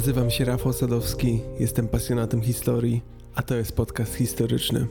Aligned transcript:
Nazywam 0.00 0.30
się 0.30 0.44
Rafał 0.44 0.72
Sadowski, 0.72 1.40
jestem 1.58 1.88
pasjonatem 1.88 2.42
historii, 2.42 3.02
a 3.34 3.42
to 3.42 3.54
jest 3.54 3.72
podcast 3.72 4.14
historyczny. 4.14 4.86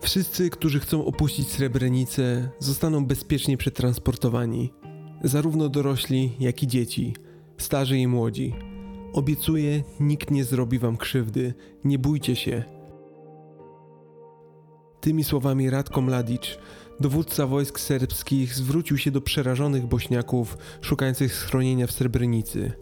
Wszyscy, 0.00 0.50
którzy 0.50 0.80
chcą 0.80 1.04
opuścić 1.04 1.48
Srebrenicę, 1.48 2.48
zostaną 2.58 3.06
bezpiecznie 3.06 3.56
przetransportowani. 3.56 4.72
Zarówno 5.24 5.68
dorośli, 5.68 6.32
jak 6.40 6.62
i 6.62 6.66
dzieci, 6.66 7.16
starzy 7.58 7.98
i 7.98 8.06
młodzi. 8.06 8.54
Obiecuję, 9.12 9.82
nikt 10.00 10.30
nie 10.30 10.44
zrobi 10.44 10.78
wam 10.78 10.96
krzywdy, 10.96 11.54
nie 11.84 11.98
bójcie 11.98 12.36
się. 12.36 12.71
Tymi 15.02 15.24
słowami 15.24 15.70
Radko 15.70 16.00
Mladic, 16.00 16.58
dowódca 17.00 17.46
wojsk 17.46 17.80
serbskich, 17.80 18.54
zwrócił 18.54 18.98
się 18.98 19.10
do 19.10 19.20
przerażonych 19.20 19.86
bośniaków 19.86 20.58
szukających 20.80 21.34
schronienia 21.34 21.86
w 21.86 21.92
Srebrenicy. 21.92 22.72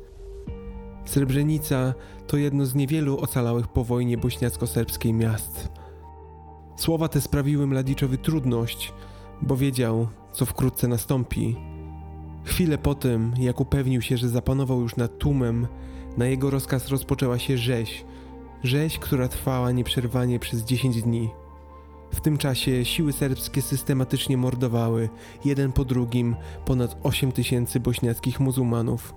Srebrenica 1.04 1.94
to 2.26 2.36
jedno 2.36 2.66
z 2.66 2.74
niewielu 2.74 3.18
ocalałych 3.18 3.68
po 3.68 3.84
wojnie 3.84 4.18
bośniacko-serbskiej 4.18 5.12
miast. 5.12 5.68
Słowa 6.76 7.08
te 7.08 7.20
sprawiły 7.20 7.66
Mladiczowi 7.66 8.18
trudność, 8.18 8.92
bo 9.42 9.56
wiedział, 9.56 10.08
co 10.32 10.46
wkrótce 10.46 10.88
nastąpi. 10.88 11.56
Chwilę 12.44 12.78
po 12.78 12.94
tym, 12.94 13.32
jak 13.38 13.60
upewnił 13.60 14.02
się, 14.02 14.16
że 14.16 14.28
zapanował 14.28 14.80
już 14.80 14.96
nad 14.96 15.18
tłumem, 15.18 15.66
na 16.16 16.26
jego 16.26 16.50
rozkaz 16.50 16.88
rozpoczęła 16.88 17.38
się 17.38 17.58
rzeź. 17.58 18.04
Rzeź, 18.62 18.98
która 18.98 19.28
trwała 19.28 19.72
nieprzerwanie 19.72 20.38
przez 20.38 20.64
10 20.64 21.02
dni. 21.02 21.30
W 22.10 22.20
tym 22.20 22.38
czasie 22.38 22.84
siły 22.84 23.12
serbskie 23.12 23.62
systematycznie 23.62 24.36
mordowały, 24.36 25.08
jeden 25.44 25.72
po 25.72 25.84
drugim, 25.84 26.36
ponad 26.64 26.96
8 27.02 27.32
tysięcy 27.32 27.80
bośniackich 27.80 28.40
muzułmanów. 28.40 29.14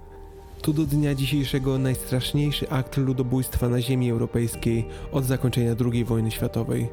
To 0.61 0.73
do 0.73 0.85
dnia 0.85 1.15
dzisiejszego 1.15 1.77
najstraszniejszy 1.77 2.69
akt 2.69 2.97
ludobójstwa 2.97 3.69
na 3.69 3.81
ziemi 3.81 4.11
europejskiej 4.11 4.87
od 5.11 5.25
zakończenia 5.25 5.75
II 5.91 6.05
wojny 6.05 6.31
światowej. 6.31 6.89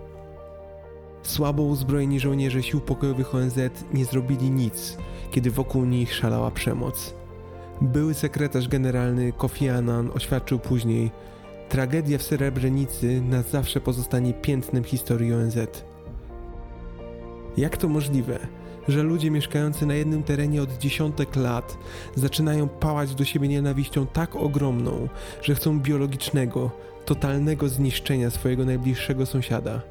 Słabo 1.23 1.63
uzbrojeni 1.63 2.21
żołnierze 2.21 2.63
sił 2.63 2.81
pokojowych 2.81 3.35
ONZ 3.35 3.59
nie 3.95 4.05
zrobili 4.05 4.51
nic, 4.51 4.97
kiedy 5.31 5.51
wokół 5.51 5.85
nich 5.85 6.15
szalała 6.15 6.51
przemoc. 6.51 7.15
Były 7.81 8.15
sekretarz 8.15 8.69
generalny 8.69 9.33
Kofi 9.33 9.69
Annan 9.69 10.11
oświadczył 10.15 10.59
później: 10.59 11.11
Tragedia 11.69 12.19
w 12.19 12.23
Srebrenicy 12.23 13.21
na 13.21 13.43
zawsze 13.43 13.81
pozostanie 13.81 14.35
piętnem 14.35 14.85
historii 14.85 15.35
ONZ. 15.35 15.59
Jak 17.57 17.77
to 17.77 17.89
możliwe, 17.89 18.39
że 18.89 19.03
ludzie 19.03 19.31
mieszkający 19.31 19.87
na 19.87 19.95
jednym 19.95 20.23
terenie 20.23 20.63
od 20.63 20.79
dziesiątek 20.79 21.37
lat 21.37 21.79
zaczynają 22.15 22.69
pałać 22.69 23.15
do 23.15 23.25
siebie 23.25 23.49
nienawiścią 23.49 24.07
tak 24.07 24.37
ogromną, 24.37 25.09
że 25.43 25.55
chcą 25.55 25.81
biologicznego, 25.81 26.71
totalnego 27.05 27.69
zniszczenia 27.69 28.31
swojego 28.31 28.65
najbliższego 28.65 29.27
sąsiada? 29.27 29.83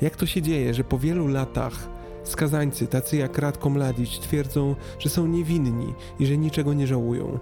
Jak 0.00 0.16
to 0.16 0.26
się 0.26 0.42
dzieje, 0.42 0.74
że 0.74 0.84
po 0.84 0.98
wielu 0.98 1.28
latach 1.28 1.88
skazańcy, 2.24 2.86
tacy 2.86 3.16
jak 3.16 3.38
Radko 3.38 3.70
Mladic, 3.70 4.18
twierdzą, 4.18 4.74
że 4.98 5.08
są 5.08 5.26
niewinni 5.26 5.94
i 6.18 6.26
że 6.26 6.36
niczego 6.36 6.74
nie 6.74 6.86
żałują? 6.86 7.38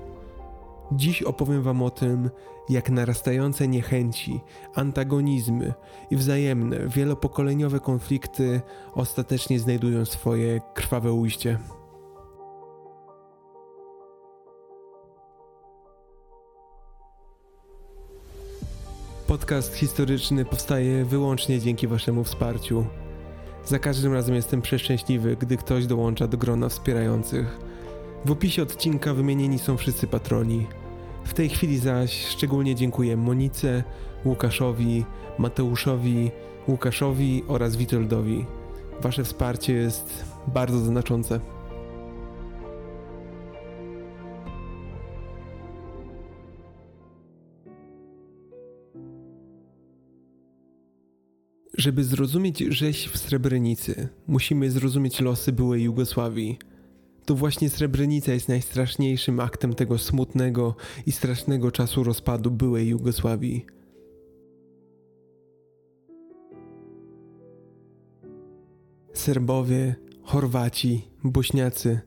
Dziś 0.93 1.23
opowiem 1.23 1.63
Wam 1.63 1.83
o 1.83 1.91
tym, 1.91 2.31
jak 2.69 2.91
narastające 2.91 3.69
niechęci, 3.69 4.41
antagonizmy 4.75 5.75
i 6.11 6.17
wzajemne, 6.17 6.89
wielopokoleniowe 6.89 7.81
konflikty 7.81 8.61
ostatecznie 8.95 9.59
znajdują 9.59 10.05
swoje 10.05 10.61
krwawe 10.75 11.13
ujście. 11.13 11.59
Podcast 19.27 19.75
historyczny 19.75 20.45
powstaje 20.45 21.05
wyłącznie 21.05 21.61
dzięki 21.61 21.87
Waszemu 21.87 22.25
wsparciu. 22.25 22.87
Za 23.65 23.79
każdym 23.79 24.13
razem 24.13 24.35
jestem 24.35 24.63
przeszczęśliwy, 24.63 25.37
gdy 25.37 25.57
ktoś 25.57 25.87
dołącza 25.87 26.27
do 26.27 26.39
grona 26.39 26.69
wspierających. 26.69 27.59
W 28.25 28.31
opisie 28.31 28.63
odcinka 28.63 29.15
wymienieni 29.15 29.59
są 29.59 29.77
wszyscy 29.77 30.07
patroni. 30.07 30.67
W 31.25 31.35
tej 31.35 31.49
chwili 31.49 31.79
zaś 31.79 32.27
szczególnie 32.27 32.75
dziękuję 32.75 33.17
Monice, 33.17 33.85
Łukaszowi, 34.25 35.05
Mateuszowi, 35.39 36.31
Łukaszowi 36.69 37.43
oraz 37.49 37.77
Witoldowi. 37.77 38.47
Wasze 39.01 39.25
wsparcie 39.25 39.73
jest 39.73 40.25
bardzo 40.47 40.79
znaczące. 40.79 41.41
Żeby 51.79 52.05
zrozumieć 52.05 52.59
rzeź 52.59 53.09
w 53.09 53.19
Srebrenicy, 53.19 54.09
musimy 54.27 54.71
zrozumieć 54.71 55.21
losy 55.21 55.53
byłej 55.53 55.83
Jugosławii. 55.83 56.59
To 57.27 57.35
właśnie 57.35 57.71
Srebrenica 57.71 58.33
jest 58.33 58.49
najstraszniejszym 58.49 59.41
aktem 59.41 59.75
tego 59.75 59.99
smutnego 59.99 60.77
i 61.07 61.13
strasznego 61.13 61.71
czasu 61.71 62.05
rozpadu 62.05 62.51
byłej 62.51 62.89
Jugosławii. 62.89 63.67
Serbowie, 69.15 69.95
Chorwaci, 70.23 71.09
Bośniacy. 71.25 72.01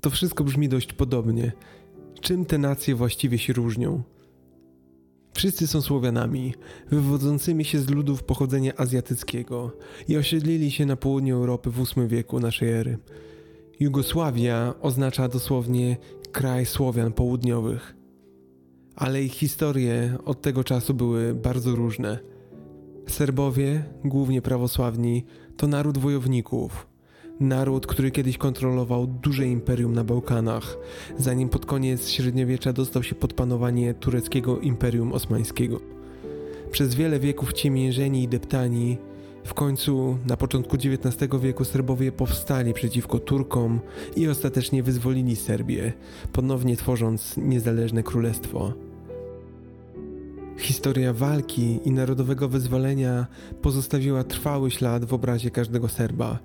To 0.00 0.10
wszystko 0.10 0.44
brzmi 0.44 0.68
dość 0.68 0.92
podobnie. 0.92 1.52
Czym 2.20 2.44
te 2.44 2.58
nacje 2.58 2.94
właściwie 2.94 3.38
się 3.38 3.52
różnią? 3.52 4.02
Wszyscy 5.32 5.66
są 5.66 5.80
Słowianami, 5.80 6.54
wywodzącymi 6.90 7.64
się 7.64 7.78
z 7.78 7.90
ludów 7.90 8.22
pochodzenia 8.22 8.72
azjatyckiego 8.76 9.76
i 10.08 10.16
osiedlili 10.16 10.70
się 10.70 10.86
na 10.86 10.96
południu 10.96 11.36
Europy 11.36 11.70
w 11.70 11.76
VIII 11.76 12.08
wieku 12.08 12.40
naszej 12.40 12.72
ery. 12.72 12.98
Jugosławia 13.80 14.74
oznacza 14.80 15.28
dosłownie 15.28 15.96
kraj 16.32 16.66
Słowian 16.66 17.12
południowych. 17.12 17.96
Ale 18.96 19.22
ich 19.22 19.32
historie 19.32 20.18
od 20.24 20.42
tego 20.42 20.64
czasu 20.64 20.94
były 20.94 21.34
bardzo 21.34 21.76
różne. 21.76 22.18
Serbowie, 23.08 23.84
głównie 24.04 24.42
prawosławni, 24.42 25.24
to 25.56 25.66
naród 25.66 25.98
wojowników. 25.98 26.86
Naród, 27.40 27.86
który 27.86 28.10
kiedyś 28.10 28.38
kontrolował 28.38 29.06
duże 29.06 29.46
imperium 29.46 29.94
na 29.94 30.04
Bałkanach, 30.04 30.76
zanim 31.18 31.48
pod 31.48 31.66
koniec 31.66 32.08
średniowiecza 32.08 32.72
dostał 32.72 33.02
się 33.02 33.14
pod 33.14 33.32
panowanie 33.32 33.94
tureckiego 33.94 34.58
imperium 34.58 35.12
osmańskiego. 35.12 35.80
Przez 36.70 36.94
wiele 36.94 37.20
wieków 37.20 37.52
ciemiężeni 37.52 38.22
i 38.22 38.28
deptani 38.28 38.98
w 39.50 39.54
końcu 39.54 40.18
na 40.26 40.36
początku 40.36 40.76
XIX 40.76 41.30
wieku 41.40 41.64
Serbowie 41.64 42.12
powstali 42.12 42.74
przeciwko 42.74 43.18
Turkom 43.18 43.80
i 44.16 44.28
ostatecznie 44.28 44.82
wyzwolili 44.82 45.36
Serbię, 45.36 45.92
ponownie 46.32 46.76
tworząc 46.76 47.36
niezależne 47.36 48.02
królestwo. 48.02 48.72
Historia 50.58 51.12
walki 51.12 51.80
i 51.84 51.90
narodowego 51.90 52.48
wyzwolenia 52.48 53.26
pozostawiła 53.62 54.24
trwały 54.24 54.70
ślad 54.70 55.04
w 55.04 55.14
obrazie 55.14 55.50
każdego 55.50 55.88
Serba. 55.88 56.38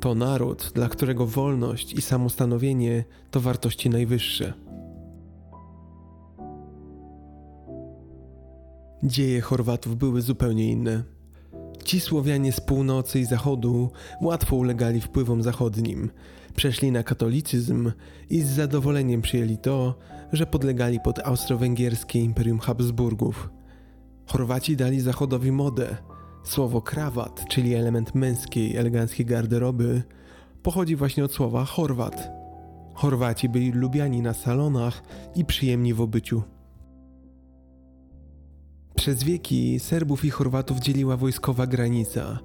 To 0.00 0.14
naród, 0.14 0.72
dla 0.74 0.88
którego 0.88 1.26
wolność 1.26 1.92
i 1.92 2.02
samostanowienie 2.02 3.04
to 3.30 3.40
wartości 3.40 3.90
najwyższe. 3.90 4.52
Dzieje 9.02 9.40
Chorwatów 9.40 9.96
były 9.96 10.22
zupełnie 10.22 10.70
inne. 10.70 11.21
Ci 11.92 12.00
Słowianie 12.00 12.52
z 12.52 12.60
północy 12.60 13.20
i 13.20 13.24
zachodu 13.24 13.90
łatwo 14.20 14.56
ulegali 14.56 15.00
wpływom 15.00 15.42
zachodnim, 15.42 16.10
przeszli 16.56 16.92
na 16.92 17.02
katolicyzm 17.02 17.92
i 18.30 18.40
z 18.40 18.46
zadowoleniem 18.46 19.22
przyjęli 19.22 19.58
to, 19.58 19.98
że 20.32 20.46
podlegali 20.46 21.00
pod 21.00 21.18
austro-węgierskie 21.18 22.20
Imperium 22.20 22.58
Habsburgów. 22.58 23.50
Chorwaci 24.26 24.76
dali 24.76 25.00
zachodowi 25.00 25.52
modę. 25.52 25.96
Słowo 26.44 26.82
krawat, 26.82 27.44
czyli 27.48 27.74
element 27.74 28.14
męskiej, 28.14 28.76
eleganckiej 28.76 29.26
garderoby, 29.26 30.02
pochodzi 30.62 30.96
właśnie 30.96 31.24
od 31.24 31.32
słowa 31.32 31.64
Chorwat. 31.64 32.30
Chorwaci 32.94 33.48
byli 33.48 33.72
lubiani 33.72 34.22
na 34.22 34.34
salonach 34.34 35.02
i 35.34 35.44
przyjemni 35.44 35.94
w 35.94 36.00
obyciu. 36.00 36.42
Przez 38.96 39.24
wieki 39.24 39.80
Serbów 39.80 40.24
i 40.24 40.30
Chorwatów 40.30 40.78
dzieliła 40.78 41.16
wojskowa 41.16 41.66
granica, 41.66 42.38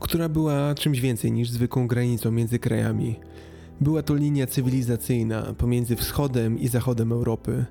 która 0.00 0.28
była 0.28 0.74
czymś 0.74 1.00
więcej 1.00 1.32
niż 1.32 1.50
zwykłą 1.50 1.86
granicą 1.86 2.30
między 2.30 2.58
krajami. 2.58 3.20
Była 3.80 4.02
to 4.02 4.14
linia 4.14 4.46
cywilizacyjna 4.46 5.54
pomiędzy 5.58 5.96
wschodem 5.96 6.58
i 6.58 6.68
zachodem 6.68 7.12
Europy. 7.12 7.64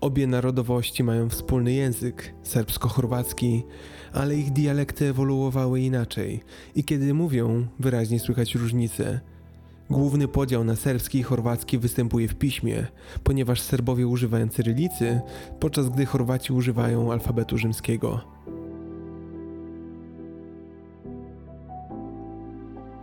Obie 0.00 0.26
narodowości 0.26 1.04
mają 1.04 1.28
wspólny 1.28 1.72
język, 1.72 2.34
serbsko-chorwacki, 2.42 3.62
ale 4.12 4.36
ich 4.36 4.52
dialekty 4.52 5.06
ewoluowały 5.06 5.80
inaczej 5.80 6.40
i 6.74 6.84
kiedy 6.84 7.14
mówią, 7.14 7.66
wyraźnie 7.78 8.20
słychać 8.20 8.54
różnice. 8.54 9.20
Główny 9.90 10.28
podział 10.28 10.64
na 10.64 10.76
serbski 10.76 11.18
i 11.18 11.22
chorwacki 11.22 11.78
występuje 11.78 12.28
w 12.28 12.34
piśmie, 12.34 12.86
ponieważ 13.24 13.60
Serbowie 13.60 14.06
używają 14.06 14.48
cyrylicy, 14.48 15.20
podczas 15.60 15.88
gdy 15.88 16.06
Chorwaci 16.06 16.52
używają 16.52 17.12
alfabetu 17.12 17.58
rzymskiego. 17.58 18.20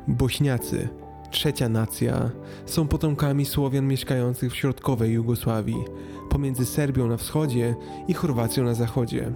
Bośniacy, 0.07 0.87
trzecia 1.31 1.69
nacja, 1.69 2.31
są 2.65 2.88
potomkami 2.88 3.45
Słowian 3.45 3.88
mieszkających 3.88 4.51
w 4.51 4.55
środkowej 4.55 5.11
Jugosławii, 5.11 5.83
pomiędzy 6.29 6.65
Serbią 6.65 7.07
na 7.07 7.17
wschodzie 7.17 7.75
i 8.07 8.13
Chorwacją 8.13 8.63
na 8.63 8.73
zachodzie. 8.73 9.31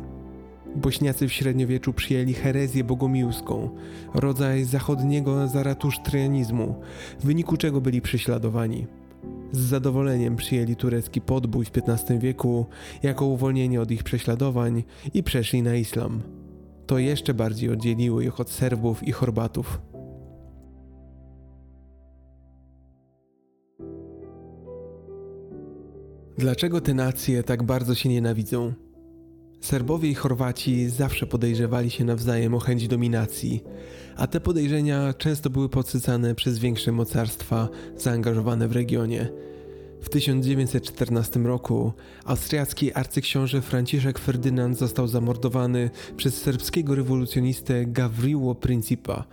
Bośniacy 0.75 1.27
w 1.27 1.33
średniowieczu 1.33 1.93
przyjęli 1.93 2.33
herezję 2.33 2.83
bogomiłską, 2.83 3.69
rodzaj 4.13 4.63
zachodniego 4.63 5.47
zaratusztrianizmu, 5.47 6.75
w 7.19 7.25
wyniku 7.25 7.57
czego 7.57 7.81
byli 7.81 8.01
prześladowani. 8.01 8.87
Z 9.51 9.59
zadowoleniem 9.59 10.35
przyjęli 10.35 10.75
turecki 10.75 11.21
podbój 11.21 11.65
w 11.65 11.71
XV 11.77 12.19
wieku 12.19 12.65
jako 13.03 13.25
uwolnienie 13.25 13.81
od 13.81 13.91
ich 13.91 14.03
prześladowań 14.03 14.83
i 15.13 15.23
przeszli 15.23 15.61
na 15.61 15.75
islam. 15.75 16.21
To 16.87 16.97
jeszcze 16.97 17.33
bardziej 17.33 17.69
oddzieliło 17.69 18.21
ich 18.21 18.39
od 18.39 18.49
Serbów 18.49 19.07
i 19.07 19.11
Chorbatów. 19.11 19.81
Dlaczego 26.37 26.81
te 26.81 26.93
nacje 26.93 27.43
tak 27.43 27.63
bardzo 27.63 27.95
się 27.95 28.09
nienawidzą? 28.09 28.73
Serbowie 29.61 30.09
i 30.09 30.15
Chorwaci 30.15 30.89
zawsze 30.89 31.25
podejrzewali 31.25 31.89
się 31.89 32.03
nawzajem 32.03 32.53
o 32.53 32.59
chęć 32.59 32.87
dominacji, 32.87 33.63
a 34.15 34.27
te 34.27 34.39
podejrzenia 34.39 35.13
często 35.13 35.49
były 35.49 35.69
podsycane 35.69 36.35
przez 36.35 36.59
większe 36.59 36.91
mocarstwa 36.91 37.69
zaangażowane 37.97 38.67
w 38.67 38.71
regionie. 38.71 39.29
W 40.01 40.09
1914 40.09 41.39
roku 41.39 41.93
austriacki 42.25 42.93
arcyksiąże 42.93 43.61
Franciszek 43.61 44.19
Ferdynand 44.19 44.77
został 44.77 45.07
zamordowany 45.07 45.89
przez 46.17 46.41
serbskiego 46.41 46.95
rewolucjonistę 46.95 47.85
Gavrilo 47.85 48.55
Principa, 48.55 49.23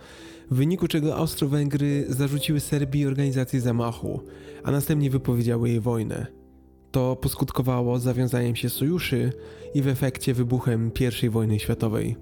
w 0.51 0.55
wyniku 0.55 0.87
czego 0.87 1.15
Austro-Węgry 1.15 2.05
zarzuciły 2.09 2.59
Serbii 2.59 3.05
organizację 3.05 3.61
zamachu, 3.61 4.21
a 4.63 4.71
następnie 4.71 5.09
wypowiedziały 5.09 5.69
jej 5.69 5.79
wojnę. 5.79 6.36
To 6.91 7.15
poskutkowało 7.15 7.99
zawiązaniem 7.99 8.55
się 8.55 8.69
sojuszy 8.69 9.31
i 9.73 9.81
w 9.81 9.87
efekcie 9.87 10.33
wybuchem 10.33 10.91
I 11.23 11.29
wojny 11.29 11.59
światowej. 11.59 12.15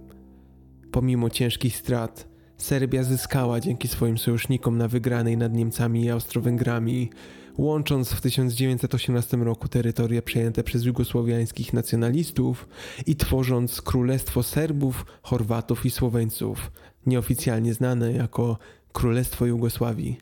Pomimo 0.92 1.30
ciężkich 1.30 1.78
strat, 1.78 2.28
Serbia 2.58 3.04
zyskała 3.04 3.60
dzięki 3.60 3.88
swoim 3.88 4.18
sojusznikom 4.18 4.78
na 4.78 4.88
wygranej 4.88 5.38
nad 5.38 5.54
Niemcami 5.54 6.04
i 6.04 6.10
Austro-Węgrami, 6.10 7.10
łącząc 7.58 8.12
w 8.12 8.22
1918 8.22 9.38
roku 9.38 9.68
terytoria 9.68 10.22
przejęte 10.22 10.64
przez 10.64 10.84
jugosłowiańskich 10.84 11.74
nacjonalistów 11.74 12.68
i 13.06 13.16
tworząc 13.16 13.82
Królestwo 13.82 14.44
Serbów, 14.44 15.06
Chorwatów 15.22 15.86
i 15.86 15.90
Słoweńców, 15.90 16.72
nieoficjalnie 17.06 17.74
znane 17.74 18.12
jako 18.12 18.58
Królestwo 18.94 19.46
Jugosławii. 19.46 20.18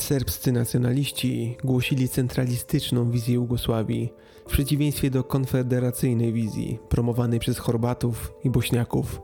Serbscy 0.00 0.52
nacjonaliści 0.52 1.56
głosili 1.64 2.08
centralistyczną 2.08 3.10
wizję 3.10 3.34
Jugosławii, 3.34 4.12
w 4.46 4.52
przeciwieństwie 4.52 5.10
do 5.10 5.24
konfederacyjnej 5.24 6.32
wizji 6.32 6.78
promowanej 6.88 7.40
przez 7.40 7.58
Chorbatów 7.58 8.32
i 8.44 8.50
Bośniaków. 8.50 9.22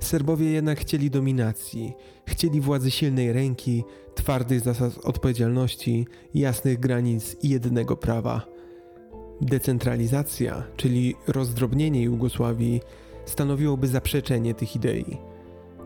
Serbowie 0.00 0.50
jednak 0.50 0.80
chcieli 0.80 1.10
dominacji, 1.10 1.92
chcieli 2.26 2.60
władzy 2.60 2.90
silnej 2.90 3.32
ręki, 3.32 3.84
twardych 4.14 4.60
zasad 4.60 4.98
odpowiedzialności, 5.04 6.06
jasnych 6.34 6.80
granic 6.80 7.36
i 7.42 7.48
jednego 7.48 7.96
prawa. 7.96 8.46
Decentralizacja, 9.40 10.62
czyli 10.76 11.14
rozdrobnienie 11.26 12.02
Jugosławii, 12.02 12.80
stanowiłoby 13.24 13.88
zaprzeczenie 13.88 14.54
tych 14.54 14.76
idei. 14.76 15.29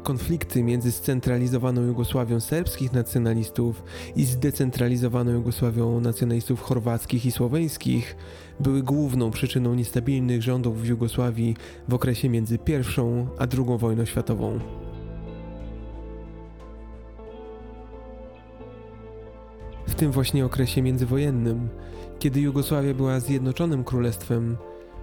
Konflikty 0.04 0.62
między 0.62 0.92
scentralizowaną 0.92 1.82
Jugosławią 1.82 2.40
serbskich 2.40 2.92
nacjonalistów 2.92 3.82
i 4.16 4.24
zdecentralizowaną 4.24 5.30
Jugosławią 5.30 6.00
nacjonalistów 6.00 6.60
chorwackich 6.60 7.26
i 7.26 7.32
słoweńskich 7.32 8.16
były 8.60 8.82
główną 8.82 9.30
przyczyną 9.30 9.74
niestabilnych 9.74 10.42
rządów 10.42 10.82
w 10.82 10.86
Jugosławii 10.86 11.56
w 11.88 11.94
okresie 11.94 12.28
między 12.28 12.54
I 12.54 12.72
a 13.38 13.46
II 13.56 13.78
wojną 13.78 14.04
światową. 14.04 14.58
W 19.86 19.94
tym 19.94 20.12
właśnie 20.12 20.44
okresie 20.44 20.82
międzywojennym, 20.82 21.68
kiedy 22.18 22.40
Jugosławia 22.40 22.94
była 22.94 23.20
zjednoczonym 23.20 23.84
królestwem, 23.84 24.56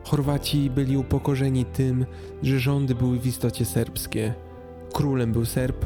Chorwaci 0.04 0.70
byli 0.70 0.98
upokorzeni 0.98 1.66
tym, 1.66 2.06
że 2.44 2.60
rządy 2.60 2.96
były 2.96 3.20
w 3.20 3.28
istocie 3.28 3.66
serbskie– 3.66 4.34
Królem 4.94 5.32
był 5.32 5.46
Serb, 5.46 5.86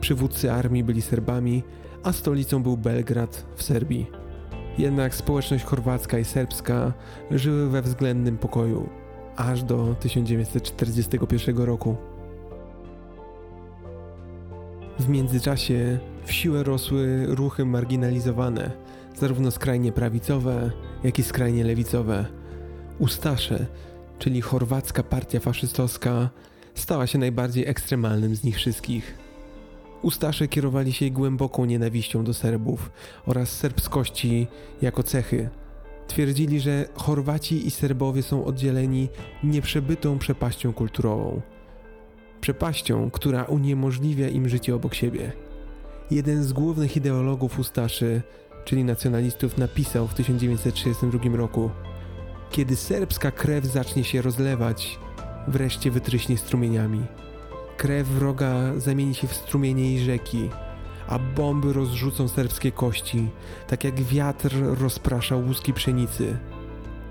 przywódcy 0.00 0.52
armii 0.52 0.84
byli 0.84 1.02
Serbami, 1.02 1.62
a 2.02 2.12
stolicą 2.12 2.62
był 2.62 2.76
Belgrad 2.76 3.46
w 3.56 3.62
Serbii. 3.62 4.10
Jednak 4.78 5.14
społeczność 5.14 5.64
chorwacka 5.64 6.18
i 6.18 6.24
serbska 6.24 6.92
żyły 7.30 7.70
we 7.70 7.82
względnym 7.82 8.38
pokoju 8.38 8.88
aż 9.36 9.62
do 9.62 9.94
1941 10.00 11.58
roku. 11.58 11.96
W 14.98 15.08
międzyczasie 15.08 15.98
w 16.24 16.32
siłę 16.32 16.62
rosły 16.62 17.26
ruchy 17.26 17.64
marginalizowane, 17.64 18.70
zarówno 19.16 19.50
skrajnie 19.50 19.92
prawicowe, 19.92 20.70
jak 21.04 21.18
i 21.18 21.22
skrajnie 21.22 21.64
lewicowe. 21.64 22.26
Ustasze, 22.98 23.66
czyli 24.18 24.40
chorwacka 24.40 25.02
partia 25.02 25.40
faszystowska, 25.40 26.30
stała 26.74 27.06
się 27.06 27.18
najbardziej 27.18 27.68
ekstremalnym 27.68 28.36
z 28.36 28.44
nich 28.44 28.56
wszystkich. 28.56 29.18
Ustasze 30.02 30.48
kierowali 30.48 30.92
się 30.92 31.10
głęboką 31.10 31.64
nienawiścią 31.64 32.24
do 32.24 32.34
Serbów 32.34 32.90
oraz 33.26 33.52
serbskości 33.52 34.46
jako 34.82 35.02
cechy. 35.02 35.50
Twierdzili, 36.06 36.60
że 36.60 36.84
Chorwaci 36.94 37.66
i 37.66 37.70
Serbowie 37.70 38.22
są 38.22 38.44
oddzieleni 38.44 39.08
nieprzebytą 39.44 40.18
przepaścią 40.18 40.72
kulturową. 40.72 41.40
Przepaścią, 42.40 43.10
która 43.10 43.44
uniemożliwia 43.44 44.28
im 44.28 44.48
życie 44.48 44.74
obok 44.74 44.94
siebie. 44.94 45.32
Jeden 46.10 46.44
z 46.44 46.52
głównych 46.52 46.96
ideologów 46.96 47.58
Ustaszy, 47.58 48.22
czyli 48.64 48.84
nacjonalistów, 48.84 49.58
napisał 49.58 50.08
w 50.08 50.14
1932 50.14 51.36
roku: 51.36 51.70
Kiedy 52.50 52.76
serbska 52.76 53.30
krew 53.30 53.64
zacznie 53.64 54.04
się 54.04 54.22
rozlewać, 54.22 54.98
wreszcie 55.48 55.90
wytryśnie 55.90 56.38
strumieniami. 56.38 57.00
Krew 57.76 58.08
wroga 58.08 58.54
zamieni 58.76 59.14
się 59.14 59.26
w 59.26 59.34
strumienie 59.34 59.94
jej 59.94 60.04
rzeki, 60.04 60.48
a 61.08 61.18
bomby 61.18 61.72
rozrzucą 61.72 62.28
serbskie 62.28 62.72
kości, 62.72 63.28
tak 63.66 63.84
jak 63.84 63.94
wiatr 63.94 64.54
rozprasza 64.80 65.36
łuski 65.36 65.72
pszenicy. 65.72 66.36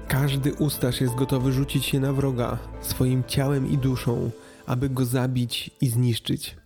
Każdy 0.08 0.54
ustasz 0.54 1.02
jest 1.02 1.16
gotowy 1.16 1.52
rzucić 1.52 1.86
się 1.86 2.00
na 2.00 2.14
wroga 2.14 2.58
swoim 2.82 3.24
ciałem 3.28 3.72
i 3.72 3.78
duszą, 3.78 4.32
aby 4.66 4.90
go 4.90 5.06
zabić 5.06 5.72
i 5.82 5.88
zniszczyć. 5.88 6.58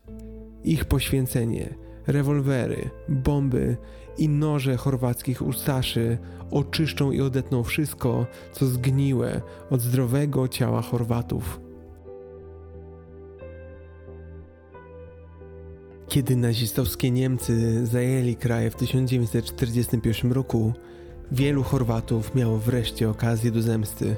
Ich 0.63 0.85
poświęcenie, 0.85 1.75
rewolwery, 2.07 2.89
bomby 3.09 3.77
i 4.17 4.29
noże 4.29 4.77
chorwackich 4.77 5.41
ustaszy 5.41 6.17
oczyszczą 6.51 7.11
i 7.11 7.21
odetną 7.21 7.63
wszystko, 7.63 8.25
co 8.51 8.65
zgniłe 8.65 9.41
od 9.69 9.81
zdrowego 9.81 10.47
ciała 10.47 10.81
Chorwatów. 10.81 11.59
Kiedy 16.07 16.35
nazistowskie 16.35 17.11
Niemcy 17.11 17.85
zajęli 17.85 18.35
kraj 18.35 18.69
w 18.69 18.75
1941 18.75 20.31
roku, 20.31 20.73
wielu 21.31 21.63
Chorwatów 21.63 22.35
miało 22.35 22.57
wreszcie 22.57 23.09
okazję 23.09 23.51
do 23.51 23.61
zemsty. 23.61 24.15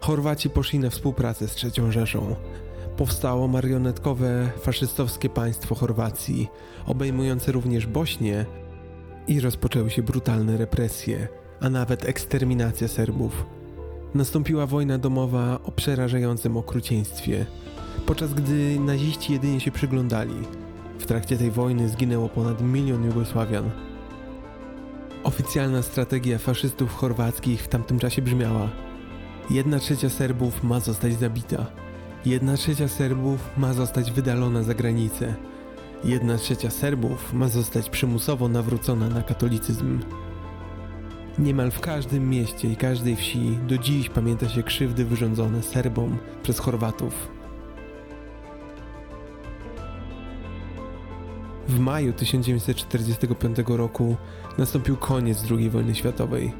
Chorwaci 0.00 0.50
poszli 0.50 0.78
na 0.78 0.90
współpracę 0.90 1.48
z 1.48 1.64
III 1.64 1.92
Rzeszą. 1.92 2.36
Powstało 2.96 3.48
marionetkowe 3.48 4.50
faszystowskie 4.60 5.28
państwo 5.28 5.74
Chorwacji, 5.74 6.48
obejmujące 6.86 7.52
również 7.52 7.86
Bośnię 7.86 8.46
i 9.28 9.40
rozpoczęły 9.40 9.90
się 9.90 10.02
brutalne 10.02 10.56
represje, 10.56 11.28
a 11.60 11.70
nawet 11.70 12.08
eksterminacja 12.08 12.88
Serbów. 12.88 13.44
Nastąpiła 14.14 14.66
wojna 14.66 14.98
domowa 14.98 15.58
o 15.64 15.72
przerażającym 15.72 16.56
okrucieństwie, 16.56 17.46
podczas 18.06 18.34
gdy 18.34 18.80
naziści 18.80 19.32
jedynie 19.32 19.60
się 19.60 19.70
przyglądali. 19.70 20.34
W 20.98 21.06
trakcie 21.06 21.36
tej 21.36 21.50
wojny 21.50 21.88
zginęło 21.88 22.28
ponad 22.28 22.62
milion 22.62 23.04
Jugosławian. 23.04 23.70
Oficjalna 25.24 25.82
strategia 25.82 26.38
faszystów 26.38 26.94
chorwackich 26.94 27.62
w 27.62 27.68
tamtym 27.68 27.98
czasie 27.98 28.22
brzmiała: 28.22 28.68
Jedna 29.50 29.78
trzecia 29.78 30.08
Serbów 30.08 30.62
ma 30.62 30.80
zostać 30.80 31.14
zabita. 31.14 31.66
Jedna 32.26 32.56
trzecia 32.56 32.88
Serbów 32.88 33.50
ma 33.56 33.72
zostać 33.72 34.12
wydalona 34.12 34.62
za 34.62 34.74
granicę. 34.74 35.34
Jedna 36.04 36.38
trzecia 36.38 36.70
Serbów 36.70 37.32
ma 37.32 37.48
zostać 37.48 37.90
przymusowo 37.90 38.48
nawrócona 38.48 39.08
na 39.08 39.22
katolicyzm. 39.22 40.00
Niemal 41.38 41.70
w 41.70 41.80
każdym 41.80 42.30
mieście 42.30 42.68
i 42.68 42.76
każdej 42.76 43.16
wsi 43.16 43.58
do 43.68 43.78
dziś 43.78 44.08
pamięta 44.08 44.48
się 44.48 44.62
krzywdy 44.62 45.04
wyrządzone 45.04 45.62
Serbom 45.62 46.18
przez 46.42 46.58
Chorwatów. 46.58 47.28
W 51.68 51.78
maju 51.78 52.12
1945 52.12 53.56
roku 53.66 54.16
nastąpił 54.58 54.96
koniec 54.96 55.44
II 55.50 55.70
wojny 55.70 55.94
światowej. 55.94 56.52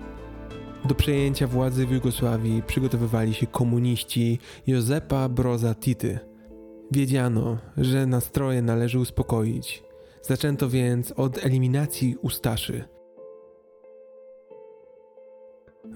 Do 0.84 0.94
przejęcia 0.94 1.46
władzy 1.46 1.86
w 1.86 1.90
Jugosławii 1.90 2.62
przygotowywali 2.62 3.34
się 3.34 3.46
komuniści 3.46 4.38
Józepa 4.66 5.28
Broza 5.28 5.74
Tity. 5.74 6.27
Wiedziano, 6.90 7.58
że 7.76 8.06
nastroje 8.06 8.62
należy 8.62 8.98
uspokoić. 8.98 9.82
Zaczęto 10.22 10.68
więc 10.68 11.12
od 11.12 11.44
eliminacji 11.44 12.16
Ustaszy. 12.22 12.84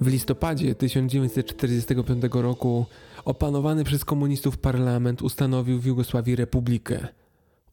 W 0.01 0.07
listopadzie 0.07 0.75
1945 0.75 2.25
roku 2.33 2.87
opanowany 3.25 3.85
przez 3.85 4.05
komunistów 4.05 4.59
parlament 4.59 5.23
ustanowił 5.23 5.81
w 5.81 5.87
Jugosławii 5.87 6.37
republikę. 6.37 7.09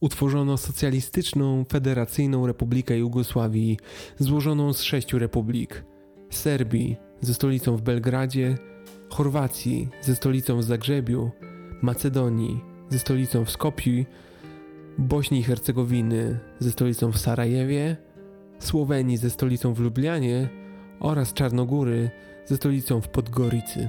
Utworzono 0.00 0.56
socjalistyczną, 0.56 1.64
federacyjną 1.72 2.46
Republikę 2.46 2.98
Jugosławii, 2.98 3.78
złożoną 4.18 4.72
z 4.72 4.82
sześciu 4.82 5.18
republik: 5.18 5.84
Serbii 6.30 6.96
ze 7.20 7.34
stolicą 7.34 7.76
w 7.76 7.82
Belgradzie, 7.82 8.58
Chorwacji 9.10 9.88
ze 10.00 10.16
stolicą 10.16 10.58
w 10.58 10.64
Zagrzebiu, 10.64 11.30
Macedonii 11.82 12.69
ze 12.90 12.98
stolicą 12.98 13.44
w 13.44 13.50
Skopju, 13.50 14.04
Bośni 14.98 15.38
i 15.38 15.42
Hercegowiny 15.42 16.38
ze 16.58 16.70
stolicą 16.70 17.12
w 17.12 17.18
Sarajewie, 17.18 17.96
Słowenii 18.58 19.16
ze 19.16 19.30
stolicą 19.30 19.74
w 19.74 19.80
Lublianie 19.80 20.48
oraz 21.00 21.32
Czarnogóry 21.32 22.10
ze 22.46 22.56
stolicą 22.56 23.00
w 23.00 23.08
Podgoricy. 23.08 23.88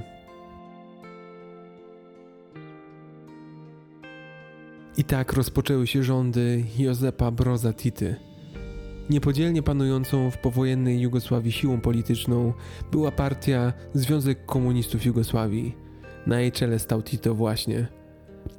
I 4.96 5.04
tak 5.04 5.32
rozpoczęły 5.32 5.86
się 5.86 6.02
rządy 6.02 6.64
Józepa 6.78 7.30
Broza 7.30 7.72
Tity. 7.72 8.16
Niepodzielnie 9.10 9.62
panującą 9.62 10.30
w 10.30 10.38
powojennej 10.38 11.00
Jugosławii 11.00 11.52
siłą 11.52 11.80
polityczną 11.80 12.52
była 12.92 13.10
partia 13.10 13.72
Związek 13.94 14.46
Komunistów 14.46 15.04
Jugosławii. 15.04 15.76
Na 16.26 16.40
jej 16.40 16.52
czele 16.52 16.78
stał 16.78 17.02
Tito 17.02 17.34
właśnie. 17.34 18.01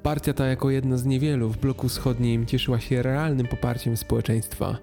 Partia 0.03 0.33
ta 0.33 0.45
jako 0.45 0.69
jedna 0.69 0.97
z 0.97 1.05
niewielu 1.05 1.49
w 1.49 1.57
bloku 1.57 1.89
wschodnim 1.89 2.45
cieszyła 2.45 2.79
się 2.79 3.03
realnym 3.03 3.47
poparciem 3.47 3.97
społeczeństwa. 3.97 4.77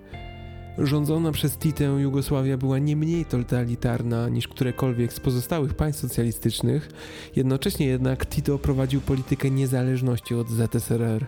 Rządzona 0.79 1.33
przez 1.33 1.59
Titę 1.59 1.85
Jugosławia 1.85 2.57
była 2.57 2.79
nie 2.79 2.97
mniej 2.97 3.25
totalitarna 3.25 4.29
niż 4.29 4.49
którekolwiek 4.49 5.13
z 5.13 5.21
pozostałych 5.21 5.75
państw 5.75 6.03
socjalistycznych, 6.03 6.89
jednocześnie 7.37 7.87
jednak 7.87 8.27
Tito 8.27 8.59
prowadził 8.59 9.01
politykę 9.01 9.51
niezależności 9.51 10.35
od 10.35 10.49
ZSRR. 10.49 11.27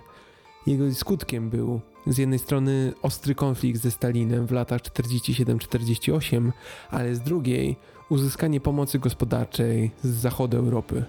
Jego 0.66 0.94
skutkiem 0.94 1.50
był 1.50 1.80
z 2.06 2.18
jednej 2.18 2.38
strony 2.38 2.92
ostry 3.02 3.34
konflikt 3.34 3.82
ze 3.82 3.90
Stalinem 3.90 4.46
w 4.46 4.52
latach 4.52 4.80
47-48, 4.80 6.52
ale 6.90 7.14
z 7.14 7.20
drugiej 7.20 7.76
uzyskanie 8.08 8.60
pomocy 8.60 8.98
gospodarczej 8.98 9.90
z 10.02 10.08
zachodu 10.08 10.56
Europy. 10.56 11.04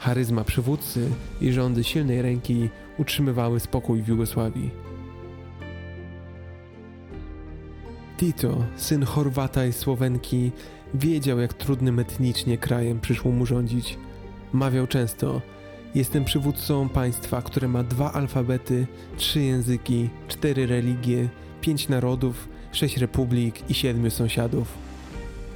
Charyzma 0.00 0.44
przywódcy 0.44 1.08
i 1.40 1.52
rządy 1.52 1.84
silnej 1.84 2.22
ręki 2.22 2.68
utrzymywały 2.98 3.60
spokój 3.60 4.02
w 4.02 4.08
Jugosławii. 4.08 4.70
Tito, 8.16 8.64
syn 8.76 9.04
Chorwata 9.04 9.66
i 9.66 9.72
Słowenki, 9.72 10.52
wiedział 10.94 11.38
jak 11.38 11.54
trudnym 11.54 11.98
etnicznie 11.98 12.58
krajem 12.58 13.00
przyszło 13.00 13.32
mu 13.32 13.46
rządzić. 13.46 13.98
Mawiał 14.52 14.86
często: 14.86 15.40
Jestem 15.94 16.24
przywódcą 16.24 16.88
państwa, 16.88 17.42
które 17.42 17.68
ma 17.68 17.82
dwa 17.82 18.12
alfabety, 18.12 18.86
trzy 19.16 19.40
języki, 19.40 20.08
cztery 20.28 20.66
religie, 20.66 21.28
pięć 21.60 21.88
narodów, 21.88 22.48
sześć 22.72 22.96
republik 22.96 23.70
i 23.70 23.74
siedmiu 23.74 24.10
sąsiadów. 24.10 24.89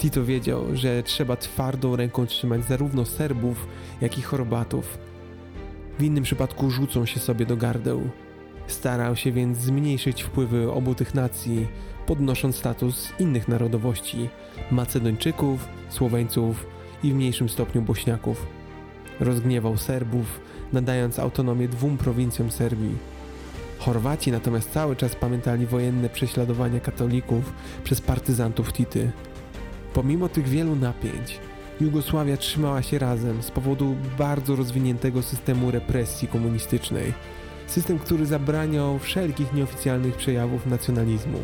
Tito 0.04 0.24
wiedział, 0.24 0.64
że 0.72 1.02
trzeba 1.02 1.36
twardą 1.36 1.96
ręką 1.96 2.26
trzymać 2.26 2.64
zarówno 2.64 3.04
Serbów, 3.04 3.66
jak 4.00 4.18
i 4.18 4.22
Chorwatów. 4.22 4.98
W 5.98 6.02
innym 6.02 6.24
przypadku 6.24 6.70
rzucą 6.70 7.06
się 7.06 7.20
sobie 7.20 7.46
do 7.46 7.56
gardeł. 7.56 8.02
Starał 8.66 9.16
się 9.16 9.32
więc 9.32 9.58
zmniejszyć 9.58 10.22
wpływy 10.22 10.72
obu 10.72 10.94
tych 10.94 11.14
nacji, 11.14 11.66
podnosząc 12.06 12.56
status 12.56 13.12
innych 13.18 13.48
narodowości 13.48 14.28
Macedończyków, 14.70 15.68
Słoweńców 15.88 16.66
i 17.02 17.12
w 17.12 17.14
mniejszym 17.14 17.48
stopniu 17.48 17.82
Bośniaków. 17.82 18.46
Rozgniewał 19.20 19.76
Serbów, 19.76 20.40
nadając 20.72 21.18
autonomię 21.18 21.68
dwóm 21.68 21.96
prowincjom 21.96 22.50
Serbii. 22.50 22.96
Chorwaci 23.78 24.32
natomiast 24.32 24.72
cały 24.72 24.96
czas 24.96 25.16
pamiętali 25.16 25.66
wojenne 25.66 26.08
prześladowania 26.08 26.80
katolików 26.80 27.52
przez 27.84 28.00
partyzantów 28.00 28.72
Tity. 28.72 29.12
Pomimo 29.94 30.28
tych 30.28 30.48
wielu 30.48 30.76
napięć, 30.76 31.40
Jugosławia 31.80 32.36
trzymała 32.36 32.82
się 32.82 32.98
razem 32.98 33.42
z 33.42 33.50
powodu 33.50 33.96
bardzo 34.18 34.56
rozwiniętego 34.56 35.22
systemu 35.22 35.70
represji 35.70 36.28
komunistycznej. 36.28 37.12
System, 37.66 37.98
który 37.98 38.26
zabraniał 38.26 38.98
wszelkich 38.98 39.52
nieoficjalnych 39.52 40.16
przejawów 40.16 40.66
nacjonalizmu. 40.66 41.38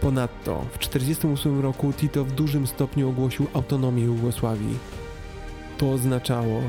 Ponadto 0.00 0.64
w 0.72 0.78
1948 0.78 1.60
roku 1.60 1.92
Tito 1.92 2.24
w 2.24 2.32
dużym 2.32 2.66
stopniu 2.66 3.08
ogłosił 3.08 3.46
autonomię 3.54 4.02
Jugosławii. 4.02 4.78
To 5.78 5.90
oznaczało, 5.90 6.62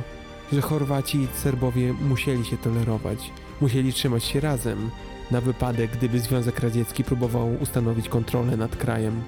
że 0.54 0.62
Chorwaci 0.62 1.18
i 1.18 1.28
Serbowie 1.28 1.94
musieli 1.94 2.46
się 2.46 2.58
tolerować, 2.58 3.32
musieli 3.62 3.94
trzymać 3.94 4.24
się 4.24 4.40
razem, 4.40 4.90
na 5.32 5.42
wypadek 5.42 5.92
gdyby 5.92 6.20
Związek 6.20 6.60
Radziecki 6.60 7.04
próbował 7.04 7.56
ustanowić 7.62 8.10
kontrolę 8.10 8.58
nad 8.58 8.76
krajem. 8.76 9.22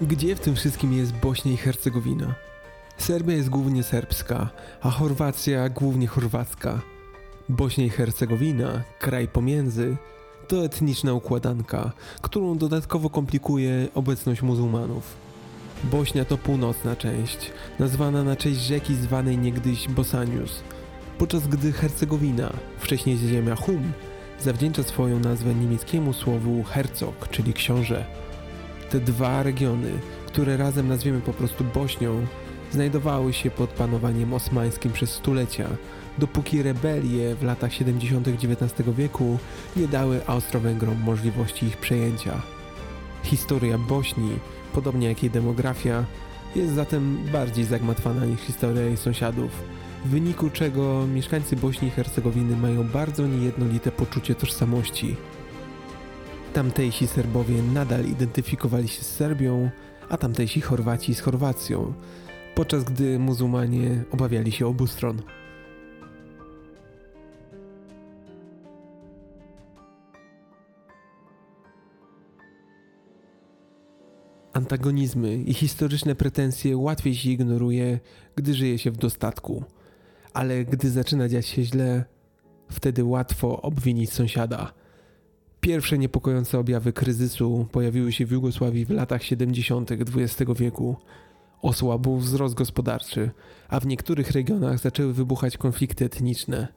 Gdzie 0.00 0.36
w 0.36 0.40
tym 0.40 0.54
wszystkim 0.54 0.92
jest 0.92 1.12
Bośnia 1.12 1.52
i 1.52 1.56
Hercegowina? 1.56 2.34
Serbia 2.98 3.34
jest 3.36 3.48
głównie 3.48 3.82
serbska, 3.82 4.48
a 4.80 4.90
Chorwacja 4.90 5.68
głównie 5.68 6.06
chorwacka. 6.06 6.80
Bośnia 7.48 7.84
i 7.84 7.90
Hercegowina, 7.90 8.82
kraj 8.98 9.28
pomiędzy, 9.28 9.96
to 10.48 10.64
etniczna 10.64 11.14
układanka, 11.14 11.92
którą 12.22 12.58
dodatkowo 12.58 13.10
komplikuje 13.10 13.88
obecność 13.94 14.42
muzułmanów. 14.42 15.14
Bośnia 15.84 16.24
to 16.24 16.38
północna 16.38 16.96
część, 16.96 17.50
nazwana 17.78 18.24
na 18.24 18.36
cześć 18.36 18.60
rzeki 18.60 18.94
zwanej 18.94 19.38
niegdyś 19.38 19.88
Bosanius, 19.88 20.62
podczas 21.18 21.48
gdy 21.48 21.72
Hercegowina, 21.72 22.52
wcześniej 22.78 23.16
ziemia 23.18 23.54
Hum, 23.54 23.92
zawdzięcza 24.40 24.82
swoją 24.82 25.20
nazwę 25.20 25.54
niemieckiemu 25.54 26.12
słowu 26.12 26.62
herzog, 26.62 27.28
czyli 27.30 27.52
książę. 27.52 28.25
Te 28.90 29.00
dwa 29.00 29.42
regiony, 29.42 29.92
które 30.26 30.56
razem 30.56 30.88
nazwiemy 30.88 31.20
po 31.20 31.32
prostu 31.32 31.64
Bośnią, 31.64 32.26
znajdowały 32.72 33.32
się 33.32 33.50
pod 33.50 33.70
panowaniem 33.70 34.34
osmańskim 34.34 34.92
przez 34.92 35.10
stulecia, 35.10 35.68
dopóki 36.18 36.62
rebelie 36.62 37.34
w 37.34 37.42
latach 37.42 37.72
70. 37.72 38.28
XIX 38.28 38.88
wieku 38.96 39.38
nie 39.76 39.88
dały 39.88 40.20
Austro-Węgrom 40.26 41.00
możliwości 41.04 41.66
ich 41.66 41.76
przejęcia. 41.76 42.42
Historia 43.22 43.78
Bośni, 43.78 44.30
podobnie 44.74 45.08
jak 45.08 45.22
jej 45.22 45.32
demografia, 45.32 46.04
jest 46.56 46.74
zatem 46.74 47.18
bardziej 47.32 47.64
zagmatwana 47.64 48.26
niż 48.26 48.40
historia 48.40 48.82
jej 48.82 48.96
sąsiadów, 48.96 49.50
w 50.04 50.08
wyniku 50.08 50.50
czego 50.50 51.06
mieszkańcy 51.06 51.56
Bośni 51.56 51.88
i 51.88 51.90
Hercegowiny 51.90 52.56
mają 52.56 52.84
bardzo 52.84 53.26
niejednolite 53.26 53.92
poczucie 53.92 54.34
tożsamości. 54.34 55.16
Tamtejsi 56.56 57.06
Serbowie 57.06 57.62
nadal 57.62 58.06
identyfikowali 58.06 58.88
się 58.88 59.02
z 59.02 59.14
Serbią, 59.14 59.70
a 60.08 60.16
tamtejsi 60.16 60.60
Chorwaci 60.60 61.14
z 61.14 61.20
Chorwacją, 61.20 61.92
podczas 62.54 62.84
gdy 62.84 63.18
muzułmanie 63.18 64.04
obawiali 64.10 64.52
się 64.52 64.66
obu 64.66 64.86
stron. 64.86 65.22
Antagonizmy 74.52 75.36
i 75.36 75.54
historyczne 75.54 76.14
pretensje 76.14 76.76
łatwiej 76.76 77.14
się 77.14 77.30
ignoruje, 77.30 78.00
gdy 78.36 78.54
żyje 78.54 78.78
się 78.78 78.90
w 78.90 78.96
dostatku. 78.96 79.64
Ale 80.32 80.64
gdy 80.64 80.90
zaczyna 80.90 81.28
dziać 81.28 81.46
się 81.46 81.62
źle, 81.62 82.04
Wtedy 82.70 83.04
łatwo 83.04 83.62
obwinić 83.62 84.12
sąsiada. 84.12 84.72
Pierwsze 85.66 85.98
niepokojące 85.98 86.58
objawy 86.58 86.92
kryzysu 86.92 87.66
pojawiły 87.72 88.12
się 88.12 88.26
w 88.26 88.30
Jugosławii 88.30 88.84
w 88.84 88.90
latach 88.90 89.22
70. 89.22 89.90
XX 89.92 90.52
wieku. 90.56 90.96
Osłabł 91.62 92.16
wzrost 92.16 92.54
gospodarczy, 92.54 93.30
a 93.68 93.80
w 93.80 93.86
niektórych 93.86 94.30
regionach 94.30 94.78
zaczęły 94.78 95.12
wybuchać 95.12 95.56
konflikty 95.56 96.04
etniczne. 96.04 96.68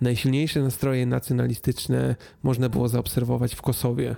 Najsilniejsze 0.00 0.62
nastroje 0.62 1.06
nacjonalistyczne 1.06 2.16
można 2.42 2.68
było 2.68 2.88
zaobserwować 2.88 3.54
w 3.54 3.62
Kosowie. 3.62 4.16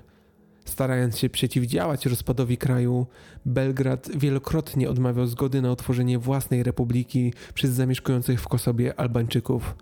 Starając 0.64 1.18
się 1.18 1.30
przeciwdziałać 1.30 2.06
rozpadowi 2.06 2.56
kraju, 2.56 3.06
Belgrad 3.46 4.08
wielokrotnie 4.16 4.90
odmawiał 4.90 5.26
zgody 5.26 5.62
na 5.62 5.72
utworzenie 5.72 6.18
własnej 6.18 6.62
republiki 6.62 7.32
przez 7.54 7.70
zamieszkujących 7.70 8.40
w 8.40 8.48
Kosowie 8.48 9.00
Albańczyków. 9.00 9.74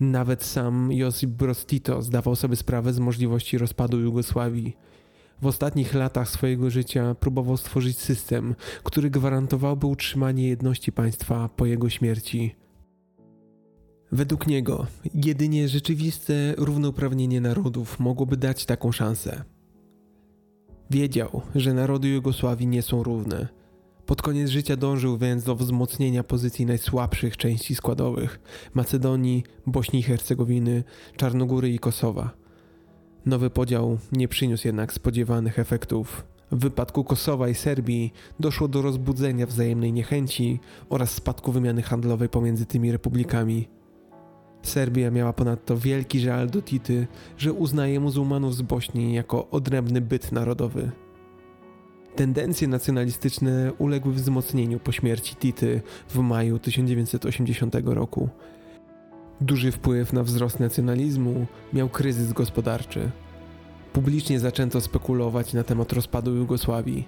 Nawet 0.00 0.44
sam 0.44 0.92
Josip 0.92 1.30
Broz 1.30 1.66
Tito 1.66 2.02
zdawał 2.02 2.36
sobie 2.36 2.56
sprawę 2.56 2.92
z 2.92 2.98
możliwości 2.98 3.58
rozpadu 3.58 4.00
Jugosławii. 4.00 4.76
W 5.42 5.46
ostatnich 5.46 5.94
latach 5.94 6.28
swojego 6.30 6.70
życia 6.70 7.14
próbował 7.14 7.56
stworzyć 7.56 7.98
system, 7.98 8.54
który 8.82 9.10
gwarantowałby 9.10 9.86
utrzymanie 9.86 10.48
jedności 10.48 10.92
państwa 10.92 11.48
po 11.48 11.66
jego 11.66 11.88
śmierci. 11.88 12.54
Według 14.12 14.46
niego, 14.46 14.86
jedynie 15.14 15.68
rzeczywiste 15.68 16.54
równouprawnienie 16.56 17.40
narodów 17.40 18.00
mogłoby 18.00 18.36
dać 18.36 18.66
taką 18.66 18.92
szansę. 18.92 19.44
Wiedział, 20.90 21.42
że 21.54 21.74
narody 21.74 22.08
Jugosławii 22.08 22.66
nie 22.66 22.82
są 22.82 23.02
równe. 23.02 23.57
Pod 24.08 24.22
koniec 24.22 24.50
życia 24.50 24.76
dążył 24.76 25.18
więc 25.18 25.44
do 25.44 25.56
wzmocnienia 25.56 26.24
pozycji 26.24 26.66
najsłabszych 26.66 27.36
części 27.36 27.74
składowych 27.74 28.40
Macedonii, 28.74 29.44
Bośni 29.66 29.98
i 30.00 30.02
Hercegowiny, 30.02 30.84
Czarnogóry 31.16 31.70
i 31.70 31.78
Kosowa. 31.78 32.30
Nowy 33.26 33.50
podział 33.50 33.98
nie 34.12 34.28
przyniósł 34.28 34.66
jednak 34.66 34.92
spodziewanych 34.92 35.58
efektów. 35.58 36.24
W 36.52 36.58
wypadku 36.58 37.04
Kosowa 37.04 37.48
i 37.48 37.54
Serbii 37.54 38.12
doszło 38.40 38.68
do 38.68 38.82
rozbudzenia 38.82 39.46
wzajemnej 39.46 39.92
niechęci 39.92 40.60
oraz 40.88 41.10
spadku 41.10 41.52
wymiany 41.52 41.82
handlowej 41.82 42.28
pomiędzy 42.28 42.66
tymi 42.66 42.92
republikami. 42.92 43.68
Serbia 44.62 45.10
miała 45.10 45.32
ponadto 45.32 45.76
wielki 45.76 46.20
żal 46.20 46.50
do 46.50 46.62
Tity, 46.62 47.06
że 47.38 47.52
uznaje 47.52 48.00
muzułmanów 48.00 48.54
z 48.54 48.62
Bośni 48.62 49.14
jako 49.14 49.50
odrębny 49.50 50.00
byt 50.00 50.32
narodowy. 50.32 50.90
Tendencje 52.18 52.68
nacjonalistyczne 52.68 53.72
uległy 53.78 54.12
wzmocnieniu 54.12 54.80
po 54.80 54.92
śmierci 54.92 55.36
Tity 55.36 55.82
w 56.08 56.18
maju 56.18 56.58
1980 56.58 57.74
roku. 57.84 58.28
Duży 59.40 59.72
wpływ 59.72 60.12
na 60.12 60.22
wzrost 60.22 60.60
nacjonalizmu 60.60 61.46
miał 61.72 61.88
kryzys 61.88 62.32
gospodarczy. 62.32 63.10
Publicznie 63.92 64.40
zaczęto 64.40 64.80
spekulować 64.80 65.52
na 65.52 65.64
temat 65.64 65.92
rozpadu 65.92 66.34
Jugosławii. 66.34 67.04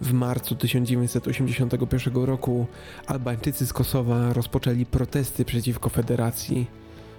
W 0.00 0.12
marcu 0.12 0.54
1981 0.54 2.14
roku 2.14 2.66
Albańczycy 3.06 3.66
z 3.66 3.72
Kosowa 3.72 4.32
rozpoczęli 4.32 4.86
protesty 4.86 5.44
przeciwko 5.44 5.88
federacji. 5.88 6.66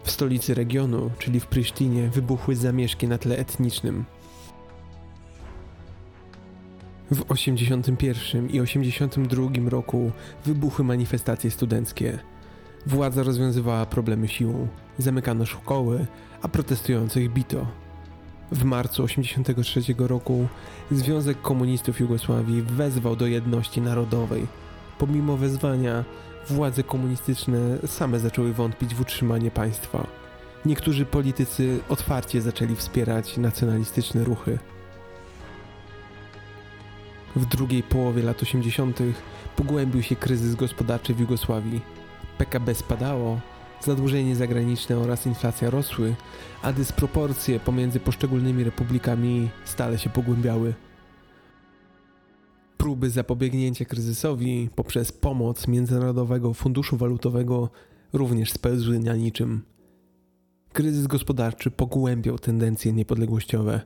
W 0.03 0.11
stolicy 0.11 0.53
regionu, 0.53 1.11
czyli 1.19 1.39
w 1.39 1.47
Prysztinie, 1.47 2.09
wybuchły 2.09 2.55
zamieszki 2.55 3.07
na 3.07 3.17
tle 3.17 3.37
etnicznym. 3.37 4.05
W 7.11 7.31
81 7.31 8.49
i 8.49 8.59
82 8.59 9.69
roku 9.69 10.11
wybuchły 10.45 10.85
manifestacje 10.85 11.51
studenckie. 11.51 12.19
Władza 12.85 13.23
rozwiązywała 13.23 13.85
problemy 13.85 14.27
siłą, 14.27 14.67
zamykano 14.97 15.45
szkoły, 15.45 16.05
a 16.41 16.47
protestujących 16.47 17.33
bito. 17.33 17.67
W 18.51 18.63
marcu 18.63 19.07
1983 19.07 20.07
roku 20.07 20.47
Związek 20.91 21.41
Komunistów 21.41 21.99
Jugosławii 21.99 22.61
wezwał 22.61 23.15
do 23.15 23.27
jedności 23.27 23.81
narodowej. 23.81 24.47
Pomimo 24.97 25.37
wezwania, 25.37 26.03
władze 26.49 26.83
komunistyczne 26.83 27.77
same 27.85 28.19
zaczęły 28.19 28.53
wątpić 28.53 28.95
w 28.95 29.01
utrzymanie 29.01 29.51
państwa. 29.51 30.07
Niektórzy 30.65 31.05
politycy 31.05 31.79
otwarcie 31.89 32.41
zaczęli 32.41 32.75
wspierać 32.75 33.37
nacjonalistyczne 33.37 34.23
ruchy. 34.23 34.59
W 37.35 37.45
drugiej 37.45 37.83
połowie 37.83 38.23
lat 38.23 38.43
80. 38.43 38.99
pogłębił 39.55 40.03
się 40.03 40.15
kryzys 40.15 40.55
gospodarczy 40.55 41.13
w 41.13 41.19
Jugosławii. 41.19 41.81
PKB 42.37 42.75
spadało, 42.75 43.39
zadłużenie 43.81 44.35
zagraniczne 44.35 44.97
oraz 44.97 45.25
inflacja 45.25 45.69
rosły, 45.69 46.15
a 46.61 46.73
dysproporcje 46.73 47.59
pomiędzy 47.59 47.99
poszczególnymi 47.99 48.63
republikami 48.63 49.49
stale 49.65 49.97
się 49.97 50.09
pogłębiały. 50.09 50.73
Próby 52.77 53.09
zapobiegnięcia 53.09 53.85
kryzysowi 53.85 54.69
poprzez 54.75 55.11
pomoc 55.11 55.67
Międzynarodowego 55.67 56.53
Funduszu 56.53 56.97
Walutowego 56.97 57.69
również 58.13 58.51
spełzły 58.51 58.99
na 58.99 59.15
niczym. 59.15 59.61
Kryzys 60.73 61.07
gospodarczy 61.07 61.71
pogłębiał 61.71 62.39
tendencje 62.39 62.93
niepodległościowe. 62.93 63.81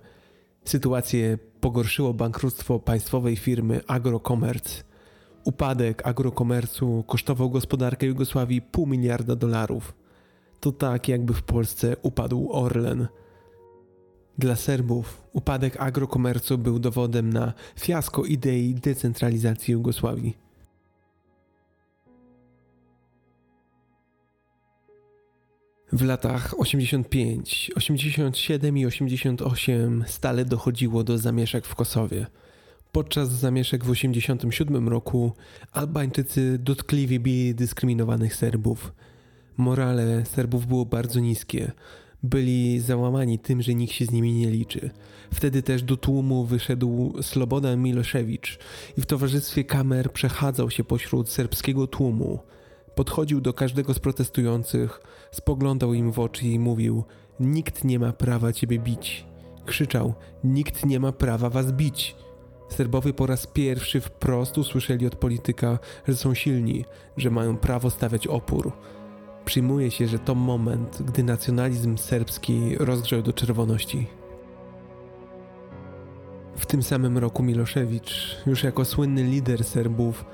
Sytuację 0.66 1.38
pogorszyło 1.62 2.14
bankructwo 2.14 2.80
państwowej 2.80 3.36
firmy 3.36 3.82
Agrocommerce– 3.88 4.84
Upadek 5.46 6.08
agrokomercu 6.08 7.04
kosztował 7.08 7.50
gospodarkę 7.50 8.06
Jugosławii 8.06 8.62
pół 8.62 8.88
miliarda 8.88 9.36
dolarów. 9.36 9.94
To 10.60 10.72
tak, 10.72 11.08
jakby 11.08 11.34
w 11.34 11.44
Polsce 11.44 11.96
upadł 12.02 12.50
Orlen. 12.52 13.08
Dla 14.38 14.56
Serbów 14.56 15.22
upadek 15.34 15.82
agrokomercu 15.82 16.58
był 16.58 16.80
dowodem 16.80 17.34
na 17.34 17.54
fiasko 17.80 18.24
idei 18.24 18.76
decentralizacji 18.76 19.72
Jugosławii. 19.72 20.45
W 25.96 26.02
latach 26.02 26.60
85, 26.60 27.72
87 27.76 28.78
i 28.78 28.86
88 28.86 30.04
stale 30.08 30.46
dochodziło 30.46 31.04
do 31.04 31.18
zamieszek 31.18 31.66
w 31.66 31.76
Kosowie. 31.76 32.26
Podczas 32.92 33.32
zamieszek 33.32 33.84
w 33.84 33.94
1987 33.94 34.90
roku 34.90 35.32
Albańczycy 35.72 36.60
dotkliwie 36.60 37.20
bili 37.20 37.56
dyskryminowanych 37.56 38.36
Serbów. 38.36 38.94
Morale 39.58 40.26
Serbów 40.26 40.68
było 40.68 40.86
bardzo 40.86 41.20
niskie. 41.20 41.72
Byli 42.24 42.80
załamani 42.80 43.40
tym, 43.40 43.62
że 43.62 43.76
nikt 43.76 43.94
się 43.94 44.06
z 44.06 44.12
nimi 44.12 44.34
nie 44.34 44.52
liczy. 44.52 44.90
Wtedy 45.34 45.64
też 45.64 45.84
do 45.84 45.98
tłumu 45.98 46.46
wyszedł 46.46 47.14
Slobodan 47.22 47.82
Milošević 47.82 48.60
i 48.98 49.02
w 49.02 49.06
towarzystwie 49.06 49.64
kamer 49.64 50.12
przechadzał 50.12 50.70
się 50.70 50.84
pośród 50.84 51.30
serbskiego 51.30 51.88
tłumu. 51.88 52.40
Podchodził 52.96 53.42
do 53.42 53.54
każdego 53.54 53.94
z 53.94 54.00
protestujących, 54.00 55.02
spoglądał 55.32 55.94
im 55.94 56.12
w 56.12 56.20
oczy 56.20 56.48
i 56.48 56.60
mówił: 56.60 57.04
Nikt 57.40 57.84
nie 57.84 58.00
ma 58.00 58.14
prawa 58.14 58.54
ciebie 58.54 58.80
bić. 58.80 59.26
Krzyczał: 59.66 60.14
Nikt 60.44 60.86
nie 60.86 61.00
ma 61.00 61.12
prawa 61.12 61.50
was 61.50 61.72
bić. 61.72 62.16
Serbowie 62.70 63.14
po 63.14 63.26
raz 63.26 63.48
pierwszy 63.48 64.02
wprost 64.02 64.58
usłyszeli 64.58 65.08
od 65.08 65.16
polityka, 65.16 65.80
że 66.08 66.16
są 66.16 66.34
silni, 66.34 66.86
że 67.18 67.32
mają 67.32 67.58
prawo 67.58 67.90
stawiać 67.90 68.28
opór. 68.28 68.72
Przyjmuje 69.46 69.92
się, 69.92 70.08
że 70.08 70.20
to 70.20 70.36
moment, 70.36 71.02
gdy 71.02 71.24
nacjonalizm 71.24 71.98
serbski 71.98 72.76
rozgrzał 72.80 73.22
do 73.22 73.34
czerwoności. 73.34 74.08
W 76.58 76.66
tym 76.66 76.84
samym 76.84 77.18
roku 77.18 77.44
Milošević, 77.44 78.38
już 78.48 78.64
jako 78.64 78.86
słynny 78.86 79.24
lider 79.24 79.64
Serbów, 79.64 80.26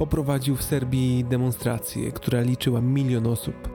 poprowadził 0.00 0.56
w 0.56 0.62
Serbii 0.62 1.24
demonstrację, 1.24 2.12
która 2.12 2.40
liczyła 2.40 2.80
milion 2.80 3.26
osób. 3.26 3.68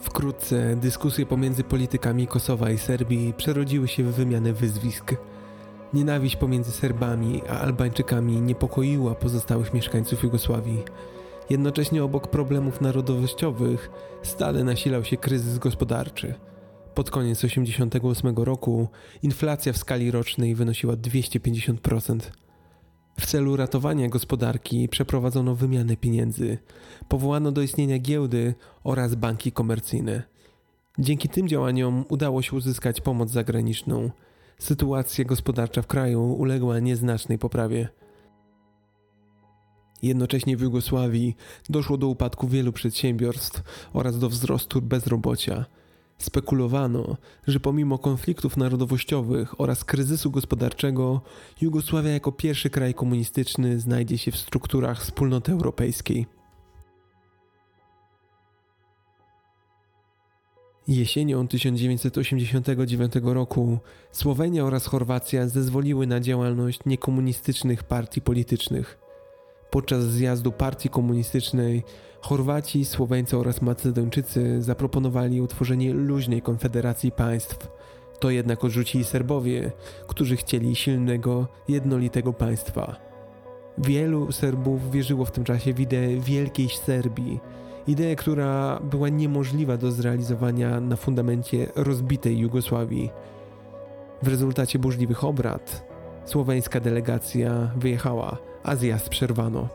Wkrótce 0.00 0.76
dyskusje 0.76 1.26
pomiędzy 1.26 1.64
politykami 1.64 2.26
Kosowa 2.26 2.70
i 2.70 2.78
Serbii 2.78 3.34
przerodziły 3.34 3.88
się 3.88 4.02
w 4.04 4.14
wymianę 4.14 4.52
wyzwisk– 4.52 5.14
Nienawiść 5.94 6.36
pomiędzy 6.36 6.72
Serbami 6.72 7.42
a 7.48 7.60
Albańczykami 7.60 8.40
niepokoiła 8.40 9.14
pozostałych 9.14 9.74
mieszkańców 9.74 10.22
Jugosławii. 10.22 10.82
Jednocześnie 11.50 12.04
obok 12.04 12.28
problemów 12.28 12.80
narodowościowych 12.80 13.90
stale 14.22 14.64
nasilał 14.64 15.04
się 15.04 15.16
kryzys 15.16 15.58
gospodarczy. 15.58 16.34
Pod 16.94 17.10
koniec 17.10 17.40
1988 17.40 18.44
roku 18.44 18.88
inflacja 19.22 19.72
w 19.72 19.78
skali 19.78 20.10
rocznej 20.10 20.54
wynosiła 20.54 20.94
250%. 20.94 22.45
W 23.20 23.26
celu 23.26 23.56
ratowania 23.56 24.08
gospodarki 24.08 24.88
przeprowadzono 24.88 25.54
wymianę 25.54 25.96
pieniędzy, 25.96 26.58
powołano 27.08 27.52
do 27.52 27.62
istnienia 27.62 27.98
giełdy 27.98 28.54
oraz 28.84 29.14
banki 29.14 29.52
komercyjne. 29.52 30.22
Dzięki 30.98 31.28
tym 31.28 31.48
działaniom 31.48 32.04
udało 32.08 32.42
się 32.42 32.56
uzyskać 32.56 33.00
pomoc 33.00 33.30
zagraniczną– 33.30 34.10
sytuacja 34.58 35.24
gospodarcza 35.24 35.82
w 35.82 35.86
kraju 35.86 36.32
uległa 36.32 36.78
nieznacznej 36.80 37.38
poprawie. 37.38 37.88
Jednocześnie 40.02 40.56
w 40.56 40.60
Jugosławii 40.60 41.36
doszło 41.68 41.96
do 41.96 42.08
upadku 42.08 42.48
wielu 42.48 42.72
przedsiębiorstw 42.72 43.62
oraz 43.92 44.18
do 44.18 44.28
wzrostu 44.28 44.82
bezrobocia. 44.82 45.64
Spekulowano, 46.18 47.16
że 47.46 47.60
pomimo 47.60 47.98
konfliktów 47.98 48.56
narodowościowych 48.56 49.60
oraz 49.60 49.84
kryzysu 49.84 50.30
gospodarczego, 50.30 51.20
Jugosławia 51.60 52.10
jako 52.10 52.32
pierwszy 52.32 52.70
kraj 52.70 52.94
komunistyczny 52.94 53.80
znajdzie 53.80 54.18
się 54.18 54.30
w 54.30 54.36
strukturach 54.36 55.00
wspólnoty 55.02 55.52
europejskiej. 55.52 56.26
Jesienią 60.88 61.48
1989 61.48 63.12
roku 63.22 63.78
Słowenia 64.12 64.64
oraz 64.64 64.86
Chorwacja 64.86 65.48
zezwoliły 65.48 66.06
na 66.06 66.20
działalność 66.20 66.80
niekomunistycznych 66.86 67.84
partii 67.84 68.20
politycznych. 68.20 69.05
Podczas 69.70 70.04
zjazdu 70.04 70.52
partii 70.52 70.88
komunistycznej 70.88 71.84
Chorwaci, 72.20 72.84
Słoweńcy 72.84 73.38
oraz 73.38 73.62
Macedończycy 73.62 74.62
zaproponowali 74.62 75.40
utworzenie 75.40 75.92
luźnej 75.92 76.42
konfederacji 76.42 77.12
państw. 77.12 77.68
To 78.20 78.30
jednak 78.30 78.64
odrzucili 78.64 79.04
Serbowie, 79.04 79.72
którzy 80.06 80.36
chcieli 80.36 80.76
silnego, 80.76 81.46
jednolitego 81.68 82.32
państwa. 82.32 82.96
Wielu 83.78 84.32
Serbów 84.32 84.90
wierzyło 84.90 85.24
w 85.24 85.30
tym 85.30 85.44
czasie 85.44 85.74
w 85.74 85.80
ideę 85.80 86.20
wielkiej 86.20 86.68
Serbii, 86.68 87.40
ideę, 87.86 88.16
która 88.16 88.80
była 88.80 89.08
niemożliwa 89.08 89.76
do 89.76 89.92
zrealizowania 89.92 90.80
na 90.80 90.96
fundamencie 90.96 91.66
rozbitej 91.76 92.38
Jugosławii. 92.38 93.10
W 94.22 94.28
rezultacie 94.28 94.78
burzliwych 94.78 95.24
obrad 95.24 95.86
słoweńska 96.24 96.80
delegacja 96.80 97.70
wyjechała, 97.76 98.38
a 98.66 98.76
zjazd 98.76 99.08
przerwano. 99.08 99.68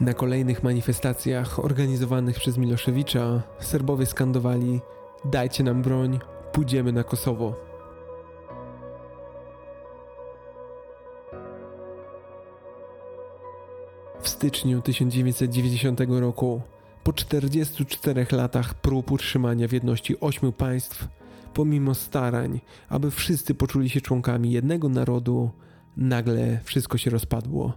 Na 0.00 0.14
kolejnych 0.14 0.62
manifestacjach 0.62 1.64
organizowanych 1.64 2.36
przez 2.36 2.58
Miloszewicza 2.58 3.42
Serbowie 3.60 4.06
skandowali: 4.06 4.80
Dajcie 5.24 5.64
nam 5.64 5.82
broń, 5.82 6.18
pójdziemy 6.52 6.92
na 6.92 7.04
Kosowo. 7.04 7.54
W 14.20 14.28
styczniu 14.28 14.82
1990 14.82 16.00
roku, 16.08 16.60
po 17.04 17.12
44 17.12 18.26
latach 18.32 18.74
prób 18.74 19.10
utrzymania 19.10 19.68
w 19.68 19.72
jedności 19.72 20.20
ośmiu 20.20 20.52
państw, 20.52 21.08
pomimo 21.54 21.94
starań, 21.94 22.60
aby 22.88 23.10
wszyscy 23.10 23.54
poczuli 23.54 23.90
się 23.90 24.00
członkami 24.00 24.52
jednego 24.52 24.88
narodu, 24.88 25.50
nagle 25.96 26.60
wszystko 26.64 26.98
się 26.98 27.10
rozpadło. 27.10 27.72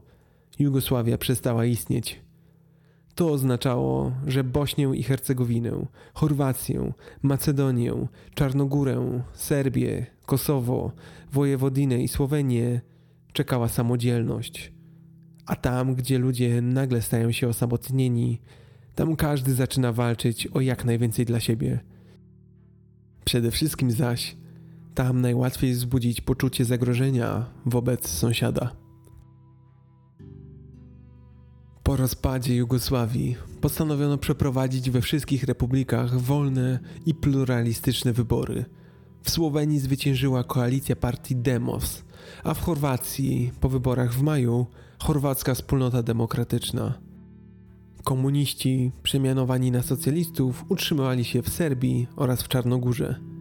Jugosławia 0.60 1.18
przestała 1.18 1.66
istnieć. 1.66 2.22
To 3.16 3.32
oznaczało, 3.32 4.12
że 4.28 4.44
Bośnię 4.44 4.92
i 4.96 5.04
Hercegowinę, 5.04 5.86
Chorwację, 6.14 6.94
Macedonię, 7.22 8.08
Czarnogórę, 8.34 9.22
Serbię, 9.34 10.06
Kosowo, 10.26 10.92
Wojewodinę 11.32 12.04
i 12.04 12.08
Słowenię 12.08 12.82
czekała 13.34 13.68
samodzielność. 13.68 14.74
A 15.46 15.56
tam, 15.56 15.96
gdzie 15.96 16.18
ludzie 16.20 16.62
nagle 16.62 17.02
stają 17.02 17.32
się 17.32 17.48
osamotnieni, 17.48 18.42
tam 18.96 19.16
każdy 19.16 19.54
zaczyna 19.54 19.92
walczyć 19.92 20.48
o 20.48 20.62
jak 20.62 20.86
najwięcej 20.86 21.26
dla 21.26 21.40
siebie. 21.40 21.80
Przede 23.26 23.52
wszystkim 23.52 23.92
zaś, 23.92 24.38
tam 24.98 25.22
najłatwiej 25.22 25.74
wzbudzić 25.74 26.22
poczucie 26.22 26.66
zagrożenia 26.66 27.46
wobec 27.66 28.08
sąsiada. 28.08 28.76
Po 31.84 31.96
rozpadzie 31.96 32.56
Jugosławii 32.56 33.36
postanowiono 33.62 34.18
przeprowadzić 34.18 34.90
we 34.90 35.02
wszystkich 35.02 35.44
republikach 35.44 36.20
wolne 36.20 36.80
i 37.06 37.14
pluralistyczne 37.14 38.14
wybory. 38.14 38.66
W 39.24 39.30
Słowenii 39.30 39.80
zwyciężyła 39.80 40.44
koalicja 40.44 40.96
partii 40.96 41.36
Demos, 41.36 42.04
a 42.44 42.54
w 42.54 42.62
Chorwacji 42.62 43.52
po 43.60 43.70
wyborach 43.70 44.14
w 44.14 44.22
maju 44.22 44.66
chorwacka 45.00 45.54
wspólnota 45.54 46.04
demokratyczna. 46.04 46.94
Komuniści, 48.04 48.92
przemianowani 49.04 49.72
na 49.72 49.84
socjalistów, 49.84 50.66
utrzymywali 50.70 51.26
się 51.26 51.42
w 51.42 51.50
Serbii 51.50 52.08
oraz 52.16 52.42
w 52.42 52.48
Czarnogórze. 52.48 53.37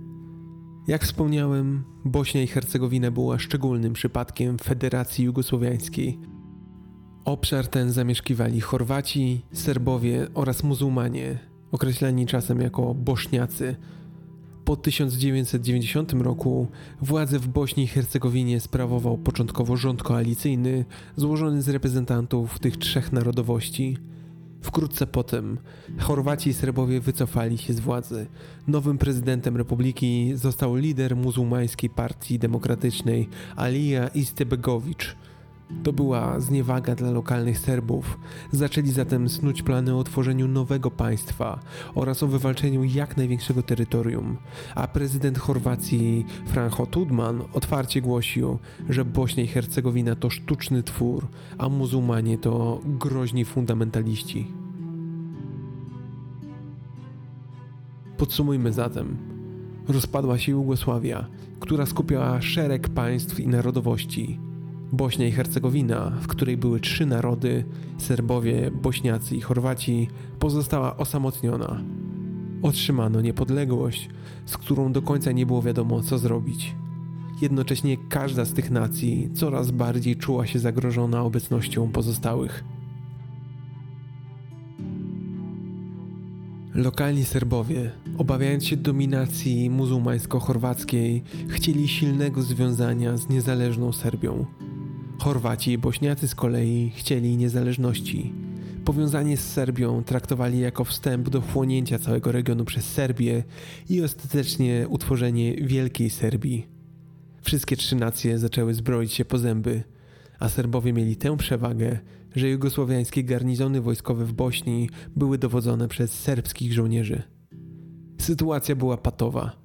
Jak 0.86 1.04
wspomniałem, 1.04 1.84
Bośnia 2.04 2.42
i 2.42 2.46
Hercegowina 2.46 3.10
była 3.10 3.38
szczególnym 3.38 3.92
przypadkiem 3.92 4.58
Federacji 4.58 5.24
Jugosłowiańskiej– 5.24 6.18
Obszar 7.26 7.68
ten 7.68 7.92
zamieszkiwali 7.92 8.60
Chorwaci, 8.60 9.40
Serbowie 9.52 10.26
oraz 10.34 10.62
muzułmanie, 10.62 11.38
określani 11.72 12.26
czasem 12.26 12.60
jako 12.60 12.94
Bośniacy. 12.94 13.76
Po 14.64 14.76
1990 14.76 16.12
roku 16.12 16.68
władzę 17.00 17.38
w 17.38 17.48
Bośni 17.48 17.84
i 17.84 17.86
Hercegowinie 17.86 18.60
sprawował 18.60 19.18
początkowo 19.18 19.76
rząd 19.76 20.02
koalicyjny 20.02 20.84
złożony 21.16 21.62
z 21.62 21.68
reprezentantów 21.68 22.58
tych 22.58 22.76
trzech 22.76 23.12
narodowości. 23.12 23.98
Wkrótce 24.62 25.06
potem 25.06 25.58
Chorwaci 25.98 26.50
i 26.50 26.54
Serbowie 26.54 27.00
wycofali 27.00 27.58
się 27.58 27.72
z 27.72 27.80
władzy. 27.80 28.26
Nowym 28.66 28.98
prezydentem 28.98 29.56
republiki 29.56 30.32
został 30.34 30.76
lider 30.76 31.16
muzułmańskiej 31.16 31.90
partii 31.90 32.38
demokratycznej 32.38 33.28
Alija 33.56 34.08
Istebegowicz– 34.08 35.16
to 35.82 35.92
była 35.92 36.40
zniewaga 36.40 36.94
dla 36.94 37.10
lokalnych 37.10 37.58
Serbów. 37.58 38.18
Zaczęli 38.52 38.90
zatem 38.90 39.28
snuć 39.28 39.62
plany 39.62 39.96
o 39.96 40.04
tworzeniu 40.04 40.48
nowego 40.48 40.90
państwa 40.90 41.60
oraz 41.94 42.22
o 42.22 42.26
wywalczeniu 42.26 42.84
jak 42.84 43.16
największego 43.16 43.62
terytorium, 43.62 44.36
a 44.74 44.88
prezydent 44.88 45.38
Chorwacji 45.38 46.26
Franjo 46.46 46.86
Tudman 46.86 47.42
otwarcie 47.52 48.02
głosił, 48.02 48.58
że 48.88 49.04
Bośnia 49.04 49.44
i 49.44 49.46
Hercegowina 49.46 50.16
to 50.16 50.30
sztuczny 50.30 50.82
twór, 50.82 51.26
a 51.58 51.68
muzułmanie 51.68 52.38
to 52.38 52.80
groźni 52.84 53.44
fundamentaliści. 53.44 54.52
Podsumujmy 58.16 58.72
zatem. 58.72 59.16
Rozpadła 59.88 60.38
się 60.38 60.52
Jugosławia, 60.52 61.26
która 61.60 61.86
skupiała 61.86 62.40
szereg 62.42 62.88
państw 62.88 63.40
i 63.40 63.48
narodowości 63.48 64.45
Bośnia 64.92 65.26
i 65.26 65.32
Hercegowina, 65.32 66.10
w 66.20 66.26
której 66.26 66.56
były 66.56 66.80
trzy 66.80 67.06
narody 67.06 67.64
Serbowie, 67.98 68.70
Bośniacy 68.82 69.36
i 69.36 69.40
Chorwaci, 69.40 70.08
pozostała 70.38 70.96
osamotniona. 70.96 71.82
Otrzymano 72.62 73.20
niepodległość, 73.20 74.08
z 74.46 74.56
którą 74.56 74.92
do 74.92 75.02
końca 75.02 75.32
nie 75.32 75.46
było 75.46 75.62
wiadomo, 75.62 76.02
co 76.02 76.18
zrobić. 76.18 76.74
Jednocześnie 77.42 77.96
każda 78.08 78.44
z 78.44 78.52
tych 78.52 78.70
nacji 78.70 79.30
coraz 79.34 79.70
bardziej 79.70 80.16
czuła 80.16 80.46
się 80.46 80.58
zagrożona 80.58 81.22
obecnością 81.22 81.88
pozostałych. 81.88 82.64
Lokalni 86.74 87.24
Serbowie, 87.24 87.90
obawiając 88.18 88.64
się 88.64 88.76
dominacji 88.76 89.70
muzułmańsko-chorwackiej, 89.70 91.22
chcieli 91.48 91.88
silnego 91.88 92.42
związania 92.42 93.16
z 93.16 93.28
niezależną 93.28 93.92
Serbią. 93.92 94.46
Chorwaci 95.18 95.72
i 95.72 95.78
Bośniacy 95.78 96.28
z 96.28 96.34
kolei 96.34 96.92
chcieli 96.94 97.36
niezależności. 97.36 98.32
Powiązanie 98.84 99.36
z 99.36 99.52
Serbią 99.52 100.04
traktowali 100.04 100.60
jako 100.60 100.84
wstęp 100.84 101.28
do 101.28 101.40
wchłonięcia 101.40 101.98
całego 101.98 102.32
regionu 102.32 102.64
przez 102.64 102.84
Serbię 102.84 103.44
i 103.88 104.02
ostatecznie 104.02 104.86
utworzenie 104.88 105.54
Wielkiej 105.54 106.10
Serbii. 106.10 106.66
Wszystkie 107.42 107.76
trzy 107.76 107.96
nacje 107.96 108.38
zaczęły 108.38 108.74
zbroić 108.74 109.12
się 109.12 109.24
po 109.24 109.38
zęby, 109.38 109.82
a 110.38 110.48
Serbowie 110.48 110.92
mieli 110.92 111.16
tę 111.16 111.36
przewagę, 111.36 111.98
że 112.36 112.48
jugosłowiańskie 112.48 113.24
garnizony 113.24 113.80
wojskowe 113.80 114.24
w 114.24 114.32
Bośni 114.32 114.90
były 115.16 115.38
dowodzone 115.38 115.88
przez 115.88 116.10
serbskich 116.10 116.72
żołnierzy. 116.72 117.22
Sytuacja 118.18 118.76
była 118.76 118.96
patowa. 118.96 119.56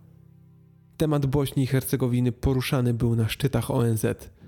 Temat 0.98 1.26
Bośni 1.26 1.64
i 1.64 1.68
Hercegowiny 1.68 2.32
poruszany 2.32 2.94
był 2.94 3.16
na 3.16 3.30
szczytach 3.30 3.72
ONZ– 3.72 4.06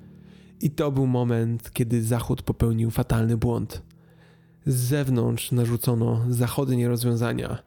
i 0.64 0.72
to 0.72 0.92
był 0.92 1.08
moment, 1.08 1.72
kiedy 1.74 2.04
Zachód 2.04 2.42
popełnił 2.42 2.92
fatalny 2.92 3.38
błąd. 3.38 3.82
Z 4.66 4.76
zewnątrz 4.76 5.52
narzucono 5.52 6.26
zachodnie 6.30 6.88
rozwiązania. 6.88 7.58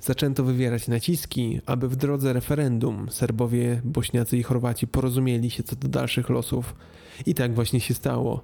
Zaczęto 0.00 0.44
wywierać 0.44 0.88
naciski, 0.88 1.60
aby 1.66 1.88
w 1.88 1.96
drodze 1.96 2.32
referendum 2.32 3.10
Serbowie, 3.10 3.80
Bośniacy 3.84 4.38
i 4.38 4.42
Chorwaci 4.42 4.86
porozumieli 4.86 5.50
się 5.50 5.62
co 5.62 5.76
do 5.76 5.88
dalszych 5.88 6.28
losów. 6.28 6.74
I 7.26 7.34
tak 7.34 7.54
właśnie 7.54 7.80
się 7.80 7.94
stało. 7.94 8.42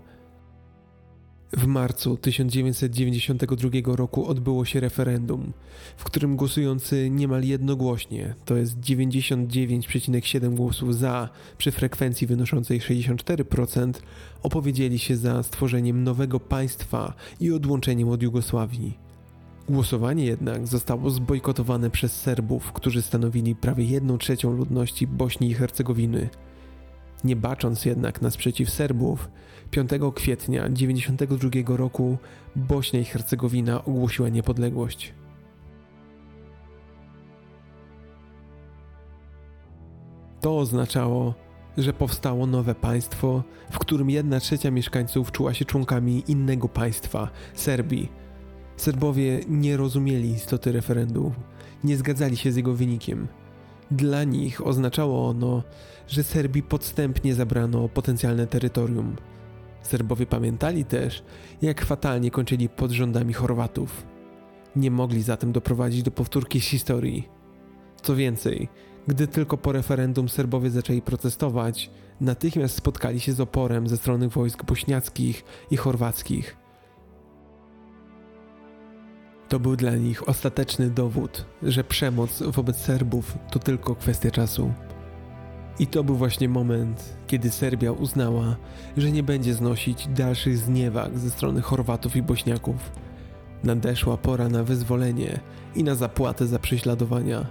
W 1.53 1.67
marcu 1.67 2.17
1992 2.17 3.97
roku 3.97 4.27
odbyło 4.27 4.65
się 4.65 4.81
referendum, 4.81 5.53
w 5.97 6.05
którym 6.05 6.37
głosujący 6.37 7.11
niemal 7.11 7.45
jednogłośnie, 7.45 8.35
to 8.45 8.57
jest 8.57 8.81
99,7 8.81 10.55
głosów 10.55 10.97
za 10.97 11.29
przy 11.59 11.71
frekwencji 11.71 12.27
wynoszącej 12.27 12.81
64%, 12.81 13.93
opowiedzieli 14.43 14.99
się 14.99 15.17
za 15.17 15.43
stworzeniem 15.43 16.05
nowego 16.05 16.41
państwa 16.41 17.15
i 17.41 17.53
odłączeniem 17.53 18.09
od 18.09 18.23
Jugosławii. 18.23 18.99
Głosowanie 19.69 20.25
jednak 20.25 20.67
zostało 20.67 21.11
zbojkotowane 21.11 21.91
przez 21.91 22.21
Serbów, 22.21 22.73
którzy 22.73 23.03
stanowili 23.03 23.57
prawie 23.57 23.85
1 23.85 24.19
trzecią 24.19 24.53
ludności 24.53 25.07
Bośni 25.07 25.51
i 25.51 25.55
Hercegowiny. 25.55 26.29
Nie 27.25 27.37
bacząc 27.37 27.85
jednak 27.85 28.23
na 28.23 28.31
sprzeciw 28.31 28.71
Serbów, 28.71 29.29
5 29.71 29.91
kwietnia 30.15 30.63
1992 30.63 31.77
roku 31.77 32.19
Bośnia 32.57 33.01
i 33.01 33.05
Hercegowina 33.05 33.85
ogłosiła 33.85 34.29
niepodległość. 34.29 35.15
To 40.41 40.59
oznaczało, 40.59 41.35
że 41.79 41.93
powstało 41.93 42.47
nowe 42.47 42.75
państwo, 42.75 43.43
w 43.71 43.79
którym 43.79 44.11
jedna 44.11 44.41
trzecia 44.41 44.71
mieszkańców 44.71 45.33
czuła 45.33 45.55
się 45.55 45.65
członkami 45.65 46.25
innego 46.29 46.69
państwa 46.69 47.31
Serbii. 47.55 48.09
Serbowie 48.77 49.41
nie 49.49 49.77
rozumieli 49.77 50.31
istoty 50.31 50.73
referendum, 50.73 51.33
nie 51.85 51.97
zgadzali 51.97 52.37
się 52.37 52.53
z 52.53 52.57
jego 52.57 52.75
wynikiem. 52.75 53.29
Dla 53.91 54.25
nich 54.25 54.67
oznaczało 54.67 55.29
ono, 55.29 55.63
że 56.11 56.23
Serbii 56.23 56.63
podstępnie 56.63 57.35
zabrano 57.35 57.89
potencjalne 57.89 58.47
terytorium. 58.47 59.17
Serbowie 59.83 60.27
pamiętali 60.27 60.85
też, 60.85 61.23
jak 61.63 61.85
fatalnie 61.85 62.31
kończyli 62.31 62.69
pod 62.69 62.91
rządami 62.91 63.33
Chorwatów. 63.33 64.07
Nie 64.77 64.91
mogli 64.91 65.23
zatem 65.23 65.53
doprowadzić 65.53 66.03
do 66.03 66.11
powtórki 66.11 66.61
z 66.61 66.65
historii. 66.65 67.29
Co 68.03 68.17
więcej, 68.17 68.69
gdy 69.09 69.27
tylko 69.27 69.57
po 69.57 69.73
referendum 69.73 70.29
Serbowie 70.29 70.71
zaczęli 70.71 71.03
protestować, 71.03 71.91
natychmiast 72.21 72.77
spotkali 72.77 73.21
się 73.21 73.33
z 73.33 73.41
oporem 73.41 73.89
ze 73.89 73.97
strony 73.97 74.29
wojsk 74.29 74.65
bośniackich 74.65 75.45
i 75.71 75.77
chorwackich. 75.77 76.57
To 79.49 79.61
był 79.61 79.77
dla 79.77 79.97
nich 79.97 80.29
ostateczny 80.29 80.91
dowód, 80.91 81.47
że 81.63 81.85
przemoc 81.85 82.43
wobec 82.43 82.77
Serbów 82.77 83.39
to 83.51 83.59
tylko 83.59 83.95
kwestia 83.95 84.31
czasu. 84.31 84.73
I 85.81 85.87
to 85.87 86.05
był 86.05 86.17
właśnie 86.17 86.49
moment, 86.49 87.17
kiedy 87.27 87.51
Serbia 87.51 87.93
uznała, 87.93 88.57
że 88.97 89.13
nie 89.13 89.23
będzie 89.23 89.55
znosić 89.55 90.09
dalszych 90.09 90.59
zniewag 90.59 91.19
ze 91.19 91.31
strony 91.31 91.61
Chorwatów 91.61 92.17
i 92.17 92.23
Bośniaków. 92.23 92.91
Nadeszła 93.65 94.17
pora 94.17 94.49
na 94.49 94.65
wyzwolenie 94.65 95.41
i 95.75 95.85
na 95.85 95.95
zapłatę 95.95 96.47
za 96.47 96.59
prześladowania. 96.59 97.47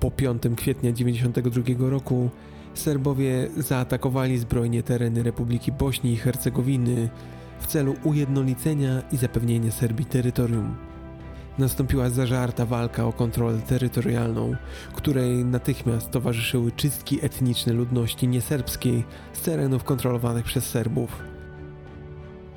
Po 0.00 0.10
5 0.10 0.42
kwietnia 0.56 0.92
1992 0.92 1.90
roku 1.90 2.30
Serbowie 2.74 3.48
zaatakowali 3.56 4.38
zbrojnie 4.38 4.82
tereny 4.82 5.22
Republiki 5.22 5.72
Bośni 5.72 6.12
i 6.12 6.16
Hercegowiny 6.16 7.08
w 7.60 7.66
celu 7.66 7.94
ujednolicenia 8.04 9.02
i 9.12 9.16
zapewnienia 9.16 9.70
Serbii 9.70 10.06
terytorium 10.06 10.85
nastąpiła 11.58 12.10
zażarta 12.10 12.66
walka 12.66 13.06
o 13.06 13.12
kontrolę 13.12 13.58
terytorialną, 13.58 14.56
której 14.94 15.44
natychmiast 15.44 16.10
towarzyszyły 16.10 16.72
czystki 16.72 17.24
etniczne 17.24 17.72
ludności 17.72 18.28
nieserbskiej 18.28 19.04
z 19.32 19.40
terenów 19.40 19.84
kontrolowanych 19.84 20.44
przez 20.44 20.70
Serbów. 20.70 21.22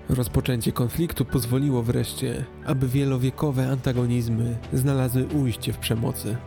Rozpoczęcie 0.10 0.72
konfliktu 0.72 1.26
pozwoliło 1.26 1.84
wreszcie, 1.84 2.46
aby 2.66 2.88
wielowiekowe 2.88 3.70
antagonizmy 3.72 4.58
znalazły 4.74 5.26
ujście 5.26 5.74
w 5.74 5.78
przemocy. 5.78 6.38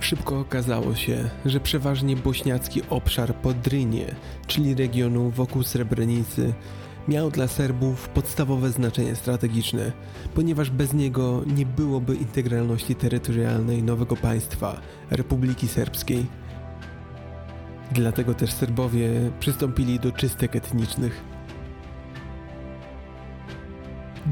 Szybko 0.00 0.40
okazało 0.40 0.94
się, 0.94 1.30
że 1.44 1.60
przeważnie 1.60 2.16
bośniacki 2.16 2.82
obszar 2.90 3.34
Podrynie, 3.34 4.14
czyli 4.46 4.74
regionu 4.74 5.30
wokół 5.30 5.62
Srebrenicy, 5.62 6.54
miał 7.08 7.30
dla 7.30 7.48
Serbów 7.48 8.08
podstawowe 8.08 8.70
znaczenie 8.70 9.16
strategiczne, 9.16 9.92
ponieważ 10.34 10.70
bez 10.70 10.94
niego 10.94 11.42
nie 11.46 11.66
byłoby 11.66 12.14
integralności 12.14 12.94
terytorialnej 12.94 13.82
nowego 13.82 14.16
państwa, 14.16 14.80
Republiki 15.10 15.68
Serbskiej. 15.68 16.26
Dlatego 17.92 18.34
też 18.34 18.52
Serbowie 18.52 19.30
przystąpili 19.40 20.00
do 20.00 20.12
czystek 20.12 20.56
etnicznych. 20.56 21.24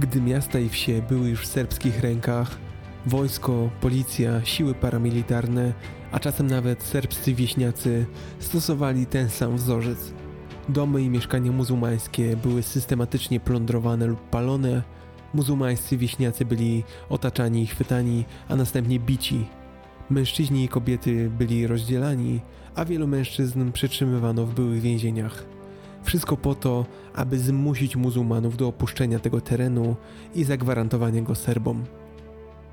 Gdy 0.01 0.21
miasta 0.21 0.59
i 0.59 0.69
wsie 0.69 1.03
były 1.09 1.29
już 1.29 1.41
w 1.41 1.47
serbskich 1.47 2.01
rękach, 2.01 2.51
wojsko, 3.07 3.71
policja, 3.81 4.45
siły 4.45 4.75
paramilitarne, 4.75 5.73
a 6.13 6.21
czasem 6.21 6.47
nawet 6.47 6.83
serbscy 6.83 7.35
wieśniacy 7.35 8.07
stosowali 8.39 9.07
ten 9.07 9.31
sam 9.31 9.57
wzorzec. 9.57 10.13
Domy 10.69 11.03
i 11.03 11.11
mieszkania 11.11 11.53
muzułmańskie 11.53 12.37
były 12.37 12.63
systematycznie 12.63 13.41
plądrowane 13.41 14.07
lub 14.07 14.21
palone. 14.21 14.83
Muzułmańscy 15.35 15.97
wieśniacy 15.97 16.45
byli 16.45 16.85
otaczani 17.09 17.63
i 17.63 17.67
chwytani, 17.67 18.25
a 18.49 18.57
następnie 18.57 19.01
bici. 19.01 19.47
Mężczyźni 20.11 20.65
i 20.65 20.69
kobiety 20.69 21.31
byli 21.39 21.67
rozdzielani, 21.67 22.41
a 22.75 22.85
wielu 22.85 23.07
mężczyzn 23.07 23.73
przetrzymywano 23.73 24.47
w 24.47 24.55
byłych 24.55 24.81
więzieniach. 24.81 25.45
Wszystko 26.03 26.37
po 26.37 26.55
to, 26.55 26.87
aby 27.15 27.39
zmusić 27.39 27.97
muzułmanów 27.97 28.57
do 28.57 28.69
opuszczenia 28.69 29.19
tego 29.19 29.41
terenu 29.41 29.97
i 30.35 30.45
zagwarantowania 30.45 31.23
go 31.23 31.35
Serbom. 31.35 31.85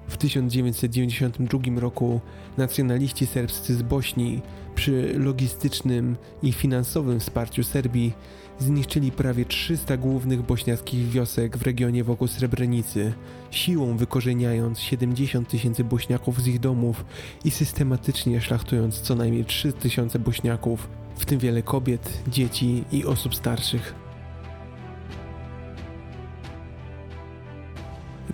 W 0.08 0.18
1992 0.18 1.60
roku 1.80 2.22
nacjonaliści 2.58 3.26
serbscy 3.26 3.76
z 3.76 3.82
Bośni 3.82 4.42
przy 4.76 5.20
logistycznym 5.20 6.16
i 6.44 6.54
finansowym 6.54 7.20
wsparciu 7.20 7.64
Serbii 7.64 8.14
zniszczyli 8.60 9.12
prawie 9.12 9.46
300 9.46 9.98
głównych 9.98 10.42
bośniackich 10.42 11.10
wiosek 11.10 11.58
w 11.58 11.62
regionie 11.62 12.04
wokół 12.04 12.28
Srebrenicy, 12.28 13.14
siłą 13.52 13.98
wykorzeniając 13.98 14.80
70 14.80 15.50
tysięcy 15.50 15.84
Bośniaków 15.84 16.42
z 16.42 16.48
ich 16.48 16.60
domów 16.60 17.06
i 17.46 17.52
systematycznie 17.52 18.42
szlachtując 18.42 19.02
co 19.02 19.16
najmniej 19.16 19.46
3 19.46 19.74
tysiące 19.74 20.20
Bośniaków, 20.20 20.90
w 21.18 21.26
tym 21.26 21.40
wiele 21.40 21.62
kobiet, 21.62 22.24
dzieci 22.28 22.84
i 22.92 23.06
osób 23.06 23.36
starszych. 23.36 23.96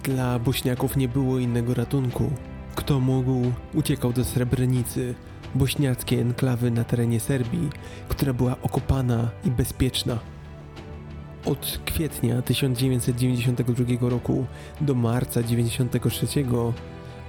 Dla 0.03 0.39
Bośniaków 0.39 0.97
nie 0.97 1.07
było 1.07 1.39
innego 1.39 1.73
ratunku. 1.73 2.31
Kto 2.75 2.99
mógł, 2.99 3.51
uciekał 3.73 4.13
do 4.13 4.25
Srebrenicy, 4.25 5.15
bośniackiej 5.55 6.19
enklawy 6.19 6.71
na 6.71 6.83
terenie 6.83 7.19
Serbii, 7.19 7.69
która 8.09 8.33
była 8.33 8.55
okopana 8.61 9.29
i 9.45 9.51
bezpieczna. 9.51 10.19
Od 11.45 11.79
kwietnia 11.85 12.41
1992 12.41 14.09
roku 14.09 14.45
do 14.81 14.95
marca 14.95 15.43
1993 15.43 16.27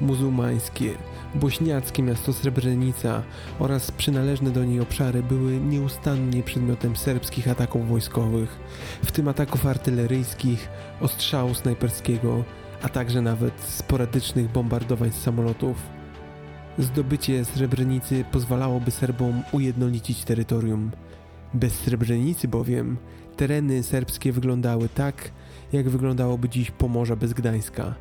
muzułmańskie, 0.00 0.94
bośniackie 1.34 2.02
miasto 2.02 2.32
Srebrenica 2.32 3.22
oraz 3.58 3.90
przynależne 3.90 4.50
do 4.50 4.64
niej 4.64 4.80
obszary 4.80 5.22
były 5.22 5.60
nieustannie 5.60 6.42
przedmiotem 6.42 6.96
serbskich 6.96 7.48
ataków 7.48 7.88
wojskowych, 7.88 8.58
w 9.04 9.12
tym 9.12 9.28
ataków 9.28 9.66
artyleryjskich, 9.66 10.68
ostrzału 11.00 11.54
snajperskiego, 11.54 12.44
a 12.82 12.88
także 12.88 13.22
nawet 13.22 13.60
sporadycznych 13.60 14.52
bombardowań 14.52 15.10
z 15.10 15.22
samolotów. 15.22 15.99
Zdobycie 16.78 17.44
Srebrenicy 17.44 18.24
pozwalałoby 18.32 18.90
Serbom 18.90 19.42
ujednolicić 19.52 20.24
terytorium. 20.24 20.90
Bez 21.54 21.74
Srebrenicy 21.74 22.48
bowiem 22.48 22.96
tereny 23.36 23.82
serbskie 23.82 24.32
wyglądały 24.32 24.88
tak, 24.88 25.30
jak 25.72 25.88
wyglądałoby 25.88 26.48
dziś 26.48 26.70
Pomorza 26.70 27.16
bez 27.16 27.32
Gdańska. 27.32 27.94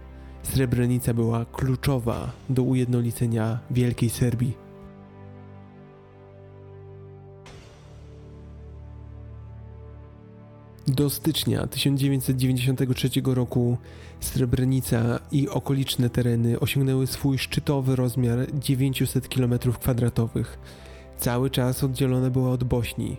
Srebrenica 0.44 1.14
była 1.14 1.46
kluczowa 1.46 2.32
do 2.50 2.64
ujednolicenia 2.64 3.60
Wielkiej 3.72 4.10
Serbii. 4.10 4.69
Do 10.96 11.10
stycznia 11.10 11.68
1993 11.68 13.10
roku 13.26 13.78
Srebrenica 14.20 15.20
i 15.32 15.50
okoliczne 15.50 16.10
tereny 16.10 16.60
osiągnęły 16.60 17.08
swój 17.08 17.38
szczytowy 17.38 17.96
rozmiar 17.96 18.40
900 18.60 19.28
km2. 19.28 20.44
Cały 21.18 21.50
czas 21.50 21.84
oddzielona 21.84 22.30
była 22.30 22.52
od 22.52 22.64
Bośni. 22.64 23.18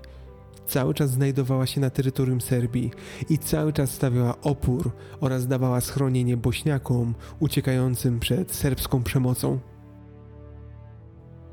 Cały 0.66 0.94
czas 0.94 1.10
znajdowała 1.10 1.66
się 1.66 1.80
na 1.80 1.90
terytorium 1.90 2.40
Serbii 2.40 2.90
i 3.28 3.38
cały 3.38 3.72
czas 3.72 3.90
stawiała 3.90 4.40
opór 4.40 4.90
oraz 5.20 5.46
dawała 5.46 5.80
schronienie 5.80 6.36
Bośniakom 6.36 7.14
uciekającym 7.40 8.20
przed 8.20 8.52
serbską 8.52 9.02
przemocą. 9.02 9.58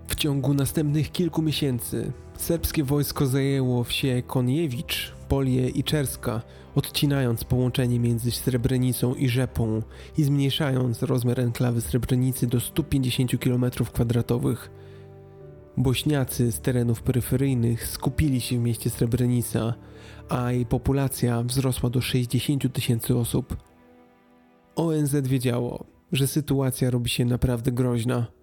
W 0.07 0.15
ciągu 0.15 0.53
następnych 0.53 1.11
kilku 1.11 1.41
miesięcy 1.41 2.11
serbskie 2.41 2.83
wojsko 2.83 3.27
zajęło 3.27 3.83
wsie 3.83 4.23
Koniewicz, 4.27 5.13
Polie 5.29 5.69
i 5.69 5.83
Czerska, 5.83 6.41
odcinając 6.75 7.43
połączenie 7.43 7.99
między 7.99 8.31
Srebrenicą 8.31 9.15
i 9.15 9.29
Rzepą 9.29 9.81
i 10.17 10.23
zmniejszając 10.23 11.03
rozmiar 11.03 11.39
enklawy 11.39 11.81
Srebrenicy 11.81 12.47
do 12.47 12.59
150 12.59 13.31
km2. 13.31 14.57
Bośniacy 15.77 16.51
z 16.51 16.59
terenów 16.59 17.01
peryferyjnych 17.01 17.87
skupili 17.87 18.41
się 18.41 18.59
w 18.59 18.61
mieście 18.61 18.89
Srebrenica, 18.89 19.73
a 20.29 20.51
jej 20.51 20.65
populacja 20.65 21.43
wzrosła 21.43 21.89
do 21.89 22.01
60 22.01 22.73
tysięcy 22.73 23.17
osób. 23.17 23.57
ONZ 24.75 25.15
wiedziało, 25.15 25.85
że 26.11 26.27
sytuacja 26.27 26.89
robi 26.89 27.09
się 27.09 27.25
naprawdę 27.25 27.71
groźna. 27.71 28.36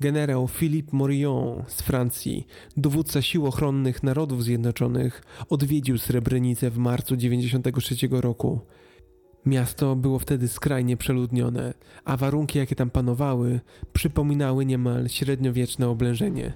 Generał 0.00 0.48
Philippe 0.48 0.96
Morillon 0.96 1.64
z 1.66 1.82
Francji, 1.82 2.46
dowódca 2.76 3.22
sił 3.22 3.46
ochronnych 3.46 4.02
Narodów 4.02 4.44
Zjednoczonych, 4.44 5.22
odwiedził 5.48 5.98
Srebrenicę 5.98 6.70
w 6.70 6.78
marcu 6.78 7.16
1993 7.16 8.08
roku. 8.20 8.60
Miasto 9.46 9.96
było 9.96 10.18
wtedy 10.18 10.48
skrajnie 10.48 10.96
przeludnione, 10.96 11.74
a 12.04 12.16
warunki, 12.16 12.58
jakie 12.58 12.74
tam 12.74 12.90
panowały, 12.90 13.60
przypominały 13.92 14.66
niemal 14.66 15.08
średniowieczne 15.08 15.88
oblężenie. 15.88 16.52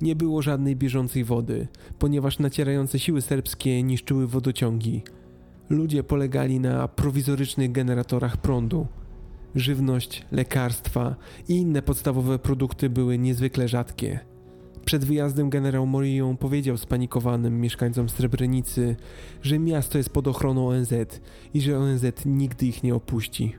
Nie 0.00 0.16
było 0.16 0.42
żadnej 0.42 0.76
bieżącej 0.76 1.24
wody, 1.24 1.68
ponieważ 1.98 2.38
nacierające 2.38 2.98
siły 2.98 3.22
serbskie 3.22 3.82
niszczyły 3.82 4.26
wodociągi. 4.26 5.02
Ludzie 5.68 6.02
polegali 6.02 6.60
na 6.60 6.88
prowizorycznych 6.88 7.72
generatorach 7.72 8.36
prądu. 8.36 8.86
Żywność, 9.54 10.26
lekarstwa 10.32 11.16
i 11.48 11.54
inne 11.54 11.82
podstawowe 11.82 12.38
produkty 12.38 12.90
były 12.90 13.18
niezwykle 13.18 13.68
rzadkie. 13.68 14.20
Przed 14.84 15.04
wyjazdem 15.04 15.50
generał 15.50 15.86
Morillon 15.86 16.36
powiedział 16.36 16.76
spanikowanym 16.76 17.60
mieszkańcom 17.60 18.08
Srebrenicy, 18.08 18.96
że 19.42 19.58
miasto 19.58 19.98
jest 19.98 20.10
pod 20.10 20.28
ochroną 20.28 20.68
ONZ 20.68 20.92
i 21.54 21.60
że 21.60 21.78
ONZ 21.78 22.04
nigdy 22.26 22.66
ich 22.66 22.82
nie 22.82 22.94
opuści. 22.94 23.56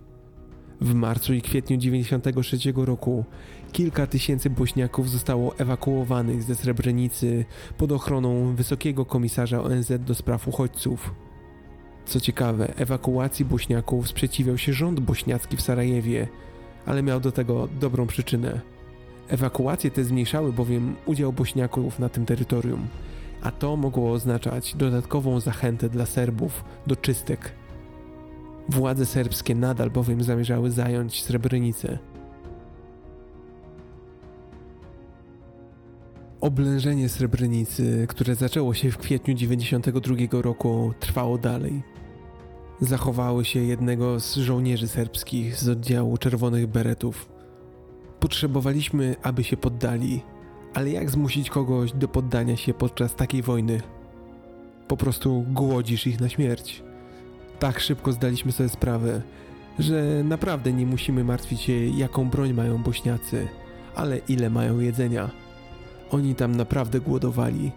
W 0.81 0.93
marcu 0.93 1.33
i 1.33 1.41
kwietniu 1.41 1.77
1993 1.77 2.85
roku 2.85 3.25
kilka 3.71 4.07
tysięcy 4.07 4.49
Bośniaków 4.49 5.09
zostało 5.09 5.57
ewakuowanych 5.57 6.43
ze 6.43 6.55
Srebrenicy 6.55 7.45
pod 7.77 7.91
ochroną 7.91 8.55
Wysokiego 8.55 9.05
Komisarza 9.05 9.63
ONZ 9.63 9.91
do 9.99 10.15
spraw 10.15 10.47
uchodźców. 10.47 11.24
Co 12.05 12.19
ciekawe, 12.19 12.73
ewakuacji 12.77 13.45
Bośniaków 13.45 14.07
sprzeciwiał 14.07 14.57
się 14.57 14.73
rząd 14.73 14.99
bośniacki 14.99 15.57
w 15.57 15.61
Sarajewie, 15.61 16.27
ale 16.85 17.03
miał 17.03 17.19
do 17.19 17.31
tego 17.31 17.67
dobrą 17.79 18.07
przyczynę. 18.07 18.61
Ewakuacje 19.27 19.91
te 19.91 20.03
zmniejszały 20.03 20.53
bowiem 20.53 20.95
udział 21.05 21.33
Bośniaków 21.33 21.99
na 21.99 22.09
tym 22.09 22.25
terytorium, 22.25 22.87
a 23.41 23.51
to 23.51 23.75
mogło 23.75 24.11
oznaczać 24.11 24.75
dodatkową 24.75 25.39
zachętę 25.39 25.89
dla 25.89 26.05
Serbów 26.05 26.63
do 26.87 26.95
czystek. 26.95 27.51
Władze 28.69 29.05
serbskie 29.05 29.55
nadal 29.55 29.91
bowiem 29.91 30.23
zamierzały 30.23 30.71
zająć 30.71 31.23
Srebrenicę. 31.23 31.97
Oblężenie 36.41 37.09
Srebrenicy, 37.09 38.05
które 38.09 38.35
zaczęło 38.35 38.73
się 38.73 38.91
w 38.91 38.97
kwietniu 38.97 39.33
92 39.33 40.15
roku, 40.41 40.93
trwało 40.99 41.37
dalej. 41.37 41.94
Zachowały 42.81 43.45
się 43.45 43.59
jednego 43.59 44.19
z 44.19 44.35
żołnierzy 44.35 44.87
serbskich 44.87 45.55
z 45.55 45.69
oddziału 45.69 46.17
Czerwonych 46.17 46.67
Beretów. 46.67 47.29
Potrzebowaliśmy, 48.19 49.15
aby 49.23 49.43
się 49.43 49.57
poddali, 49.57 50.21
ale 50.73 50.89
jak 50.89 51.09
zmusić 51.09 51.49
kogoś 51.49 51.91
do 51.91 52.07
poddania 52.07 52.57
się 52.57 52.73
podczas 52.73 53.15
takiej 53.15 53.41
wojny? 53.41 53.81
Po 54.87 54.97
prostu 54.97 55.45
głodzisz 55.47 56.07
ich 56.07 56.19
na 56.19 56.29
śmierć. 56.29 56.83
Tak 57.59 57.79
szybko 57.79 58.11
zdaliśmy 58.11 58.51
sobie 58.51 58.69
sprawę, 58.69 59.21
że 59.79 60.21
naprawdę 60.23 60.73
nie 60.73 60.85
musimy 60.85 61.23
martwić 61.23 61.61
się, 61.61 61.73
jaką 61.73 62.29
broń 62.29 62.53
mają 62.53 62.83
Bośniacy, 62.83 63.47
ale 63.95 64.17
ile 64.17 64.49
mają 64.49 64.79
jedzenia. 64.79 65.29
Oni 66.11 66.35
tam 66.35 66.55
naprawdę 66.55 66.99
głodowali, 66.99 67.71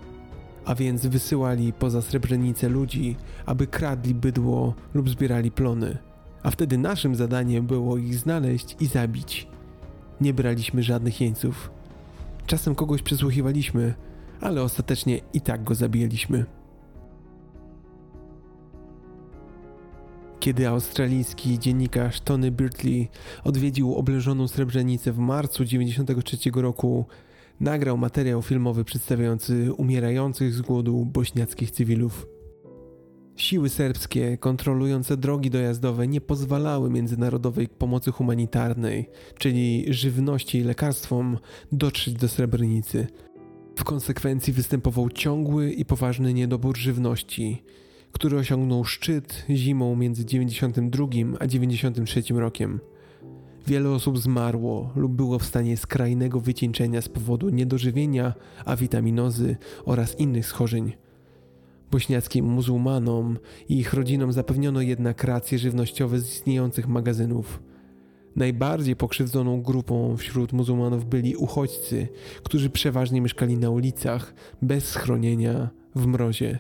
a 0.65 0.75
więc 0.75 1.07
wysyłali 1.07 1.73
poza 1.73 2.03
Srebrenicę 2.03 2.69
ludzi, 2.69 3.17
aby 3.47 3.67
kradli 3.67 4.15
bydło 4.15 4.75
lub 4.95 5.11
zbierali 5.11 5.51
plony, 5.51 5.99
a 6.43 6.51
wtedy 6.51 6.79
naszym 6.79 7.15
zadaniem 7.15 7.67
było 7.67 7.97
ich 7.97 8.15
znaleźć 8.15 8.77
i 8.81 8.87
zabić. 8.87 9.49
Nie 10.21 10.35
braliśmy 10.35 10.83
żadnych 10.83 11.21
jeńców. 11.21 11.71
Czasem 12.47 12.75
kogoś 12.75 13.03
przesłuchiwaliśmy, 13.03 13.95
ale 14.41 14.63
ostatecznie 14.63 15.21
i 15.33 15.41
tak 15.41 15.65
go 15.65 15.75
zabijaliśmy. 15.75 16.45
Kiedy 20.41 20.69
australijski 20.69 21.59
dziennikarz 21.59 22.21
Tony 22.21 22.51
Birtley 22.51 23.09
odwiedził 23.45 23.95
oblężoną 23.95 24.49
Srebrenicę 24.49 25.13
w 25.13 25.19
marcu 25.19 25.65
1993 25.65 26.51
roku, 26.55 27.07
nagrał 27.61 27.99
materiał 27.99 28.43
filmowy 28.43 28.85
przedstawiający 28.85 29.73
umierających 29.73 30.55
z 30.55 30.61
głodu 30.61 31.05
bośniackich 31.05 31.71
cywilów. 31.71 32.27
Siły 33.37 33.69
serbskie 33.69 34.39
kontrolujące 34.39 35.17
drogi 35.17 35.51
dojazdowe 35.51 36.09
nie 36.09 36.21
pozwalały 36.21 36.91
międzynarodowej 36.91 37.69
pomocy 37.69 38.13
humanitarnej, 38.13 39.09
czyli 39.39 39.85
żywności 39.89 40.59
i 40.59 40.65
lekarstwom, 40.65 41.39
dotrzeć 41.73 42.15
do 42.15 42.29
Srebrenicy. 42.29 43.07
W 43.77 43.85
konsekwencji 43.85 44.53
występował 44.53 45.11
ciągły 45.11 45.73
i 45.73 45.85
poważny 45.85 46.35
niedobór 46.35 46.77
żywności, 46.77 47.63
który 48.13 48.39
osiągnął 48.39 48.85
szczyt 48.85 49.45
zimą 49.51 49.97
między 49.97 50.25
92 50.25 51.07
a 51.41 51.47
93 51.47 52.23
rokiem. 52.31 52.81
Wiele 53.69 53.91
osób 53.91 54.19
zmarło 54.19 54.93
lub 54.97 55.13
było 55.13 55.39
w 55.39 55.45
stanie 55.45 55.77
skrajnego 55.77 56.41
wycieńczenia 56.41 57.03
z 57.03 57.09
powodu 57.09 57.49
niedożywienia, 57.49 58.35
awitaminozy 58.65 59.57
oraz 59.85 60.21
innych 60.21 60.47
schorzeń. 60.47 60.93
Bośniackim 61.91 62.47
muzułmanom 62.47 63.39
i 63.69 63.79
ich 63.79 63.95
rodzinom 63.95 64.33
zapewniono 64.33 64.81
jednak 64.81 65.25
racje 65.25 65.59
żywnościowe 65.59 66.21
z 66.21 66.35
istniejących 66.35 66.89
magazynów. 66.89 67.63
Najbardziej 68.37 68.97
pokrzywdzoną 68.97 69.63
grupą 69.63 70.17
wśród 70.17 70.53
muzułmanów 70.53 71.05
byli 71.05 71.37
uchodźcy, 71.37 72.09
którzy 72.43 72.71
przeważnie 72.71 73.21
mieszkali 73.21 73.57
na 73.57 73.71
ulicach, 73.71 74.35
bez 74.63 74.89
schronienia, 74.89 75.69
w 75.95 76.07
mrozie. 76.07 76.59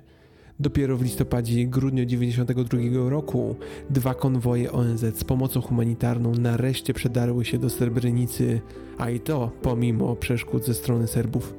Dopiero 0.61 0.97
w 0.97 1.03
listopadzie 1.03 1.61
i 1.61 1.69
grudniu 1.69 2.05
1992 2.05 3.11
roku 3.11 3.57
dwa 3.91 4.15
konwoje 4.15 4.73
ONZ 4.73 5.01
z 5.01 5.25
pomocą 5.25 5.61
humanitarną 5.61 6.35
nareszcie 6.35 6.95
przedarły 6.95 7.45
się 7.45 7.59
do 7.59 7.71
Srebrenicy, 7.71 8.61
a 8.99 9.11
i 9.11 9.21
to 9.21 9.51
pomimo 9.63 10.17
przeszkód 10.17 10.65
ze 10.65 10.75
strony 10.75 11.07
Serbów. 11.07 11.55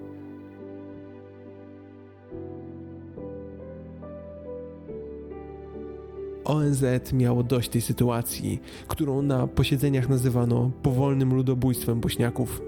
ONZ 6.45 6.83
miało 7.13 7.43
dość 7.43 7.69
tej 7.69 7.81
sytuacji, 7.81 8.61
którą 8.87 9.21
na 9.21 9.47
posiedzeniach 9.47 10.09
nazywano 10.09 10.71
powolnym 10.83 11.33
ludobójstwem 11.33 11.99
Bośniaków. 11.99 12.61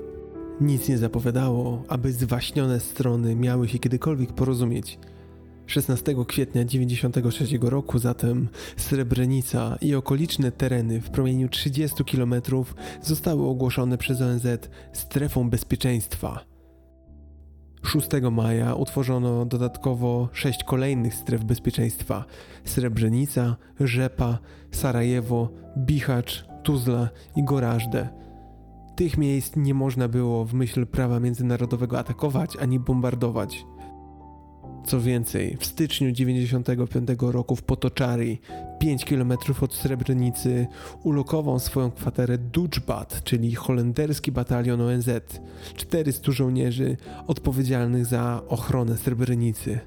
Nic 0.62 0.90
nie 0.90 0.98
zapowiadało, 0.98 1.84
aby 1.88 2.12
zwaśnione 2.12 2.80
strony 2.80 3.36
miały 3.36 3.68
się 3.68 3.80
kiedykolwiek 3.80 4.34
porozumieć. 4.34 5.00
16 5.72 6.16
kwietnia 6.28 6.66
1993 6.66 7.58
roku 7.62 8.00
zatem 8.00 8.50
Srebrenica 8.78 9.78
i 9.82 9.96
okoliczne 9.96 10.52
tereny 10.52 11.02
w 11.02 11.10
promieniu 11.10 11.50
30 11.50 12.04
km 12.04 12.36
zostały 13.02 13.48
ogłoszone 13.48 13.98
przez 13.98 14.22
ONZ 14.22 14.48
strefą 14.94 15.50
bezpieczeństwa. 15.50 16.46
6 17.84 18.08
maja 18.32 18.76
utworzono 18.76 19.46
dodatkowo 19.46 20.30
sześć 20.34 20.64
kolejnych 20.64 21.16
stref 21.16 21.44
bezpieczeństwa: 21.44 22.26
Srebrenica, 22.66 23.56
Rzepa, 23.80 24.40
Sarajewo, 24.72 25.50
Bichacz, 25.78 26.46
Tuzla 26.64 27.10
i 27.36 27.44
Gorażde. 27.44 28.10
Tych 28.96 29.18
miejsc 29.18 29.56
nie 29.56 29.74
można 29.74 30.08
było 30.08 30.46
w 30.46 30.54
myśl 30.54 30.86
prawa 30.86 31.20
międzynarodowego 31.20 32.00
atakować 32.00 32.58
ani 32.58 32.80
bombardować. 32.80 33.66
Co 34.86 35.02
więcej, 35.02 35.58
w 35.60 35.66
styczniu 35.66 36.12
95 36.12 37.10
roku 37.22 37.56
w 37.56 37.64
Potoczari, 37.64 38.40
5 38.80 39.06
km 39.06 39.34
od 39.62 39.74
Srebrenicy, 39.76 40.68
ulokował 41.04 41.60
swoją 41.60 41.92
kwaterę 41.92 42.38
Dutchbat, 42.38 43.24
czyli 43.24 43.56
holenderski 43.56 44.32
batalion 44.32 44.82
ONZ, 44.82 45.10
400 45.76 46.32
żołnierzy 46.32 46.98
odpowiedzialnych 47.28 48.06
za 48.06 48.42
ochronę 48.48 48.98
Srebrenicy. 48.98 49.80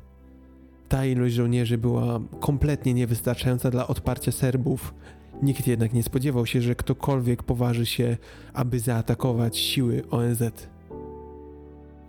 Ta 0.89 1.07
ilość 1.07 1.35
żołnierzy 1.35 1.79
była 1.79 2.21
kompletnie 2.41 2.95
niewystarczająca 2.95 3.71
dla 3.71 3.87
odparcia 3.87 4.33
Serbów. 4.33 4.95
Nikt 5.43 5.67
jednak 5.67 5.93
nie 5.93 6.03
spodziewał 6.03 6.47
się, 6.47 6.61
że 6.61 6.75
ktokolwiek 6.75 7.43
poważy 7.43 7.87
się, 7.87 8.17
aby 8.53 8.81
zaatakować 8.81 9.59
siły 9.59 10.03
ONZ. 10.11 10.43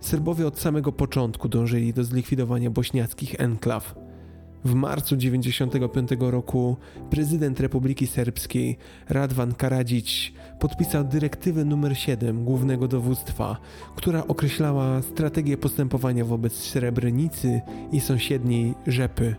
Serbowie 0.05 0.47
od 0.47 0.59
samego 0.59 0.91
początku 0.91 1.49
dążyli 1.49 1.93
do 1.93 2.03
zlikwidowania 2.03 2.69
bośniackich 2.69 3.41
enklaw. 3.41 3.95
W 4.65 4.73
marcu 4.73 5.15
1995 5.15 6.31
roku 6.31 6.77
prezydent 7.09 7.59
Republiki 7.59 8.07
Serbskiej 8.07 8.77
Radwan 9.09 9.53
Karadzic 9.53 10.31
podpisał 10.59 11.03
dyrektywę 11.03 11.61
nr 11.61 11.97
7 11.97 12.45
Głównego 12.45 12.87
Dowództwa, 12.87 13.57
która 13.95 14.27
określała 14.27 15.01
strategię 15.01 15.57
postępowania 15.57 16.25
wobec 16.25 16.53
Srebrenicy 16.53 17.61
i 17.91 17.99
sąsiedniej 17.99 18.73
Rzepy. 18.87 19.35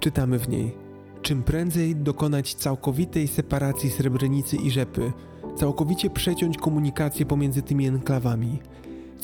Czytamy 0.00 0.38
w 0.38 0.48
niej: 0.48 0.74
Czym 1.22 1.42
prędzej 1.42 1.96
dokonać 1.96 2.54
całkowitej 2.54 3.28
separacji 3.28 3.90
Srebrenicy 3.90 4.56
i 4.56 4.70
Rzepy, 4.70 5.12
całkowicie 5.56 6.10
przeciąć 6.10 6.58
komunikację 6.58 7.26
pomiędzy 7.26 7.62
tymi 7.62 7.86
enklawami 7.86 8.58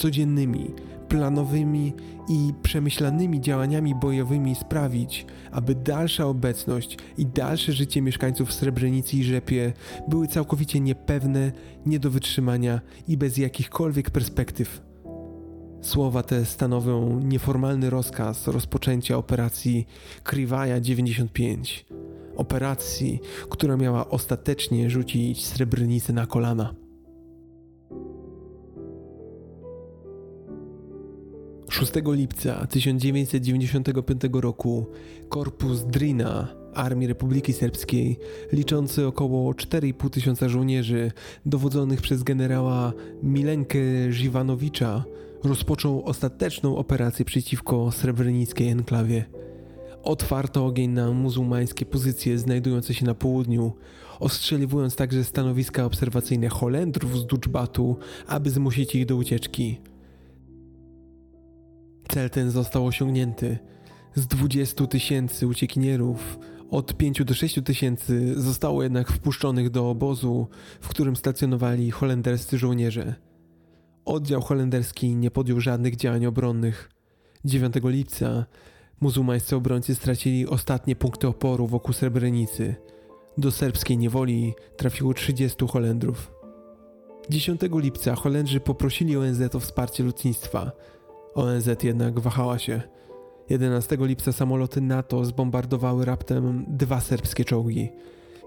codziennymi, 0.00 0.74
planowymi 1.08 1.92
i 2.28 2.52
przemyślanymi 2.62 3.40
działaniami 3.40 3.94
bojowymi 3.94 4.54
sprawić, 4.54 5.26
aby 5.50 5.74
dalsza 5.74 6.26
obecność 6.26 6.98
i 7.18 7.26
dalsze 7.26 7.72
życie 7.72 8.02
mieszkańców 8.02 8.52
Srebrenicy 8.52 9.16
i 9.16 9.24
Rzepie 9.24 9.72
były 10.08 10.28
całkowicie 10.28 10.80
niepewne, 10.80 11.52
nie 11.86 11.98
do 11.98 12.10
wytrzymania 12.10 12.80
i 13.08 13.16
bez 13.16 13.36
jakichkolwiek 13.36 14.10
perspektyw. 14.10 14.82
Słowa 15.82 16.22
te 16.22 16.44
stanowią 16.44 17.20
nieformalny 17.20 17.90
rozkaz 17.90 18.46
rozpoczęcia 18.46 19.16
operacji 19.16 19.86
Kriwaja 20.22 20.80
95. 20.80 21.86
Operacji, 22.36 23.20
która 23.50 23.76
miała 23.76 24.10
ostatecznie 24.10 24.90
rzucić 24.90 25.46
Srebrenicę 25.46 26.12
na 26.12 26.26
kolana. 26.26 26.79
6 31.70 31.92
lipca 32.06 32.66
1995 32.66 34.20
roku 34.32 34.86
korpus 35.28 35.84
Drina 35.84 36.48
Armii 36.74 37.08
Republiki 37.08 37.52
Serbskiej, 37.52 38.18
liczący 38.52 39.06
około 39.06 39.52
4,5 39.52 40.10
tysiąca 40.10 40.48
żołnierzy, 40.48 41.12
dowodzonych 41.46 42.00
przez 42.00 42.22
generała 42.22 42.92
Milenkę 43.22 43.78
Ziwanowicza, 44.10 45.04
rozpoczął 45.44 46.04
ostateczną 46.04 46.76
operację 46.76 47.24
przeciwko 47.24 47.92
srebrenickiej 47.92 48.68
enklawie. 48.68 49.24
Otwarto 50.02 50.66
ogień 50.66 50.90
na 50.90 51.12
muzułmańskie 51.12 51.86
pozycje 51.86 52.38
znajdujące 52.38 52.94
się 52.94 53.06
na 53.06 53.14
południu, 53.14 53.72
ostrzeliwując 54.20 54.96
także 54.96 55.24
stanowiska 55.24 55.84
obserwacyjne 55.84 56.48
Holendrów 56.48 57.18
z 57.18 57.26
Dutchbatu, 57.26 57.96
aby 58.26 58.50
zmusić 58.50 58.94
ich 58.94 59.06
do 59.06 59.16
ucieczki. 59.16 59.89
Cel 62.10 62.30
ten 62.30 62.50
został 62.50 62.86
osiągnięty. 62.86 63.58
Z 64.14 64.26
20 64.26 64.86
tysięcy 64.86 65.46
uciekinierów 65.46 66.38
od 66.70 66.96
5 66.96 67.24
do 67.24 67.34
6 67.34 67.60
tysięcy 67.64 68.40
zostało 68.40 68.82
jednak 68.82 69.12
wpuszczonych 69.12 69.70
do 69.70 69.90
obozu, 69.90 70.48
w 70.80 70.88
którym 70.88 71.16
stacjonowali 71.16 71.90
holenderscy 71.90 72.58
żołnierze. 72.58 73.14
Oddział 74.04 74.40
holenderski 74.40 75.16
nie 75.16 75.30
podjął 75.30 75.60
żadnych 75.60 75.96
działań 75.96 76.26
obronnych. 76.26 76.90
9 77.44 77.74
lipca 77.84 78.46
muzułmańscy 79.00 79.56
obrońcy 79.56 79.94
stracili 79.94 80.46
ostatnie 80.46 80.96
punkty 80.96 81.28
oporu 81.28 81.66
wokół 81.66 81.94
Srebrenicy. 81.94 82.74
Do 83.38 83.50
serbskiej 83.50 83.98
niewoli 83.98 84.54
trafiło 84.76 85.14
30 85.14 85.66
Holendrów. 85.68 86.32
10 87.28 87.60
lipca 87.72 88.14
Holendrzy 88.14 88.60
poprosili 88.60 89.16
ONZ 89.16 89.54
o 89.54 89.60
wsparcie 89.60 90.04
lotnictwa– 90.04 90.70
ONZ 91.34 91.68
jednak 91.82 92.20
wahała 92.20 92.58
się. 92.58 92.82
11 93.50 93.96
lipca 94.00 94.32
samoloty 94.32 94.80
NATO 94.80 95.24
zbombardowały 95.24 96.04
raptem 96.04 96.64
dwa 96.68 97.00
serbskie 97.00 97.44
czołgi. 97.44 97.90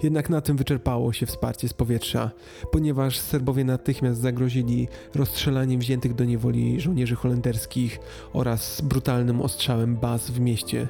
Jednak 0.04 0.30
na 0.30 0.42
tym 0.42 0.58
wyczerpało 0.58 1.14
się 1.14 1.26
wsparcie 1.26 1.68
z 1.68 1.74
powietrza, 1.74 2.32
ponieważ 2.72 3.20
Serbowie 3.20 3.64
natychmiast 3.64 4.22
zagrozili 4.22 4.88
rozstrzelaniem 5.16 5.80
wziętych 5.80 6.14
do 6.14 6.26
niewoli 6.26 6.82
żołnierzy 6.82 7.16
holenderskich 7.16 8.00
oraz 8.34 8.82
brutalnym 8.82 9.42
ostrzałem 9.42 9.96
baz 9.96 10.32
w 10.32 10.40
mieście. 10.40 10.88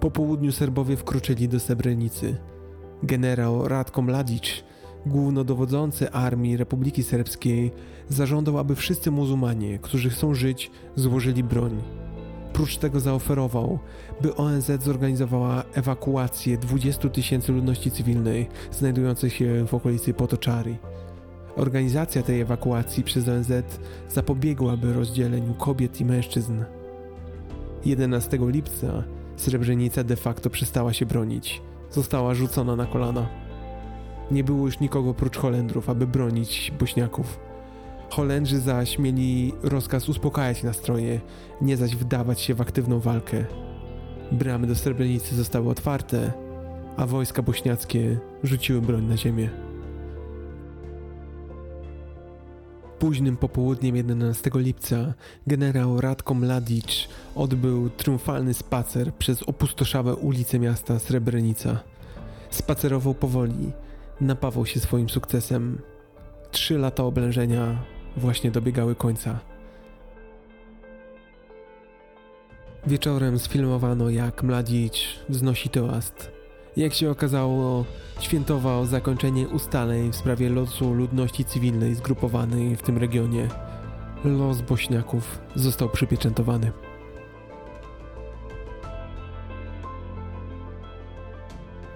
Po 0.00 0.10
południu 0.10 0.52
Serbowie 0.52 0.96
wkroczyli 0.96 1.48
do 1.48 1.60
Srebrenicy. 1.60 2.36
Generał 3.02 3.68
Radko 3.68 4.02
Mladic 4.02 4.64
głównodowodzący 5.06 6.10
armii 6.10 6.56
Republiki 6.56 7.02
Serbskiej 7.02 7.72
zażądał, 8.08 8.58
aby 8.58 8.74
wszyscy 8.74 9.10
muzułmanie, 9.10 9.78
którzy 9.78 10.10
chcą 10.10 10.34
żyć, 10.34 10.70
złożyli 10.96 11.44
broń. 11.44 11.82
Prócz 12.52 12.76
tego 12.76 13.00
zaoferował, 13.00 13.78
by 14.22 14.36
ONZ 14.36 14.70
zorganizowała 14.80 15.64
ewakuację 15.74 16.58
20 16.58 17.08
tysięcy 17.08 17.52
ludności 17.52 17.90
cywilnej 17.90 18.48
znajdującej 18.72 19.30
się 19.30 19.66
w 19.66 19.74
okolicy 19.74 20.14
Potoczari. 20.14 20.76
Organizacja 21.56 22.22
tej 22.22 22.40
ewakuacji 22.40 23.04
przez 23.04 23.28
ONZ 23.28 23.52
zapobiegłaby 24.08 24.92
rozdzieleniu 24.92 25.54
kobiet 25.54 26.00
i 26.00 26.04
mężczyzn. 26.04 26.64
11 27.84 28.38
lipca 28.40 29.04
Srebrenica 29.36 30.04
de 30.04 30.16
facto 30.16 30.50
przestała 30.50 30.92
się 30.92 31.06
bronić. 31.06 31.62
Została 31.90 32.34
rzucona 32.34 32.76
na 32.76 32.86
kolana. 32.86 33.43
Nie 34.30 34.44
było 34.44 34.66
już 34.66 34.80
nikogo 34.80 35.14
prócz 35.14 35.36
Holendrów, 35.36 35.90
aby 35.90 36.06
bronić 36.06 36.72
Bośniaków. 36.78 37.38
Holendrzy 38.10 38.60
zaś 38.60 38.98
mieli 38.98 39.52
rozkaz 39.62 40.08
uspokajać 40.08 40.62
nastroje, 40.62 41.20
nie 41.60 41.76
zaś 41.76 41.96
wdawać 41.96 42.40
się 42.40 42.54
w 42.54 42.60
aktywną 42.60 43.00
walkę. 43.00 43.44
Bramy 44.32 44.66
do 44.66 44.74
Srebrenicy 44.74 45.36
zostały 45.36 45.70
otwarte, 45.70 46.32
a 46.96 47.06
wojska 47.06 47.42
bośniackie 47.42 48.18
rzuciły 48.42 48.80
broń 48.80 49.04
na 49.04 49.16
ziemię. 49.16 49.50
Późnym 52.98 53.36
popołudniem 53.36 53.96
11 53.96 54.50
lipca 54.54 55.14
generał 55.46 56.00
Radko 56.00 56.34
Mladic 56.34 57.08
odbył 57.34 57.90
triumfalny 57.90 58.54
spacer 58.54 59.14
przez 59.14 59.42
opustoszałe 59.42 60.16
ulice 60.16 60.58
miasta 60.58 60.98
Srebrenica. 60.98 61.78
Spacerował 62.50 63.14
powoli, 63.14 63.72
napawał 64.20 64.66
się 64.66 64.80
swoim 64.80 65.08
sukcesem. 65.08 65.80
Trzy 66.50 66.78
lata 66.78 67.04
oblężenia 67.04 67.76
właśnie 68.16 68.50
dobiegały 68.50 68.94
końca. 68.94 69.38
Wieczorem 72.86 73.38
sfilmowano, 73.38 74.10
jak 74.10 74.42
Mladzic 74.42 74.94
wznosi 75.28 75.68
toast. 75.68 76.30
Jak 76.76 76.94
się 76.94 77.10
okazało, 77.10 77.84
świętował 78.20 78.86
zakończenie 78.86 79.48
ustaleń 79.48 80.12
w 80.12 80.16
sprawie 80.16 80.48
losu 80.48 80.94
ludności 80.94 81.44
cywilnej 81.44 81.94
zgrupowanej 81.94 82.76
w 82.76 82.82
tym 82.82 82.98
regionie. 82.98 83.48
Los 84.24 84.60
Bośniaków 84.60 85.38
został 85.54 85.88
przypieczętowany. 85.88 86.72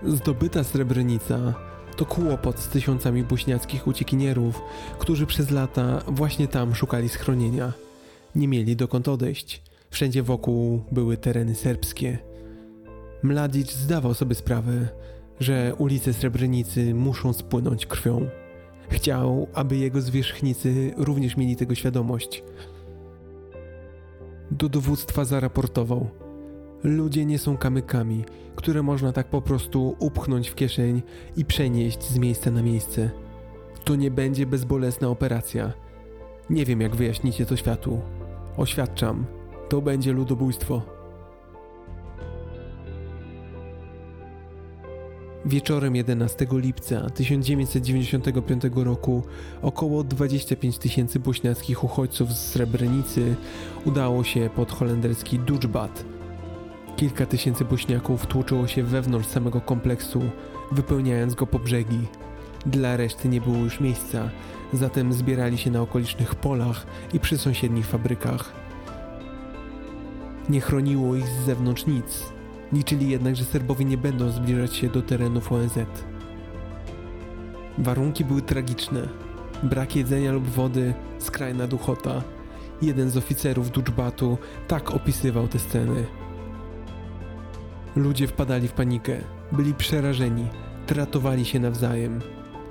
Zdobyta 0.03 0.64
Srebrenica 0.64 1.55
to 1.99 2.07
kłopot 2.07 2.59
z 2.59 2.69
tysiącami 2.69 3.25
bośniackich 3.25 3.87
uciekinierów, 3.87 4.63
którzy 4.99 5.27
przez 5.27 5.51
lata 5.51 6.03
właśnie 6.07 6.49
tam 6.49 6.75
szukali 6.75 7.09
schronienia. 7.09 7.73
Nie 8.35 8.49
mieli 8.49 8.77
dokąd 8.77 9.09
odejść. 9.09 9.63
Wszędzie 9.91 10.23
wokół 10.23 10.83
były 10.93 11.17
tereny 11.17 11.55
serbskie. 11.55 12.19
Mladic 13.23 13.73
zdawał 13.73 14.15
sobie 14.15 14.35
sprawę, 14.35 14.89
że 15.41 15.75
ulice 15.79 16.13
Srebrenicy 16.13 16.95
muszą 16.95 17.33
spłynąć 17.33 17.87
krwią. 17.87 18.29
Chciał, 18.89 19.49
aby 19.55 19.77
jego 19.77 20.01
zwierzchnicy 20.01 20.95
również 20.97 21.37
mieli 21.37 21.57
tego 21.57 21.75
świadomość. 21.75 22.43
Do 24.51 24.69
dowództwa 24.69 25.25
zaraportował– 25.25 26.11
Ludzie 26.85 27.26
nie 27.26 27.39
są 27.39 27.57
kamykami, 27.57 28.24
które 28.57 28.83
można 28.83 29.12
tak 29.12 29.26
po 29.26 29.43
prostu 29.43 29.97
upchnąć 29.99 30.49
w 30.49 30.55
kieszeń 30.55 31.03
i 31.37 31.45
przenieść 31.45 32.03
z 32.03 32.18
miejsca 32.18 32.51
na 32.51 32.62
miejsce. 32.62 33.11
To 33.85 33.97
nie 33.97 34.11
będzie 34.11 34.47
bezbolesna 34.47 35.09
operacja. 35.09 35.72
Nie 36.51 36.64
wiem, 36.64 36.81
jak 36.81 36.97
wyjaśnicie 36.97 37.47
to 37.47 37.57
światu. 37.57 38.01
Oświadczam, 38.57 39.26
to 39.68 39.83
będzie 39.83 40.12
ludobójstwo. 40.12 40.83
Wieczorem 45.45 45.97
11 45.97 46.47
lipca 46.53 47.11
1995 47.11 48.62
roku 48.74 49.22
około 49.62 50.05
25 50.05 50.79
tysięcy 50.79 51.20
bośniackich 51.20 51.85
uchodźców 51.85 52.33
z 52.33 52.49
Srebrenicy 52.51 53.37
udało 53.85 54.24
się 54.24 54.51
pod 54.57 54.72
holenderski 54.72 55.39
Dutchbat– 55.39 56.05
Kilka 56.99 57.27
tysięcy 57.27 57.65
bośniaków 57.65 58.27
tłoczyło 58.27 58.67
się 58.67 58.83
wewnątrz 58.83 59.29
samego 59.29 59.61
kompleksu, 59.61 60.23
wypełniając 60.73 61.35
go 61.35 61.47
po 61.47 61.59
brzegi. 61.59 61.99
Dla 62.67 62.97
reszty 62.97 63.29
nie 63.29 63.41
było 63.41 63.57
już 63.57 63.81
miejsca, 63.81 64.31
zatem 64.73 65.13
zbierali 65.13 65.59
się 65.59 65.71
na 65.71 65.81
okolicznych 65.81 66.35
polach 66.35 66.87
i 67.13 67.21
przy 67.21 67.39
sąsiednich 67.39 67.87
fabrykach. 67.87 68.53
Nie 70.49 70.61
chroniło 70.61 71.17
ich 71.17 71.27
z 71.27 71.45
zewnątrz 71.45 71.87
nic. 71.87 72.33
Liczyli 72.73 73.11
jednak, 73.11 73.37
że 73.37 73.45
Serbowie 73.45 73.85
nie 73.85 73.99
będą 73.99 74.31
zbliżać 74.31 74.77
się 74.77 74.89
do 74.89 75.03
terenów 75.03 75.53
ONZ. 75.53 75.79
Warunki 77.79 78.25
były 78.25 78.43
tragiczne. 78.43 79.09
Brak 79.63 79.97
jedzenia 79.97 80.33
lub 80.33 80.47
wody, 80.47 80.95
skrajna 81.19 81.67
duchota. 81.67 82.23
Jeden 82.83 83.11
z 83.11 83.17
oficerów 83.17 83.71
Dżbatu 83.71 84.39
tak 84.69 84.91
opisywał 84.91 85.49
te 85.49 85.59
sceny. 85.59 86.18
Ludzie 87.99 88.27
wpadali 88.27 88.69
w 88.69 88.73
panikę, 88.73 89.17
byli 89.53 89.75
przerażeni, 89.75 90.47
tratowali 90.87 91.45
się 91.45 91.61
nawzajem. 91.61 92.21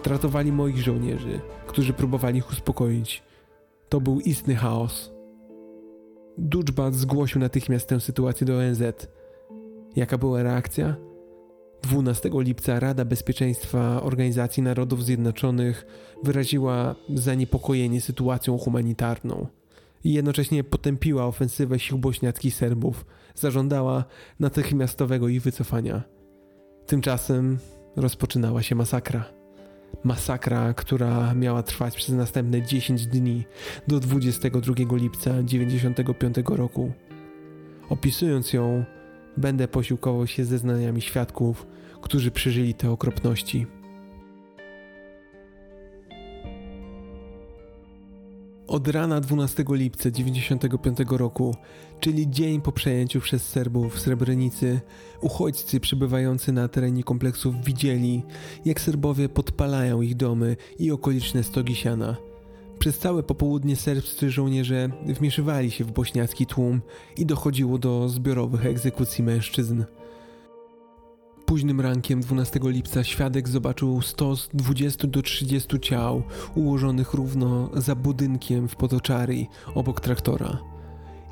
Tratowali 0.04 0.52
moich 0.52 0.78
żołnierzy, 0.78 1.40
którzy 1.68 1.94
próbowali 1.94 2.38
ich 2.38 2.50
uspokoić. 2.50 3.24
To 3.90 4.02
był 4.02 4.20
istny 4.20 4.56
chaos. 4.56 5.12
Dżbat 6.40 6.96
zgłosił 6.96 7.42
natychmiast 7.42 7.88
tę 7.88 8.00
sytuację 8.00 8.48
do 8.48 8.58
ONZ. 8.58 8.84
Jaka 9.96 10.18
była 10.18 10.44
reakcja? 10.44 10.96
12 11.82 12.30
lipca 12.34 12.80
Rada 12.80 13.06
Bezpieczeństwa 13.06 14.04
Organizacji 14.04 14.64
Narodów 14.64 15.04
Zjednoczonych 15.04 15.86
wyraziła 16.24 16.96
zaniepokojenie 17.10 18.02
sytuacją 18.02 18.58
humanitarną 18.58 19.48
i 20.04 20.14
jednocześnie 20.14 20.64
potępiła 20.64 21.26
ofensywę 21.26 21.80
sił 21.80 21.98
bośniackich 21.98 22.56
Serbów, 22.56 23.06
zażądała 23.36 24.04
natychmiastowego 24.40 25.28
ich 25.28 25.42
wycofania. 25.42 26.04
Tymczasem 26.86 27.58
rozpoczynała 27.96 28.62
się 28.62 28.76
masakra. 28.76 29.26
Masakra, 30.04 30.74
która 30.74 31.34
miała 31.34 31.64
trwać 31.64 31.96
przez 31.96 32.16
następne 32.16 32.62
10 32.62 33.08
dni 33.08 33.46
do 33.88 34.00
22 34.00 34.74
lipca 34.92 35.32
1995 35.44 36.36
roku. 36.48 36.92
Opisując 37.90 38.54
ją, 38.54 38.86
będę 39.38 39.68
posiłkował 39.68 40.28
się 40.28 40.46
zeznaniami 40.46 41.02
świadków, 41.02 41.68
którzy 42.02 42.32
przeżyli 42.32 42.74
te 42.74 42.92
okropności. 42.92 43.68
Od 48.78 48.88
rana 48.88 49.22
12 49.22 49.64
lipca 49.70 50.12
1995 50.12 50.98
roku, 51.10 51.56
czyli 52.00 52.30
dzień 52.30 52.62
po 52.62 52.72
przejęciu 52.72 53.22
przez 53.22 53.50
Serbów 53.50 54.00
Srebrenicy, 54.00 54.80
uchodźcy 55.22 55.80
przybywający 55.80 56.52
na 56.52 56.68
terenie 56.68 57.04
kompleksów 57.04 57.64
widzieli, 57.64 58.24
jak 58.66 58.82
Serbowie 58.82 59.30
podpalają 59.30 60.02
ich 60.02 60.16
domy 60.16 60.56
i 60.80 60.92
okoliczne 60.92 61.44
stogi 61.44 61.76
siana. 61.76 62.18
Przez 62.80 63.00
całe 63.00 63.24
popołudnie 63.24 63.76
serbscy 63.76 64.30
żołnierze 64.30 64.90
wmieszywali 65.06 65.72
się 65.72 65.84
w 65.84 65.92
bośniacki 65.92 66.46
tłum 66.46 66.82
i 67.18 67.26
dochodziło 67.26 67.78
do 67.78 68.10
zbiorowych 68.10 68.66
egzekucji 68.66 69.24
mężczyzn. 69.24 69.84
Późnym 71.48 71.82
rankiem 71.82 72.22
12 72.22 72.60
lipca 72.64 73.04
świadek 73.04 73.50
zobaczył 73.50 74.02
stos 74.02 74.50
20 74.54 75.08
do 75.08 75.22
30 75.22 75.80
ciał 75.80 76.24
ułożonych 76.56 77.14
równo 77.14 77.70
za 77.74 77.96
budynkiem 77.96 78.68
w 78.68 78.76
Potoczari 78.76 79.48
obok 79.76 80.02
traktora. 80.02 80.58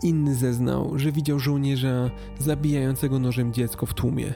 Inny 0.03 0.35
zeznał, 0.35 0.99
że 0.99 1.11
widział 1.11 1.39
żołnierza 1.39 2.09
zabijającego 2.39 3.19
nożem 3.19 3.53
dziecko 3.53 3.85
w 3.85 3.93
tłumie. 3.93 4.33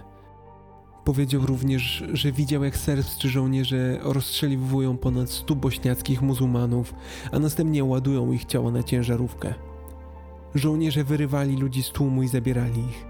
Powiedział 1.03 1.45
również, 1.45 2.03
że 2.13 2.31
widział 2.31 2.63
jak 2.63 2.77
serbscy 2.77 3.29
żołnierze 3.29 3.99
rozstrzeliwują 4.01 4.97
ponad 4.97 5.29
100 5.29 5.55
bośniackich 5.55 6.21
muzułmanów, 6.21 6.93
a 7.31 7.39
następnie 7.39 7.83
ładują 7.83 8.31
ich 8.31 8.45
ciała 8.45 8.71
na 8.71 8.83
ciężarówkę. 8.83 9.53
Żołnierze 10.55 11.03
wyrywali 11.03 11.57
ludzi 11.57 11.83
z 11.83 11.89
tłumu 11.89 12.23
i 12.23 12.27
zabierali 12.27 12.79
ich. 12.79 13.08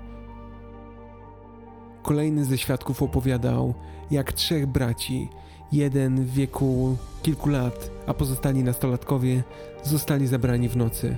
Kolejny 2.03 2.45
ze 2.45 2.57
świadków 2.57 3.03
opowiadał, 3.03 3.73
jak 4.11 4.33
trzech 4.33 4.65
braci, 4.65 5.29
jeden 5.71 6.25
w 6.25 6.33
wieku 6.33 6.97
kilku 7.21 7.49
lat, 7.49 7.91
a 8.07 8.13
pozostali 8.13 8.63
nastolatkowie, 8.63 9.43
zostali 9.83 10.27
zabrani 10.27 10.69
w 10.69 10.77
nocy. 10.77 11.17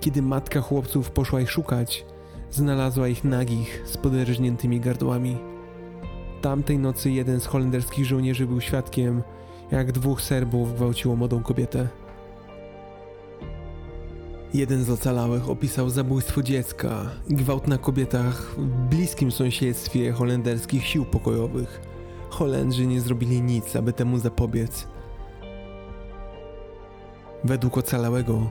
Kiedy 0.00 0.22
matka 0.22 0.60
chłopców 0.60 1.10
poszła 1.10 1.40
ich 1.40 1.50
szukać, 1.50 2.04
znalazła 2.50 3.08
ich 3.08 3.24
nagich 3.24 3.82
z 3.86 3.96
poderżniętymi 3.96 4.80
gardłami. 4.80 5.36
Tamtej 6.42 6.78
nocy 6.78 7.10
jeden 7.10 7.40
z 7.40 7.46
holenderskich 7.46 8.06
żołnierzy 8.06 8.46
był 8.46 8.60
świadkiem, 8.60 9.22
jak 9.70 9.92
dwóch 9.92 10.22
Serbów 10.22 10.74
gwałciło 10.74 11.16
młodą 11.16 11.42
kobietę. 11.42 11.88
Jeden 14.54 14.84
z 14.84 14.90
ocalałych 14.90 15.50
opisał 15.50 15.90
zabójstwo 15.90 16.42
dziecka 16.42 17.10
gwałt 17.28 17.68
na 17.68 17.78
kobietach 17.78 18.54
w 18.58 18.66
bliskim 18.66 19.32
sąsiedztwie 19.32 20.12
holenderskich 20.12 20.86
sił 20.86 21.04
pokojowych. 21.04 21.80
Holendrzy 22.30 22.86
nie 22.86 23.00
zrobili 23.00 23.42
nic, 23.42 23.76
aby 23.76 23.92
temu 23.92 24.18
zapobiec. 24.18 24.88
Według 27.44 27.78
ocalałego, 27.78 28.50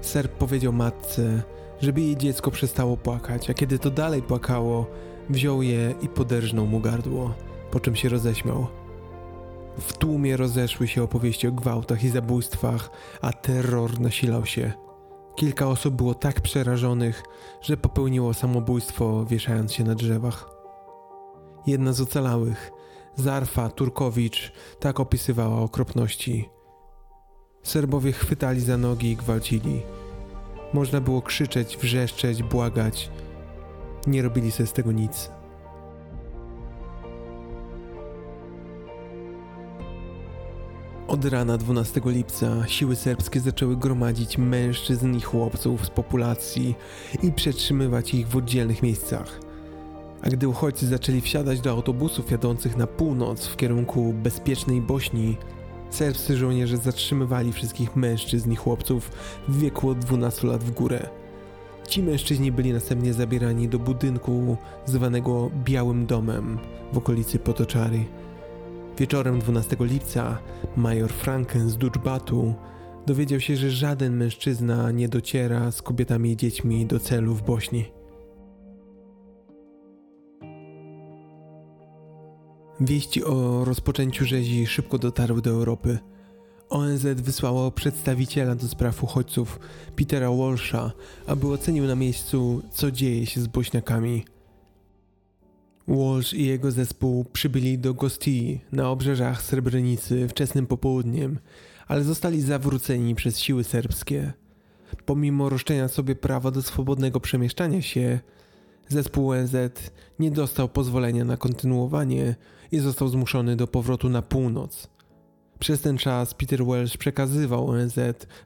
Serb 0.00 0.32
powiedział 0.32 0.72
matce, 0.72 1.42
żeby 1.80 2.00
jej 2.00 2.16
dziecko 2.16 2.50
przestało 2.50 2.96
płakać, 2.96 3.50
a 3.50 3.54
kiedy 3.54 3.78
to 3.78 3.90
dalej 3.90 4.22
płakało, 4.22 4.86
wziął 5.30 5.62
je 5.62 5.94
i 6.02 6.08
poderżnął 6.08 6.66
mu 6.66 6.80
gardło, 6.80 7.34
po 7.70 7.80
czym 7.80 7.96
się 7.96 8.08
roześmiał. 8.08 8.66
W 9.78 9.92
tłumie 9.92 10.36
rozeszły 10.36 10.88
się 10.88 11.02
opowieści 11.02 11.48
o 11.48 11.52
gwałtach 11.52 12.04
i 12.04 12.08
zabójstwach, 12.08 12.90
a 13.20 13.32
terror 13.32 14.00
nasilał 14.00 14.46
się. 14.46 14.89
Kilka 15.34 15.68
osób 15.68 15.94
było 15.94 16.14
tak 16.14 16.40
przerażonych, 16.40 17.22
że 17.60 17.76
popełniło 17.76 18.34
samobójstwo, 18.34 19.24
wieszając 19.24 19.72
się 19.72 19.84
na 19.84 19.94
drzewach. 19.94 20.50
Jedna 21.66 21.92
z 21.92 22.00
ocalałych, 22.00 22.70
Zarfa 23.16 23.68
Turkowicz, 23.68 24.52
tak 24.80 25.00
opisywała 25.00 25.60
okropności. 25.60 26.48
Serbowie 27.62 28.12
chwytali 28.12 28.60
za 28.60 28.76
nogi 28.76 29.10
i 29.10 29.16
gwałcili. 29.16 29.82
Można 30.72 31.00
było 31.00 31.22
krzyczeć, 31.22 31.76
wrzeszczeć, 31.76 32.42
błagać. 32.42 33.10
Nie 34.06 34.22
robili 34.22 34.50
sobie 34.50 34.66
z 34.66 34.72
tego 34.72 34.92
nic. 34.92 35.30
Od 41.10 41.24
rana 41.24 41.58
12 41.58 42.00
lipca 42.04 42.68
siły 42.68 42.96
serbskie 42.96 43.40
zaczęły 43.40 43.76
gromadzić 43.76 44.38
mężczyzn 44.38 45.14
i 45.14 45.20
chłopców 45.20 45.86
z 45.86 45.90
populacji 45.90 46.74
i 47.22 47.32
przetrzymywać 47.32 48.14
ich 48.14 48.28
w 48.28 48.36
oddzielnych 48.36 48.82
miejscach. 48.82 49.40
A 50.22 50.28
gdy 50.28 50.48
uchodźcy 50.48 50.86
zaczęli 50.86 51.20
wsiadać 51.20 51.60
do 51.60 51.70
autobusów 51.70 52.30
jadących 52.30 52.76
na 52.76 52.86
północ 52.86 53.46
w 53.46 53.56
kierunku 53.56 54.12
bezpiecznej 54.12 54.80
Bośni, 54.80 55.36
serbscy 55.90 56.36
żołnierze 56.36 56.76
zatrzymywali 56.76 57.52
wszystkich 57.52 57.96
mężczyzn 57.96 58.52
i 58.52 58.56
chłopców 58.56 59.10
w 59.48 59.58
wieku 59.58 59.88
od 59.88 59.98
12 59.98 60.46
lat 60.46 60.64
w 60.64 60.70
górę. 60.70 61.08
Ci 61.88 62.02
mężczyźni 62.02 62.52
byli 62.52 62.72
następnie 62.72 63.12
zabierani 63.12 63.68
do 63.68 63.78
budynku 63.78 64.56
zwanego 64.86 65.50
Białym 65.64 66.06
Domem 66.06 66.58
w 66.92 66.98
okolicy 66.98 67.38
Potoczary. 67.38 68.04
Wieczorem 68.98 69.38
12 69.38 69.76
lipca 69.80 70.38
major 70.76 71.12
Franken 71.12 71.70
z 71.70 71.78
Dżbatu 71.78 72.54
dowiedział 73.06 73.40
się, 73.40 73.56
że 73.56 73.70
żaden 73.70 74.16
mężczyzna 74.16 74.90
nie 74.90 75.08
dociera 75.08 75.70
z 75.70 75.82
kobietami 75.82 76.32
i 76.32 76.36
dziećmi 76.36 76.86
do 76.86 77.00
celu 77.00 77.34
w 77.34 77.42
Bośni. 77.42 77.84
Wieści 82.80 83.24
o 83.24 83.64
rozpoczęciu 83.64 84.24
rzezi 84.24 84.66
szybko 84.66 84.98
dotarły 84.98 85.42
do 85.42 85.50
Europy. 85.50 85.98
ONZ 86.68 87.04
wysłało 87.04 87.70
przedstawiciela 87.70 88.54
do 88.54 88.68
spraw 88.68 89.04
uchodźców, 89.04 89.58
Petera 89.96 90.30
Walsha, 90.30 90.92
aby 91.26 91.46
ocenił 91.46 91.84
na 91.84 91.94
miejscu, 91.94 92.62
co 92.70 92.90
dzieje 92.90 93.26
się 93.26 93.40
z 93.40 93.46
Bośniakami. 93.46 94.24
Walsh 95.90 96.34
i 96.34 96.46
jego 96.46 96.70
zespół 96.70 97.24
przybyli 97.24 97.78
do 97.78 97.94
Gostii 97.94 98.60
na 98.72 98.90
obrzeżach 98.90 99.42
Srebrenicy 99.42 100.28
wczesnym 100.28 100.66
popołudniem, 100.66 101.38
ale 101.88 102.04
zostali 102.04 102.42
zawróceni 102.42 103.14
przez 103.14 103.38
siły 103.40 103.64
serbskie. 103.64 104.32
Pomimo 105.06 105.48
roszczenia 105.48 105.88
sobie 105.88 106.14
prawa 106.14 106.50
do 106.50 106.62
swobodnego 106.62 107.20
przemieszczania 107.20 107.82
się, 107.82 108.20
zespół 108.88 109.30
ONZ 109.30 109.56
nie 110.18 110.30
dostał 110.30 110.68
pozwolenia 110.68 111.24
na 111.24 111.36
kontynuowanie 111.36 112.34
i 112.72 112.78
został 112.78 113.08
zmuszony 113.08 113.56
do 113.56 113.66
powrotu 113.66 114.08
na 114.08 114.22
północ. 114.22 114.88
Przez 115.58 115.80
ten 115.80 115.98
czas 115.98 116.34
Peter 116.34 116.64
Welsh 116.64 116.96
przekazywał 116.96 117.70
ONZ 117.70 117.98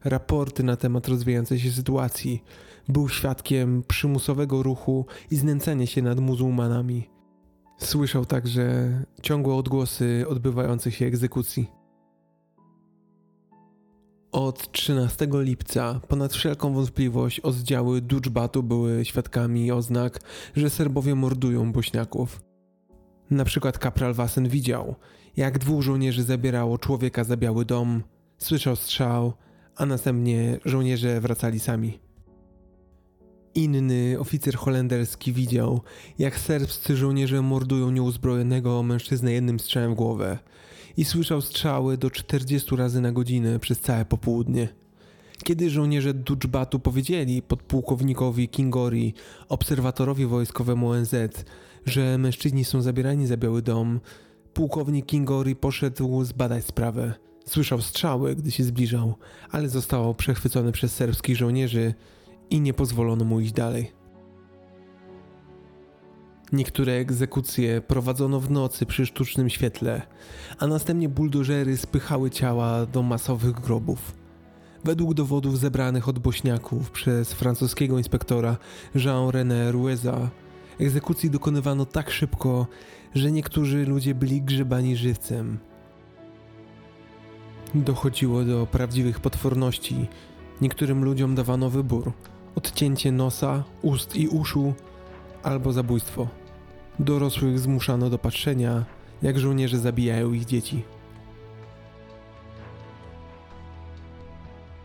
raporty 0.04 0.62
na 0.62 0.76
temat 0.76 1.08
rozwijającej 1.08 1.60
się 1.60 1.70
sytuacji. 1.70 2.44
Był 2.88 3.08
świadkiem 3.08 3.82
przymusowego 3.88 4.62
ruchu 4.62 5.06
i 5.30 5.36
znęcania 5.36 5.86
się 5.86 6.02
nad 6.02 6.20
muzułmanami. 6.20 7.13
Słyszał 7.78 8.24
także 8.26 8.90
ciągłe 9.22 9.54
odgłosy 9.54 10.24
odbywających 10.28 10.94
się 10.94 11.06
egzekucji. 11.06 11.70
Od 14.32 14.72
13 14.72 15.28
lipca 15.32 16.00
ponad 16.08 16.32
wszelką 16.32 16.74
wątpliwość 16.74 17.40
oddziały 17.40 18.00
Dżbatu 18.00 18.62
były 18.62 19.04
świadkami 19.04 19.72
oznak, 19.72 20.20
że 20.56 20.70
Serbowie 20.70 21.14
mordują 21.14 21.72
Bośniaków. 21.72 22.42
Na 23.30 23.44
przykład 23.44 23.78
kapral 23.78 24.14
Wasen 24.14 24.48
widział, 24.48 24.94
jak 25.36 25.58
dwóch 25.58 25.82
żołnierzy 25.82 26.22
zabierało 26.22 26.78
człowieka 26.78 27.24
za 27.24 27.36
Biały 27.36 27.64
Dom, 27.64 28.02
słyszał 28.38 28.76
strzał, 28.76 29.32
a 29.76 29.86
następnie 29.86 30.58
żołnierze 30.64 31.20
wracali 31.20 31.60
sami. 31.60 32.03
Inny 33.54 34.16
oficer 34.18 34.54
holenderski 34.54 35.32
widział, 35.32 35.80
jak 36.18 36.38
serbscy 36.38 36.96
żołnierze 36.96 37.42
mordują 37.42 37.90
nieuzbrojonego 37.90 38.82
mężczyznę 38.82 39.32
jednym 39.32 39.60
strzałem 39.60 39.92
w 39.92 39.96
głowę 39.96 40.38
i 40.96 41.04
słyszał 41.04 41.40
strzały 41.40 41.96
do 41.96 42.10
40 42.10 42.76
razy 42.76 43.00
na 43.00 43.12
godzinę 43.12 43.58
przez 43.58 43.80
całe 43.80 44.04
popołudnie. 44.04 44.68
Kiedy 45.44 45.70
żołnierze 45.70 46.14
Dżbatu 46.14 46.80
powiedzieli 46.80 47.42
podpułkownikowi 47.42 48.48
Kingori, 48.48 49.14
obserwatorowi 49.48 50.26
wojskowemu 50.26 50.90
ONZ, 50.90 51.14
że 51.86 52.18
mężczyźni 52.18 52.64
są 52.64 52.82
zabierani 52.82 53.26
za 53.26 53.36
Biały 53.36 53.62
Dom, 53.62 54.00
pułkownik 54.54 55.06
Kingori 55.06 55.56
poszedł 55.56 56.24
zbadać 56.24 56.64
sprawę. 56.64 57.14
Słyszał 57.46 57.80
strzały, 57.80 58.36
gdy 58.36 58.50
się 58.50 58.64
zbliżał, 58.64 59.14
ale 59.50 59.68
został 59.68 60.14
przechwycony 60.14 60.72
przez 60.72 60.94
serbskich 60.94 61.36
żołnierzy 61.36 61.94
i 62.50 62.60
nie 62.60 62.74
pozwolono 62.74 63.24
mu 63.24 63.40
iść 63.40 63.52
dalej. 63.52 63.92
Niektóre 66.52 66.92
egzekucje 66.92 67.80
prowadzono 67.80 68.40
w 68.40 68.50
nocy 68.50 68.86
przy 68.86 69.06
sztucznym 69.06 69.50
świetle, 69.50 70.02
a 70.58 70.66
następnie 70.66 71.08
buldożery 71.08 71.76
spychały 71.76 72.30
ciała 72.30 72.86
do 72.86 73.02
masowych 73.02 73.52
grobów. 73.60 74.14
Według 74.84 75.14
dowodów 75.14 75.58
zebranych 75.58 76.08
od 76.08 76.18
Bośniaków 76.18 76.90
przez 76.90 77.32
francuskiego 77.32 77.98
inspektora 77.98 78.56
Jean-René 78.94 79.72
Rueza, 79.72 80.30
egzekucji 80.80 81.30
dokonywano 81.30 81.86
tak 81.86 82.10
szybko, 82.10 82.66
że 83.14 83.32
niektórzy 83.32 83.86
ludzie 83.86 84.14
byli 84.14 84.42
grzebani 84.42 84.96
żywcem. 84.96 85.58
Dochodziło 87.74 88.44
do 88.44 88.66
prawdziwych 88.66 89.20
potworności. 89.20 90.08
Niektórym 90.60 91.04
ludziom 91.04 91.34
dawano 91.34 91.70
wybór: 91.70 92.12
odcięcie 92.54 93.12
nosa, 93.12 93.64
ust 93.82 94.16
i 94.16 94.28
uszu 94.28 94.74
albo 95.42 95.72
zabójstwo. 95.72 96.28
Dorosłych 96.98 97.58
zmuszano 97.58 98.10
do 98.10 98.18
patrzenia, 98.18 98.84
jak 99.22 99.38
żołnierze 99.38 99.78
zabijają 99.78 100.32
ich 100.32 100.44
dzieci. 100.44 100.82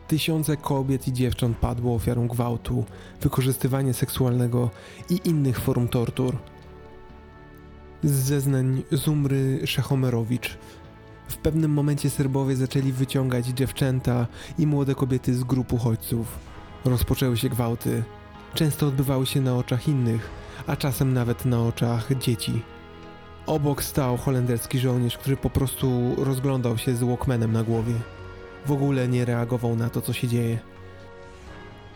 Tysiące 0.07 0.57
kobiet 0.57 1.07
i 1.07 1.13
dziewcząt 1.13 1.57
padło 1.57 1.95
ofiarą 1.95 2.27
gwałtu, 2.27 2.85
wykorzystywania 3.21 3.93
seksualnego 3.93 4.69
i 5.09 5.19
innych 5.25 5.59
form 5.59 5.87
tortur. 5.87 6.37
Z 8.03 8.11
zeznań 8.11 8.83
Zumry 8.91 9.67
Szachomerowicz 9.67 10.57
w 11.27 11.37
pewnym 11.37 11.71
momencie 11.71 12.09
Serbowie 12.09 12.55
zaczęli 12.55 12.91
wyciągać 12.91 13.45
dziewczęta 13.45 14.27
i 14.57 14.67
młode 14.67 14.95
kobiety 14.95 15.33
z 15.33 15.43
grup 15.43 15.73
uchodźców. 15.73 16.48
Rozpoczęły 16.85 17.37
się 17.37 17.49
gwałty. 17.49 18.03
Często 18.53 18.87
odbywały 18.87 19.25
się 19.25 19.41
na 19.41 19.55
oczach 19.55 19.87
innych, 19.87 20.29
a 20.67 20.75
czasem 20.75 21.13
nawet 21.13 21.45
na 21.45 21.61
oczach 21.61 22.17
dzieci. 22.17 22.61
Obok 23.45 23.83
stał 23.83 24.17
holenderski 24.17 24.79
żołnierz, 24.79 25.17
który 25.17 25.37
po 25.37 25.49
prostu 25.49 26.15
rozglądał 26.17 26.77
się 26.77 26.95
z 26.95 27.03
Walkmanem 27.03 27.51
na 27.51 27.63
głowie. 27.63 27.93
W 28.65 28.71
ogóle 28.71 29.07
nie 29.07 29.25
reagował 29.25 29.75
na 29.75 29.89
to, 29.89 30.01
co 30.01 30.13
się 30.13 30.27
dzieje. 30.27 30.59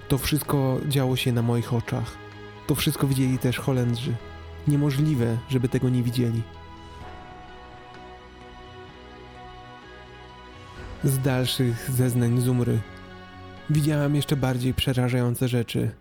To 0.07 0.17
wszystko 0.17 0.79
działo 0.88 1.15
się 1.15 1.31
na 1.31 1.41
moich 1.41 1.73
oczach. 1.73 2.11
To 2.67 2.75
wszystko 2.75 3.07
widzieli 3.07 3.38
też 3.38 3.59
Holendrzy. 3.59 4.15
Niemożliwe, 4.67 5.38
żeby 5.49 5.69
tego 5.69 5.89
nie 5.89 6.03
widzieli. 6.03 6.41
Z 11.03 11.19
dalszych 11.19 11.91
zeznań 11.91 12.41
Zumry 12.41 12.79
widziałam 13.70 14.16
jeszcze 14.16 14.36
bardziej 14.36 14.74
przerażające 14.74 15.47
rzeczy. 15.47 15.91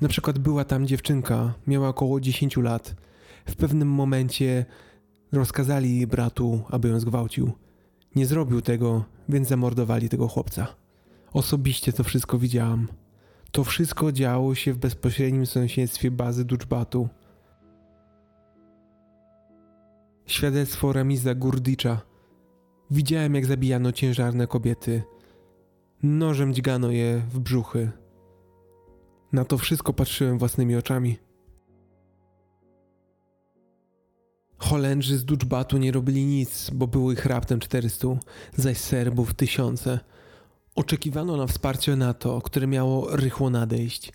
Na 0.00 0.08
przykład 0.08 0.38
była 0.38 0.64
tam 0.64 0.86
dziewczynka, 0.86 1.54
miała 1.66 1.88
około 1.88 2.20
10 2.20 2.56
lat. 2.56 2.94
W 3.46 3.56
pewnym 3.56 3.88
momencie 3.88 4.64
rozkazali 5.32 5.96
jej 5.96 6.06
bratu, 6.06 6.62
aby 6.70 6.88
ją 6.88 7.00
zgwałcił. 7.00 7.52
Nie 8.16 8.26
zrobił 8.26 8.60
tego, 8.60 9.04
więc 9.28 9.48
zamordowali 9.48 10.08
tego 10.08 10.28
chłopca. 10.28 10.66
Osobiście 11.32 11.92
to 11.92 12.04
wszystko 12.04 12.38
widziałam. 12.38 12.88
To 13.52 13.64
wszystko 13.64 14.12
działo 14.12 14.54
się 14.54 14.72
w 14.72 14.78
bezpośrednim 14.78 15.46
sąsiedztwie 15.46 16.10
bazy 16.10 16.44
Duczbatu. 16.44 17.08
Świadectwo 20.26 20.92
Ramiza 20.92 21.34
Gurdicza. 21.34 22.00
Widziałem, 22.90 23.34
jak 23.34 23.46
zabijano 23.46 23.92
ciężarne 23.92 24.46
kobiety. 24.46 25.02
Nożem 26.04 26.54
dźgano 26.54 26.90
je 26.90 27.22
w 27.30 27.38
brzuchy. 27.38 27.90
Na 29.32 29.44
to 29.44 29.58
wszystko 29.58 29.92
patrzyłem 29.92 30.38
własnymi 30.38 30.76
oczami. 30.76 31.18
Holendrzy 34.58 35.18
z 35.18 35.24
Duczbatu 35.24 35.78
nie 35.78 35.92
robili 35.92 36.24
nic, 36.24 36.70
bo 36.70 36.86
było 36.86 37.12
ich 37.12 37.26
raptem 37.26 37.60
400, 37.60 38.08
zaś 38.56 38.76
Serbów 38.76 39.34
tysiące. 39.34 40.00
Oczekiwano 40.74 41.36
na 41.36 41.46
wsparcie 41.46 41.96
NATO, 41.96 42.40
które 42.40 42.66
miało 42.66 43.16
rychło 43.16 43.50
nadejść. 43.50 44.12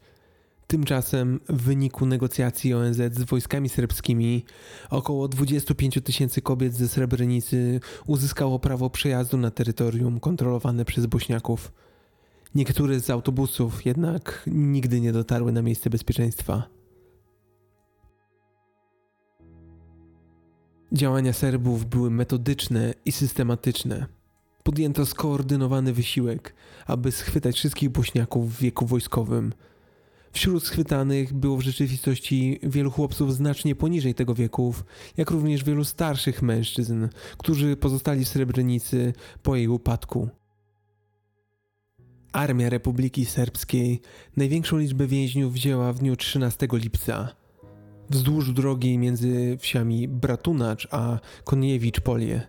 Tymczasem 0.69 1.39
w 1.49 1.61
wyniku 1.61 2.05
negocjacji 2.05 2.73
ONZ 2.73 2.97
z 2.97 3.23
wojskami 3.23 3.69
serbskimi 3.69 4.45
około 4.89 5.27
25 5.27 5.99
tysięcy 6.03 6.41
kobiet 6.41 6.73
ze 6.73 6.87
Srebrenicy 6.87 7.79
uzyskało 8.07 8.59
prawo 8.59 8.89
przejazdu 8.89 9.37
na 9.37 9.51
terytorium 9.51 10.19
kontrolowane 10.19 10.85
przez 10.85 11.05
Bośniaków. 11.05 11.71
Niektóre 12.55 12.99
z 12.99 13.09
autobusów 13.09 13.85
jednak 13.85 14.43
nigdy 14.47 15.01
nie 15.01 15.11
dotarły 15.11 15.51
na 15.51 15.61
miejsce 15.61 15.89
bezpieczeństwa. 15.89 16.63
Działania 20.91 21.33
Serbów 21.33 21.85
były 21.85 22.11
metodyczne 22.11 22.93
i 23.05 23.11
systematyczne. 23.11 24.05
Podjęto 24.63 25.05
skoordynowany 25.05 25.93
wysiłek, 25.93 26.55
aby 26.87 27.11
schwytać 27.11 27.55
wszystkich 27.55 27.89
bośniaków 27.89 28.55
w 28.55 28.59
wieku 28.59 28.85
wojskowym. 28.85 29.53
Wśród 30.31 30.63
schwytanych 30.63 31.33
było 31.33 31.57
w 31.57 31.61
rzeczywistości 31.61 32.59
wielu 32.63 32.91
chłopców 32.91 33.35
znacznie 33.35 33.75
poniżej 33.75 34.13
tego 34.13 34.35
wieków, 34.35 34.85
jak 35.17 35.31
również 35.31 35.63
wielu 35.63 35.83
starszych 35.83 36.41
mężczyzn, 36.41 37.07
którzy 37.37 37.75
pozostali 37.75 38.25
w 38.25 38.27
Srebrenicy 38.27 39.13
po 39.43 39.55
jej 39.55 39.67
upadku. 39.67 40.29
Armia 42.31 42.69
Republiki 42.69 43.25
Serbskiej 43.25 44.01
największą 44.37 44.77
liczbę 44.77 45.07
więźniów 45.07 45.53
wzięła 45.53 45.93
w 45.93 45.99
dniu 45.99 46.15
13 46.15 46.67
lipca. 46.71 47.29
Wzdłuż 48.09 48.53
drogi 48.53 48.97
między 48.97 49.57
wsiami 49.59 50.07
Bratunacz 50.07 50.87
a 50.91 51.19
Koniewicz 51.43 51.99
Polie. 51.99 52.47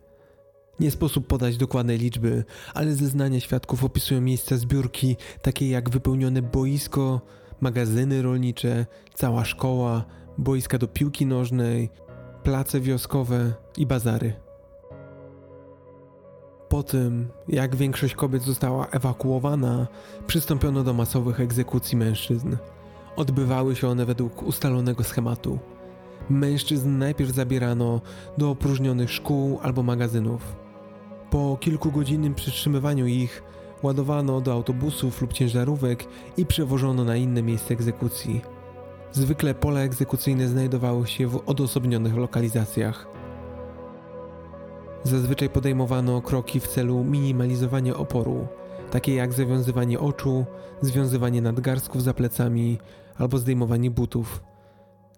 Nie 0.80 0.90
sposób 0.90 1.26
podać 1.26 1.56
dokładnej 1.56 1.98
liczby, 1.98 2.44
ale 2.74 2.94
zeznania 2.94 3.40
świadków 3.40 3.84
opisują 3.84 4.20
miejsca 4.20 4.56
zbiórki, 4.56 5.16
takie 5.42 5.68
jak 5.68 5.90
wypełnione 5.90 6.42
boisko, 6.42 7.20
magazyny 7.62 8.22
rolnicze, 8.22 8.86
cała 9.14 9.44
szkoła, 9.44 10.04
boiska 10.38 10.78
do 10.78 10.88
piłki 10.88 11.26
nożnej, 11.26 11.90
place 12.42 12.80
wioskowe 12.80 13.52
i 13.76 13.86
bazary. 13.86 14.32
Po 16.68 16.82
tym, 16.82 17.28
jak 17.48 17.76
większość 17.76 18.14
kobiet 18.14 18.42
została 18.42 18.86
ewakuowana, 18.86 19.86
przystąpiono 20.26 20.84
do 20.84 20.94
masowych 20.94 21.40
egzekucji 21.40 21.96
mężczyzn. 21.96 22.56
Odbywały 23.16 23.76
się 23.76 23.88
one 23.88 24.06
według 24.06 24.42
ustalonego 24.42 25.04
schematu. 25.04 25.58
Mężczyzn 26.30 26.98
najpierw 26.98 27.30
zabierano 27.30 28.00
do 28.38 28.50
opróżnionych 28.50 29.10
szkół 29.10 29.58
albo 29.62 29.82
magazynów. 29.82 30.56
Po 31.30 31.56
kilkugodzinnym 31.60 32.34
przytrzymywaniu 32.34 33.06
ich 33.06 33.42
ładowano 33.82 34.40
do 34.40 34.52
autobusów 34.52 35.20
lub 35.22 35.32
ciężarówek 35.32 36.04
i 36.36 36.46
przewożono 36.46 37.04
na 37.04 37.16
inne 37.16 37.42
miejsce 37.42 37.74
egzekucji. 37.74 38.40
Zwykle 39.12 39.54
pola 39.54 39.80
egzekucyjne 39.80 40.48
znajdowały 40.48 41.06
się 41.06 41.26
w 41.26 41.42
odosobnionych 41.46 42.16
lokalizacjach. 42.16 43.06
Zazwyczaj 45.04 45.48
podejmowano 45.48 46.22
kroki 46.22 46.60
w 46.60 46.68
celu 46.68 47.04
minimalizowania 47.04 47.96
oporu, 47.96 48.46
takie 48.90 49.14
jak 49.14 49.32
zawiązywanie 49.32 50.00
oczu, 50.00 50.44
związywanie 50.82 51.42
nadgarstków 51.42 52.02
za 52.02 52.14
plecami 52.14 52.78
albo 53.18 53.38
zdejmowanie 53.38 53.90
butów. 53.90 54.42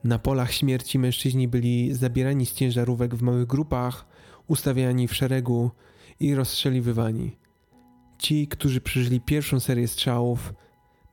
Na 0.04 0.18
polach 0.18 0.52
śmierci 0.52 0.98
mężczyźni 0.98 1.48
byli 1.48 1.94
zabierani 1.94 2.46
z 2.46 2.54
ciężarówek 2.54 3.14
w 3.14 3.22
małych 3.22 3.46
grupach, 3.46 4.06
ustawiani 4.48 5.08
w 5.08 5.14
szeregu 5.14 5.70
i 6.20 6.34
rozstrzeliwywani. 6.34 7.41
Ci, 8.22 8.48
którzy 8.48 8.80
przeżyli 8.80 9.20
pierwszą 9.20 9.60
serię 9.60 9.88
strzałów, 9.88 10.54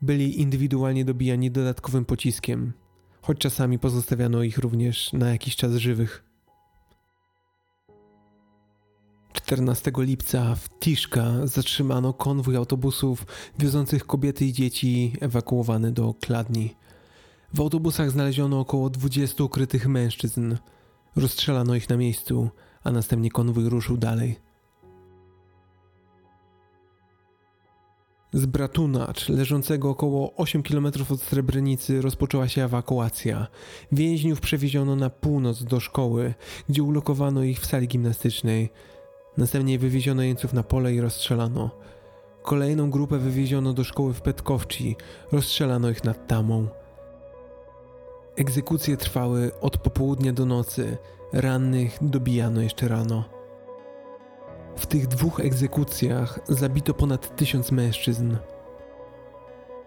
byli 0.01 0.41
indywidualnie 0.41 1.05
dobijani 1.05 1.51
dodatkowym 1.51 2.05
pociskiem, 2.05 2.73
choć 3.21 3.37
czasami 3.37 3.79
pozostawiano 3.79 4.43
ich 4.43 4.57
również 4.57 5.13
na 5.13 5.29
jakiś 5.29 5.55
czas 5.55 5.75
żywych. 5.75 6.23
14 9.33 9.91
lipca 9.97 10.55
w 10.55 10.69
Tiszka 10.79 11.47
zatrzymano 11.47 12.13
konwój 12.13 12.55
autobusów 12.55 13.25
wiozących 13.59 14.05
kobiety 14.05 14.45
i 14.45 14.53
dzieci 14.53 15.13
ewakuowane 15.19 15.91
do 15.91 16.13
Kladni. 16.13 16.75
W 17.53 17.59
autobusach 17.59 18.11
znaleziono 18.11 18.59
około 18.59 18.89
20 18.89 19.43
ukrytych 19.43 19.87
mężczyzn. 19.87 20.55
Rozstrzelano 21.15 21.75
ich 21.75 21.89
na 21.89 21.97
miejscu, 21.97 22.49
a 22.83 22.91
następnie 22.91 23.31
konwój 23.31 23.69
ruszył 23.69 23.97
dalej. 23.97 24.48
Z 28.33 28.45
Bratunacz, 28.45 29.29
leżącego 29.29 29.89
około 29.89 30.35
8 30.35 30.63
km 30.63 30.85
od 30.85 31.21
Srebrenicy, 31.21 32.01
rozpoczęła 32.01 32.47
się 32.47 32.63
ewakuacja. 32.63 33.47
Więźniów 33.91 34.41
przewieziono 34.41 34.95
na 34.95 35.09
północ 35.09 35.63
do 35.63 35.79
szkoły, 35.79 36.33
gdzie 36.69 36.83
ulokowano 36.83 37.43
ich 37.43 37.59
w 37.59 37.65
sali 37.65 37.87
gimnastycznej. 37.87 38.69
Następnie 39.37 39.79
wywieziono 39.79 40.21
jeńców 40.21 40.53
na 40.53 40.63
pole 40.63 40.93
i 40.93 41.01
rozstrzelano. 41.01 41.69
Kolejną 42.41 42.91
grupę 42.91 43.17
wywieziono 43.17 43.73
do 43.73 43.83
szkoły 43.83 44.13
w 44.13 44.21
Petkowci, 44.21 44.95
rozstrzelano 45.31 45.89
ich 45.89 46.03
nad 46.03 46.27
Tamą. 46.27 46.67
Egzekucje 48.35 48.97
trwały 48.97 49.51
od 49.61 49.77
popołudnia 49.77 50.33
do 50.33 50.45
nocy, 50.45 50.97
rannych 51.33 51.97
dobijano 52.01 52.61
jeszcze 52.61 52.87
rano. 52.87 53.38
Tych 54.89 55.07
dwóch 55.07 55.39
egzekucjach 55.39 56.39
zabito 56.47 56.93
ponad 56.93 57.35
tysiąc 57.35 57.71
mężczyzn. 57.71 58.35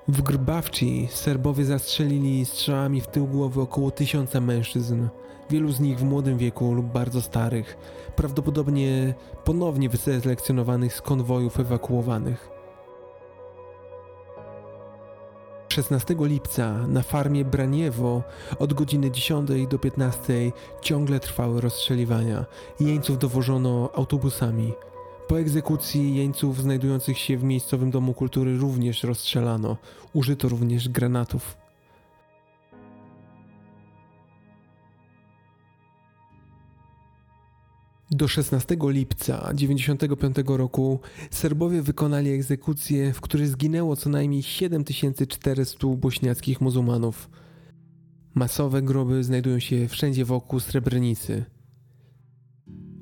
W 0.09 0.23
Grbawci 0.23 1.09
Serbowie 1.11 1.65
zastrzelili 1.65 2.45
strzałami 2.45 3.01
w 3.01 3.07
tył 3.07 3.27
głowy 3.27 3.61
około 3.61 3.91
tysiąca 3.91 4.41
mężczyzn, 4.41 5.09
wielu 5.51 5.73
z 5.73 5.81
nich 5.81 5.99
w 5.99 6.05
młodym 6.05 6.39
wieku 6.39 6.73
lub 6.73 6.87
bardzo 6.87 7.23
starych, 7.23 7.77
prawdopodobnie 8.17 9.15
ponownie 9.45 9.89
wyselekcjonowanych 9.89 10.95
z 10.95 11.03
konwojów 11.03 11.61
ewakuowanych. 11.61 12.51
16 15.69 16.15
lipca 16.19 16.87
na 16.87 17.03
farmie 17.03 17.45
Braniewo 17.45 18.23
od 18.59 18.75
godziny 18.75 19.11
10 19.11 19.51
do 19.71 19.79
15 19.79 20.53
ciągle 20.81 21.21
trwały 21.21 21.61
rozstrzeliwania. 21.61 22.45
Jeńców 22.81 23.19
dowożono 23.19 23.91
autobusami. 23.95 24.73
Po 25.33 25.41
egzekucji 25.41 26.15
jeńców 26.15 26.63
znajdujących 26.63 27.19
się 27.19 27.39
w 27.39 27.45
miejscowym 27.45 27.91
domu 27.91 28.15
kultury 28.15 28.59
również 28.59 29.03
rozstrzelano. 29.03 29.77
Użyto 30.13 30.49
również 30.49 30.89
granatów. 30.89 31.57
Do 38.11 38.29
16 38.29 38.77
lipca 38.83 39.35
1995 39.35 40.37
roku 40.47 41.01
Serbowie 41.31 41.83
wykonali 41.83 42.31
egzekucję, 42.31 43.13
w 43.13 43.21
której 43.21 43.47
zginęło 43.47 43.97
co 43.97 44.11
najmniej 44.11 44.43
7400 44.43 45.87
bośniackich 45.87 46.61
muzułmanów. 46.61 47.31
Masowe 48.35 48.83
groby 48.83 49.25
znajdują 49.25 49.59
się 49.59 49.89
wszędzie 49.89 50.25
wokół 50.25 50.61
Srebrenicy. 50.61 51.45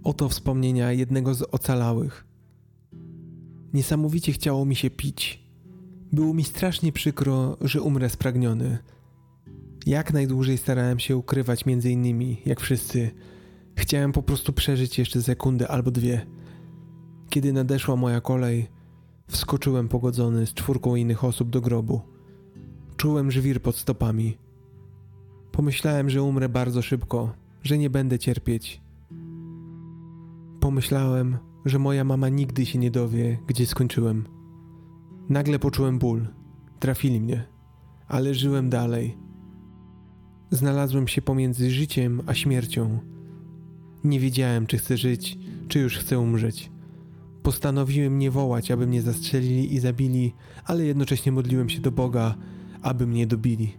Oto 0.05 0.29
wspomnienia 0.29 0.93
jednego 0.93 1.35
z 1.35 1.43
ocalałych. 1.43 2.27
Niesamowicie 3.73 4.33
chciało 4.33 4.65
mi 4.65 4.77
się 4.77 4.91
pić. 4.91 5.51
Było 6.13 6.35
mi 6.35 6.45
strasznie 6.45 6.93
przykro, 6.93 7.57
że 7.61 7.83
umrę 7.83 8.11
spragniony. 8.11 8.79
Jak 9.87 10.13
najdłużej 10.13 10.59
starałem 10.59 10.99
się 10.99 11.17
ukrywać 11.17 11.67
między 11.67 11.91
innymi, 11.91 12.43
jak 12.47 12.61
wszyscy, 12.61 13.11
Chciałem 13.81 14.13
po 14.13 14.23
prostu 14.23 14.53
przeżyć 14.53 14.99
jeszcze 14.99 15.23
sekundę 15.23 15.69
albo 15.69 15.91
dwie. 15.91 16.27
Kiedy 17.31 17.53
nadeszła 17.53 17.97
moja 17.97 18.21
kolej, 18.21 18.69
wskoczyłem 19.29 19.89
pogodzony 19.89 20.47
z 20.47 20.55
czwórką 20.55 20.97
innych 20.97 21.25
osób 21.25 21.51
do 21.51 21.61
grobu. 21.61 22.01
Czułem 22.97 23.31
żwir 23.31 23.63
pod 23.63 23.77
stopami. 23.77 24.39
Pomyślałem, 25.53 26.11
że 26.11 26.23
umrę 26.23 26.49
bardzo 26.49 26.83
szybko, 26.83 27.33
że 27.63 27.79
nie 27.79 27.91
będę 27.91 28.19
cierpieć. 28.19 28.81
Pomyślałem, 30.61 31.39
że 31.65 31.79
moja 31.79 32.05
mama 32.05 32.29
nigdy 32.29 32.67
się 32.67 32.79
nie 32.79 32.91
dowie, 32.91 33.39
gdzie 33.47 33.67
skończyłem. 33.67 34.27
Nagle 35.29 35.59
poczułem 35.59 35.99
ból. 35.99 36.29
Trafili 36.81 37.21
mnie, 37.21 37.45
ale 38.09 38.35
żyłem 38.35 38.71
dalej. 38.71 39.19
Znalazłem 40.51 41.09
się 41.09 41.23
pomiędzy 41.23 41.71
życiem 41.71 42.23
a 42.27 42.35
śmiercią 42.35 42.99
nie 44.05 44.21
wiedziałem, 44.21 44.67
czy 44.67 44.79
chcę 44.79 44.97
żyć, 44.97 45.39
czy 45.69 45.79
już 45.79 45.99
chcę 45.99 46.19
umrzeć. 46.19 46.71
Postanowiłem 47.43 48.19
nie 48.19 48.31
wołać, 48.31 48.71
aby 48.71 48.87
mnie 48.87 49.03
zastrzelili 49.03 49.75
i 49.75 49.79
zabili, 49.79 50.35
ale 50.65 50.85
jednocześnie 50.85 51.33
modliłem 51.33 51.69
się 51.69 51.81
do 51.81 51.93
Boga, 51.93 52.35
aby 52.83 53.07
mnie 53.07 53.27
dobili. 53.27 53.75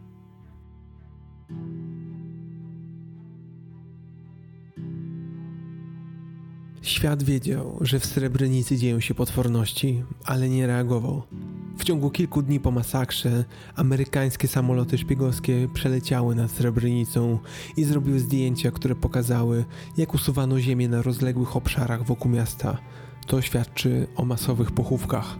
Świat 6.82 7.24
wiedział, 7.24 7.78
że 7.82 8.00
w 8.00 8.06
Srebrenicy 8.06 8.78
dzieją 8.78 9.00
się 9.00 9.14
potworności, 9.14 10.04
ale 10.26 10.50
nie 10.50 10.68
reagował. 10.68 11.24
W 11.78 11.84
ciągu 11.84 12.10
kilku 12.10 12.42
dni 12.42 12.60
po 12.60 12.72
masakrze 12.72 13.46
amerykańskie 13.76 14.48
samoloty 14.48 14.98
szpiegowskie 14.98 15.68
przeleciały 15.74 16.36
nad 16.36 16.52
Srebrenicą 16.52 17.40
i 17.78 17.84
zrobiły 17.84 18.20
zdjęcia, 18.20 18.72
które 18.72 18.96
pokazały, 18.96 19.66
jak 19.98 20.14
usuwano 20.14 20.60
ziemię 20.60 20.90
na 20.90 21.02
rozległych 21.02 21.56
obszarach 21.56 22.06
wokół 22.06 22.32
miasta. 22.32 22.78
To 23.28 23.42
świadczy 23.42 24.08
o 24.16 24.26
masowych 24.26 24.72
pochówkach. 24.72 25.38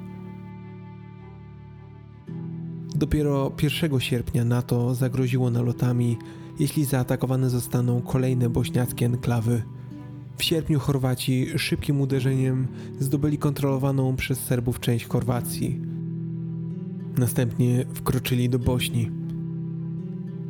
Dopiero 2.96 3.52
1 3.64 4.00
sierpnia 4.00 4.46
NATO 4.46 4.96
zagroziło 4.96 5.52
nalotami, 5.52 6.18
jeśli 6.60 6.86
zaatakowane 6.86 7.50
zostaną 7.50 8.02
kolejne 8.02 8.50
bośniackie 8.50 9.06
enklawy. 9.06 9.64
W 10.42 10.44
sierpniu 10.44 10.80
Chorwaci 10.80 11.48
szybkim 11.60 12.02
uderzeniem 12.02 12.68
zdobyli 13.00 13.38
kontrolowaną 13.38 14.16
przez 14.16 14.40
Serbów 14.40 14.80
część 14.80 15.06
Chorwacji. 15.06 15.82
Następnie 17.18 17.86
wkroczyli 17.94 18.50
do 18.50 18.60
Bośni. 18.60 19.12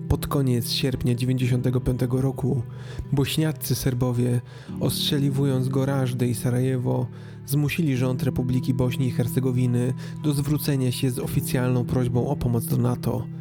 Pod 0.10 0.28
koniec 0.28 0.72
sierpnia 0.72 1.16
95 1.16 2.02
roku 2.12 2.64
bośniaccy 3.12 3.76
Serbowie, 3.76 4.42
ostrzeliwując 4.80 5.70
Gorażdę 5.70 6.28
i 6.28 6.36
Sarajewo, 6.36 7.08
zmusili 7.46 7.98
rząd 7.98 8.24
Republiki 8.24 8.74
Bośni 8.74 9.08
i 9.08 9.12
Hercegowiny 9.12 9.94
do 10.24 10.34
zwrócenia 10.34 10.92
się 10.92 11.12
z 11.12 11.20
oficjalną 11.20 11.86
prośbą 11.86 12.28
o 12.28 12.36
pomoc 12.36 12.66
do 12.66 12.78
NATO– 12.78 13.26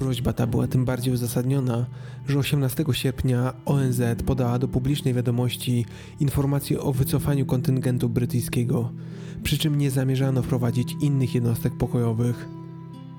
Prośba 0.00 0.32
ta 0.32 0.46
była 0.46 0.66
tym 0.66 0.84
bardziej 0.84 1.14
uzasadniona, 1.14 1.86
że 2.28 2.38
18 2.38 2.84
sierpnia 2.92 3.54
ONZ 3.64 4.00
podała 4.26 4.58
do 4.58 4.68
publicznej 4.68 5.14
wiadomości 5.14 5.86
informację 6.20 6.80
o 6.80 6.92
wycofaniu 6.92 7.46
kontyngentu 7.46 8.08
brytyjskiego, 8.08 8.92
przy 9.42 9.58
czym 9.58 9.78
nie 9.78 9.90
zamierzano 9.90 10.42
wprowadzić 10.42 10.96
innych 11.00 11.34
jednostek 11.34 11.76
pokojowych. 11.78 12.48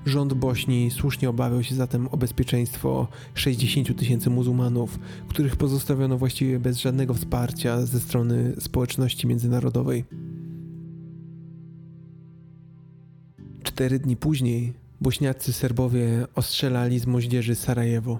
Rząd 0.06 0.34
Bośni 0.34 0.92
słusznie 0.92 1.30
obawiał 1.30 1.64
się 1.64 1.76
zatem 1.76 2.08
o 2.08 2.18
bezpieczeństwo 2.18 3.08
60 3.34 4.00
tysięcy 4.00 4.30
muzułmanów, 4.30 5.00
których 5.28 5.56
pozostawiono 5.56 6.18
właściwie 6.18 6.60
bez 6.60 6.78
żadnego 6.78 7.14
wsparcia 7.14 7.86
ze 7.86 8.00
strony 8.00 8.56
społeczności 8.60 9.28
międzynarodowej. 9.28 10.06
Cztery 13.64 14.00
dni 14.00 14.16
później 14.18 14.82
bośniacy 15.02 15.54
Serbowie 15.54 16.26
ostrzelali 16.36 17.00
z 17.00 17.08
moździerzy 17.08 17.56
Sarajewo. 17.56 18.20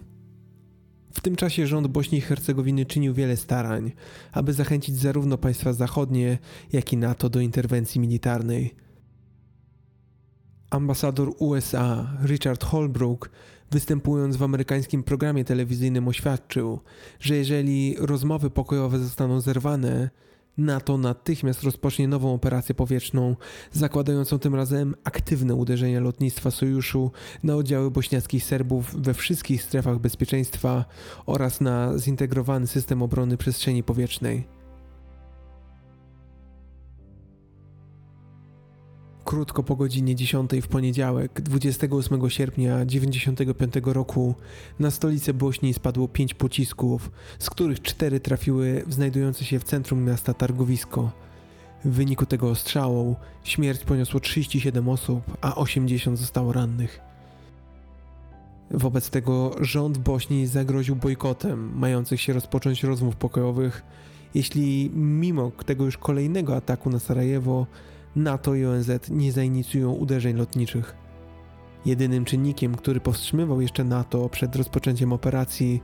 W 1.14 1.22
tym 1.22 1.36
czasie 1.36 1.68
rząd 1.68 1.88
Bośni 1.88 2.18
i 2.18 2.22
Hercegowiny 2.22 2.86
czynił 2.86 3.14
wiele 3.14 3.38
starań, 3.38 3.92
aby 4.32 4.54
zachęcić 4.54 4.96
zarówno 4.96 5.38
państwa 5.38 5.74
zachodnie, 5.74 6.38
jak 6.74 6.94
i 6.94 6.98
NATO 6.98 7.30
do 7.30 7.40
interwencji 7.40 8.02
militarnej. 8.02 8.76
Ambasador 10.70 11.32
USA 11.40 12.18
Richard 12.26 12.64
Holbrooke, 12.64 13.30
występując 13.72 14.38
w 14.38 14.44
amerykańskim 14.44 15.04
programie 15.04 15.46
telewizyjnym, 15.46 16.08
oświadczył, 16.08 16.80
że 17.20 17.36
jeżeli 17.36 17.96
rozmowy 18.00 18.50
pokojowe 18.50 19.00
zostaną 19.00 19.42
zerwane, 19.42 20.10
NATO 20.62 20.98
natychmiast 20.98 21.64
rozpocznie 21.64 22.08
nową 22.08 22.34
operację 22.34 22.76
powietrzną, 22.76 23.36
zakładającą 23.72 24.40
tym 24.40 24.56
razem 24.56 24.96
aktywne 25.04 25.56
uderzenia 25.56 26.00
lotnictwa 26.00 26.52
sojuszu 26.52 27.12
na 27.44 27.56
oddziały 27.56 27.92
bośniackich 27.92 28.44
Serbów 28.44 29.02
we 29.02 29.14
wszystkich 29.14 29.64
strefach 29.64 30.00
bezpieczeństwa 30.00 30.86
oraz 31.26 31.62
na 31.62 31.98
zintegrowany 31.98 32.68
system 32.68 33.02
obrony 33.02 33.38
przestrzeni 33.38 33.84
powietrznej. 33.84 34.61
Krótko 39.32 39.64
po 39.64 39.76
godzinie 39.76 40.16
10 40.16 40.52
w 40.62 40.68
poniedziałek, 40.68 41.42
28 41.42 42.30
sierpnia 42.30 42.86
1995 42.86 43.74
roku, 43.84 44.36
na 44.80 44.92
stolicę 44.92 45.34
Bośni 45.34 45.74
spadło 45.74 46.08
pięć 46.08 46.34
pocisków, 46.34 47.12
z 47.40 47.50
których 47.50 47.82
cztery 47.82 48.20
trafiły 48.20 48.84
w 48.88 48.94
znajdujące 48.94 49.46
się 49.46 49.60
w 49.60 49.64
centrum 49.64 50.04
miasta 50.04 50.34
targowisko. 50.34 51.12
W 51.86 51.90
wyniku 51.90 52.26
tego 52.26 52.50
ostrzału 52.50 53.16
śmierć 53.44 53.84
poniosło 53.84 54.20
37 54.20 54.90
osób, 54.90 55.24
a 55.42 55.56
80 55.56 56.20
zostało 56.20 56.54
rannych. 56.54 57.00
Wobec 58.72 59.10
tego 59.10 59.56
rząd 59.60 59.98
Bośni 59.98 60.48
zagroził 60.48 60.96
bojkotem 60.96 61.78
mających 61.78 62.22
się 62.22 62.34
rozpocząć 62.34 62.84
rozmów 62.84 63.16
pokojowych, 63.16 63.84
jeśli 64.36 64.92
mimo 64.94 65.52
tego 65.66 65.86
już 65.86 65.98
kolejnego 65.98 66.56
ataku 66.56 66.90
na 66.90 67.00
Sarajewo 67.00 67.68
NATO 68.16 68.56
i 68.56 68.66
ONZ 68.66 68.92
nie 69.10 69.32
zainicjują 69.32 69.92
uderzeń 69.92 70.38
lotniczych. 70.38 70.96
Jedynym 71.86 72.26
czynnikiem, 72.26 72.76
który 72.76 73.00
powstrzymywał 73.00 73.62
jeszcze 73.62 73.84
NATO 73.84 74.30
przed 74.30 74.56
rozpoczęciem 74.56 75.14
operacji, 75.14 75.82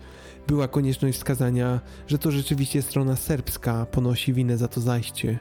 była 0.48 0.68
konieczność 0.68 1.18
wskazania, 1.18 1.82
że 2.08 2.18
to 2.18 2.32
rzeczywiście 2.32 2.82
strona 2.82 3.16
serbska 3.16 3.86
ponosi 3.86 4.34
winę 4.34 4.58
za 4.58 4.68
to 4.68 4.82
zajście. 4.82 5.40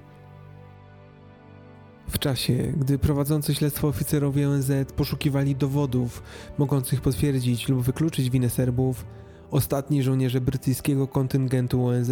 W 2.09 2.19
czasie, 2.19 2.73
gdy 2.77 2.99
prowadzący 2.99 3.55
śledztwo 3.55 3.89
oficerowie 3.89 4.49
ONZ 4.49 4.73
poszukiwali 4.97 5.57
dowodów 5.57 6.23
mogących 6.59 7.01
potwierdzić 7.01 7.69
lub 7.69 7.83
wykluczyć 7.83 8.31
winę 8.31 8.51
Serbów, 8.51 9.07
ostatni 9.51 10.03
żołnierze 10.03 10.41
brytyjskiego 10.41 11.09
kontyngentu 11.09 11.87
ONZ 11.87 12.11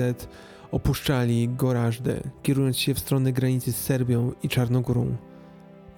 opuszczali 0.74 1.48
Gorażdę, 1.48 2.20
kierując 2.42 2.78
się 2.78 2.94
w 2.94 2.98
stronę 2.98 3.32
granicy 3.32 3.72
z 3.72 3.76
Serbią 3.76 4.32
i 4.42 4.48
Czarnogórą. 4.48 5.16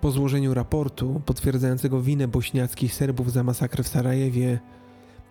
Po 0.01 0.11
złożeniu 0.11 0.55
raportu 0.55 1.23
potwierdzającego 1.27 2.03
winę 2.03 2.29
bośniackich 2.29 2.95
Serbów 2.95 3.33
za 3.33 3.43
masakrę 3.43 3.85
w 3.85 3.89
Sarajewie, 3.89 4.59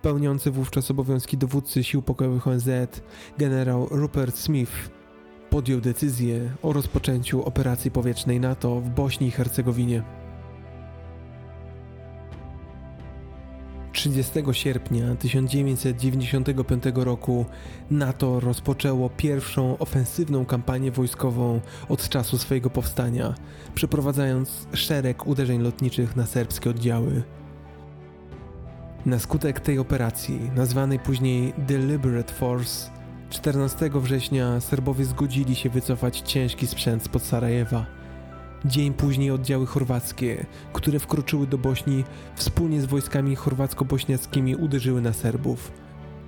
pełniący 0.01 0.51
wówczas 0.51 0.91
obowiązki 0.91 1.37
dowódcy 1.37 1.83
sił 1.83 2.01
pokojowych 2.01 2.47
ONZ, 2.47 2.69
generał 3.37 3.87
Rupert 3.91 4.37
Smith 4.37 4.89
podjął 5.49 5.81
decyzję 5.81 6.51
o 6.63 6.73
rozpoczęciu 6.73 7.43
operacji 7.43 7.91
powietrznej 7.91 8.39
NATO 8.39 8.81
w 8.81 8.89
Bośni 8.89 9.27
i 9.27 9.31
Hercegowinie. 9.31 10.24
30 13.95 14.33
sierpnia 14.51 15.15
1995 15.15 16.83
roku 16.95 17.45
NATO 17.91 18.39
rozpoczęło 18.39 19.09
pierwszą 19.09 19.77
ofensywną 19.77 20.45
kampanię 20.45 20.91
wojskową 20.91 21.61
od 21.89 22.09
czasu 22.09 22.37
swojego 22.37 22.69
powstania, 22.69 23.35
przeprowadzając 23.75 24.67
szereg 24.73 25.27
uderzeń 25.27 25.61
lotniczych 25.61 26.15
na 26.15 26.25
serbskie 26.25 26.69
oddziały. 26.69 27.23
Na 29.05 29.19
skutek 29.19 29.59
tej 29.59 29.79
operacji, 29.79 30.39
nazwanej 30.55 30.99
później 30.99 31.53
Deliberate 31.57 32.33
Force, 32.33 32.89
14 33.29 33.89
września 33.93 34.61
Serbowie 34.61 35.05
zgodzili 35.05 35.55
się 35.55 35.69
wycofać 35.69 36.19
ciężki 36.19 36.67
sprzęt 36.67 37.03
spod 37.03 37.23
Sarajewa. 37.23 37.85
Dzień 38.65 38.93
później 38.93 39.31
oddziały 39.31 39.65
chorwackie, 39.65 40.45
które 40.73 40.99
wkroczyły 40.99 41.47
do 41.47 41.57
Bośni, 41.57 42.03
wspólnie 42.35 42.81
z 42.81 42.85
wojskami 42.85 43.35
chorwacko-bośniackimi 43.35 44.55
uderzyły 44.55 45.01
na 45.01 45.13
Serbów. 45.13 45.71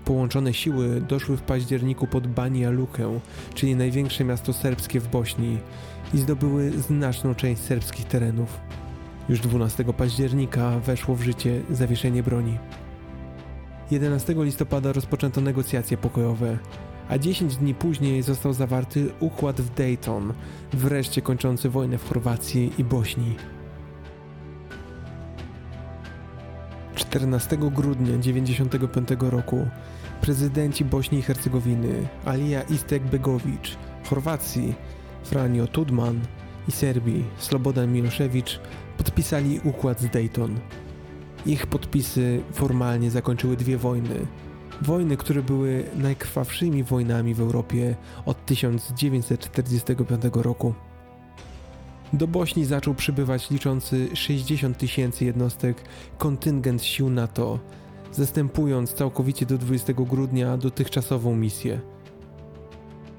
Połączone 0.05 0.53
siły 0.53 1.01
doszły 1.01 1.38
w 1.38 1.41
październiku 1.41 2.07
pod 2.07 2.28
Banja 2.28 2.69
Lukę, 2.69 3.19
czyli 3.53 3.75
największe 3.75 4.23
miasto 4.23 4.53
serbskie 4.53 4.99
w 4.99 5.07
Bośni, 5.07 5.57
i 6.13 6.17
zdobyły 6.17 6.71
znaczną 6.71 7.36
część 7.36 7.61
serbskich 7.61 8.05
terenów. 8.05 8.59
Już 9.30 9.39
12 9.39 9.84
października 9.84 10.80
weszło 10.80 11.15
w 11.15 11.21
życie 11.21 11.61
zawieszenie 11.69 12.23
broni. 12.23 12.57
11 13.91 14.36
listopada 14.38 14.93
rozpoczęto 14.93 15.41
negocjacje 15.41 15.97
pokojowe 15.97 16.57
a 17.10 17.18
10 17.18 17.55
dni 17.55 17.76
później 17.76 18.24
został 18.24 18.53
zawarty 18.53 19.10
układ 19.20 19.62
w 19.62 19.76
Dayton, 19.76 20.34
wreszcie 20.74 21.22
kończący 21.22 21.70
wojnę 21.70 21.97
w 21.97 22.10
Chorwacji 22.10 22.72
i 22.78 22.84
Bośni. 22.84 23.36
14 26.95 27.58
grudnia 27.58 28.18
1995 28.18 29.10
roku 29.20 29.68
prezydenci 30.22 30.86
Bośni 30.86 31.20
i 31.20 31.22
Hercegowiny 31.22 32.08
Alija 32.26 32.62
Istek-Begowicz, 32.62 33.76
Chorwacji 34.10 34.76
Franjo 35.24 35.68
Tudman 35.68 36.20
i 36.68 36.72
Serbii 36.72 37.24
Slobodan 37.38 37.93
Milošević 37.93 38.60
podpisali 38.97 39.60
układ 39.64 40.01
z 40.01 40.10
Dayton. 40.10 40.60
Ich 41.45 41.68
podpisy 41.68 42.41
formalnie 42.51 43.12
zakończyły 43.12 43.58
dwie 43.58 43.78
wojny 43.78 44.16
Wojny, 44.82 45.17
które 45.17 45.43
były 45.43 45.84
najkrwawszymi 45.95 46.84
wojnami 46.84 47.34
w 47.34 47.39
Europie 47.39 47.95
od 48.25 48.45
1945 48.45 50.21
roku. 50.34 50.73
Do 52.13 52.28
Bośni 52.28 52.65
zaczął 52.65 52.93
przybywać 52.95 53.49
liczący 53.49 54.09
60 54.13 54.78
tysięcy 54.78 55.25
jednostek 55.25 55.84
kontyngent 56.17 56.84
sił 56.84 57.09
NATO, 57.09 57.59
zastępując 58.11 58.93
całkowicie 58.93 59.45
do 59.45 59.57
20 59.57 59.93
grudnia 59.93 60.57
dotychczasową 60.57 61.36
misję. 61.36 61.80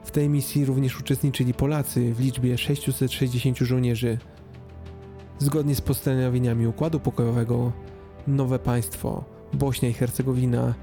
W 0.04 0.10
tej 0.10 0.28
misji 0.28 0.64
również 0.64 1.00
uczestniczyli 1.00 1.54
Polacy 1.54 2.14
w 2.14 2.20
liczbie 2.20 2.58
660 2.58 3.58
żołnierzy. 3.58 4.18
Zgodnie 5.38 5.74
z 5.74 5.80
postanowieniami 5.80 6.66
układu 6.66 7.00
pokojowego, 7.00 7.72
nowe 8.26 8.58
państwo, 8.58 9.24
Bośnia 9.52 9.88
i 9.88 9.92
Hercegowina, 9.92 10.74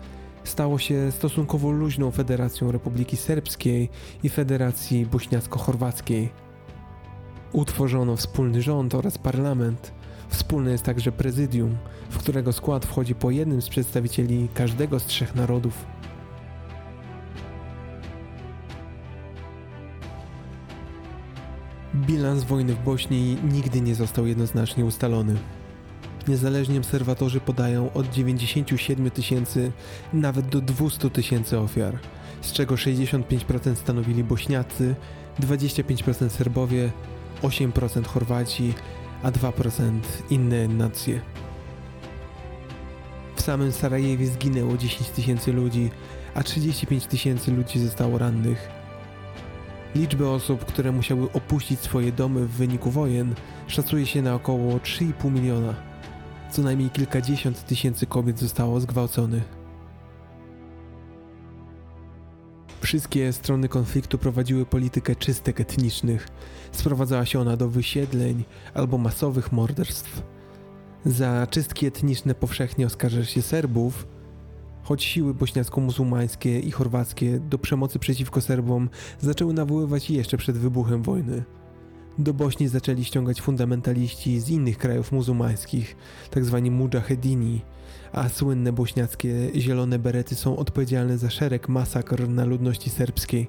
stało 0.45 0.79
się 0.79 1.11
stosunkowo 1.11 1.71
luźną 1.71 2.11
Federacją 2.11 2.71
Republiki 2.71 3.17
Serbskiej 3.17 3.89
i 4.23 4.29
Federacji 4.29 5.05
Bośniacko-Chorwackiej. 5.05 6.29
Utworzono 7.51 8.15
wspólny 8.15 8.61
rząd 8.61 8.95
oraz 8.95 9.17
parlament. 9.17 9.91
Wspólne 10.29 10.71
jest 10.71 10.83
także 10.83 11.11
prezydium, 11.11 11.77
w 12.09 12.17
którego 12.17 12.53
skład 12.53 12.85
wchodzi 12.85 13.15
po 13.15 13.31
jednym 13.31 13.61
z 13.61 13.69
przedstawicieli 13.69 14.47
każdego 14.53 14.99
z 14.99 15.05
trzech 15.05 15.35
narodów. 15.35 15.85
Bilans 21.95 22.43
wojny 22.43 22.73
w 22.73 22.83
Bośni 22.83 23.37
nigdy 23.51 23.81
nie 23.81 23.95
został 23.95 24.25
jednoznacznie 24.25 24.85
ustalony. 24.85 25.35
Niezależni 26.27 26.77
obserwatorzy 26.77 27.39
podają 27.39 27.93
od 27.93 28.09
97 28.09 29.11
tysięcy 29.11 29.71
nawet 30.13 30.47
do 30.47 30.61
200 30.61 31.09
tysięcy 31.09 31.59
ofiar, 31.59 31.99
z 32.41 32.51
czego 32.51 32.75
65% 32.75 33.75
stanowili 33.75 34.23
Bośniacy, 34.23 34.95
25% 35.39 36.29
Serbowie, 36.29 36.91
8% 37.41 38.07
Chorwaci, 38.07 38.73
a 39.23 39.31
2% 39.31 39.99
inne 40.29 40.67
nacje. 40.67 41.21
W 43.35 43.41
samym 43.41 43.71
Sarajewie 43.71 44.27
zginęło 44.27 44.77
10 44.77 45.09
tysięcy 45.09 45.53
ludzi, 45.53 45.89
a 46.35 46.43
35 46.43 47.05
tysięcy 47.05 47.51
ludzi 47.51 47.79
zostało 47.79 48.17
rannych. 48.17 48.69
Liczbę 49.95 50.29
osób, 50.29 50.65
które 50.65 50.91
musiały 50.91 51.31
opuścić 51.31 51.79
swoje 51.79 52.11
domy 52.11 52.45
w 52.45 52.51
wyniku 52.51 52.91
wojen, 52.91 53.35
szacuje 53.67 54.05
się 54.05 54.21
na 54.21 54.35
około 54.35 54.77
3,5 54.77 55.31
miliona. 55.31 55.94
Co 56.55 56.61
najmniej 56.61 56.89
kilkadziesiąt 56.89 57.65
tysięcy 57.65 58.05
kobiet 58.05 58.39
zostało 58.39 58.79
zgwałconych. 58.79 59.43
Wszystkie 62.81 63.33
strony 63.33 63.69
konfliktu 63.69 64.17
prowadziły 64.17 64.65
politykę 64.65 65.15
czystek 65.15 65.61
etnicznych. 65.61 66.27
Sprowadzała 66.71 67.25
się 67.25 67.39
ona 67.39 67.57
do 67.57 67.69
wysiedleń 67.69 68.43
albo 68.73 68.97
masowych 68.97 69.51
morderstw. 69.51 70.21
Za 71.05 71.47
czystki 71.49 71.85
etniczne 71.85 72.35
powszechnie 72.35 72.85
oskarża 72.85 73.25
się 73.25 73.41
Serbów, 73.41 74.07
choć 74.83 75.03
siły 75.03 75.33
bośniacko-muzułmańskie 75.33 76.59
i 76.59 76.71
chorwackie 76.71 77.39
do 77.39 77.57
przemocy 77.57 77.99
przeciwko 77.99 78.41
Serbom 78.41 78.89
zaczęły 79.19 79.53
nawoływać 79.53 80.09
jeszcze 80.09 80.37
przed 80.37 80.57
wybuchem 80.57 81.03
wojny. 81.03 81.43
Do 82.19 82.33
Bośni 82.33 82.67
zaczęli 82.67 83.03
ściągać 83.03 83.41
fundamentaliści 83.41 84.39
z 84.39 84.49
innych 84.49 84.77
krajów 84.77 85.11
muzułmańskich, 85.11 85.95
tzw. 86.33 86.61
Tak 86.63 86.71
mujahedini, 86.71 87.61
a 88.11 88.29
słynne 88.29 88.73
bośniackie 88.73 89.51
zielone 89.55 89.99
berety 89.99 90.35
są 90.35 90.57
odpowiedzialne 90.57 91.17
za 91.17 91.29
szereg 91.29 91.69
masakr 91.69 92.29
na 92.29 92.45
ludności 92.45 92.89
serbskiej. 92.89 93.47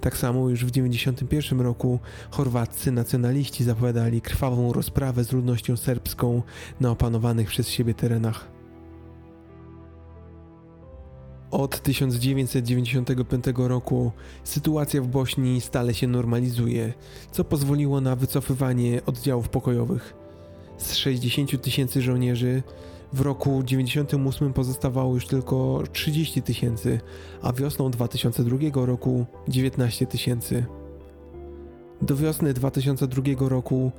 Tak 0.00 0.16
samo 0.16 0.48
już 0.48 0.64
w 0.64 0.70
1991 0.70 1.60
roku 1.60 1.98
chorwaccy 2.30 2.92
nacjonaliści 2.92 3.64
zapowiadali 3.64 4.20
krwawą 4.20 4.72
rozprawę 4.72 5.24
z 5.24 5.32
ludnością 5.32 5.76
serbską 5.76 6.42
na 6.80 6.90
opanowanych 6.90 7.48
przez 7.48 7.68
siebie 7.68 7.94
terenach. 7.94 8.51
Od 11.52 11.80
1995 11.80 13.44
roku 13.56 14.12
sytuacja 14.44 15.02
w 15.02 15.06
Bośni 15.06 15.60
stale 15.60 15.94
się 15.94 16.06
normalizuje, 16.06 16.92
co 17.32 17.44
pozwoliło 17.44 18.00
na 18.00 18.16
wycofywanie 18.16 19.00
oddziałów 19.06 19.48
pokojowych. 19.48 20.14
Z 20.78 20.94
60 20.94 21.62
tysięcy 21.62 22.02
żołnierzy 22.02 22.62
w 23.12 23.20
roku 23.20 23.62
98 23.64 24.52
pozostawało 24.52 25.14
już 25.14 25.26
tylko 25.26 25.82
30 25.92 26.42
tysięcy, 26.42 27.00
a 27.42 27.52
wiosną 27.52 27.90
2002 27.90 28.86
roku 28.86 29.26
19 29.48 30.06
tysięcy. 30.06 30.64
Do 32.02 32.16
wiosny 32.16 32.54
2002 32.54 33.48
roku 33.48 33.92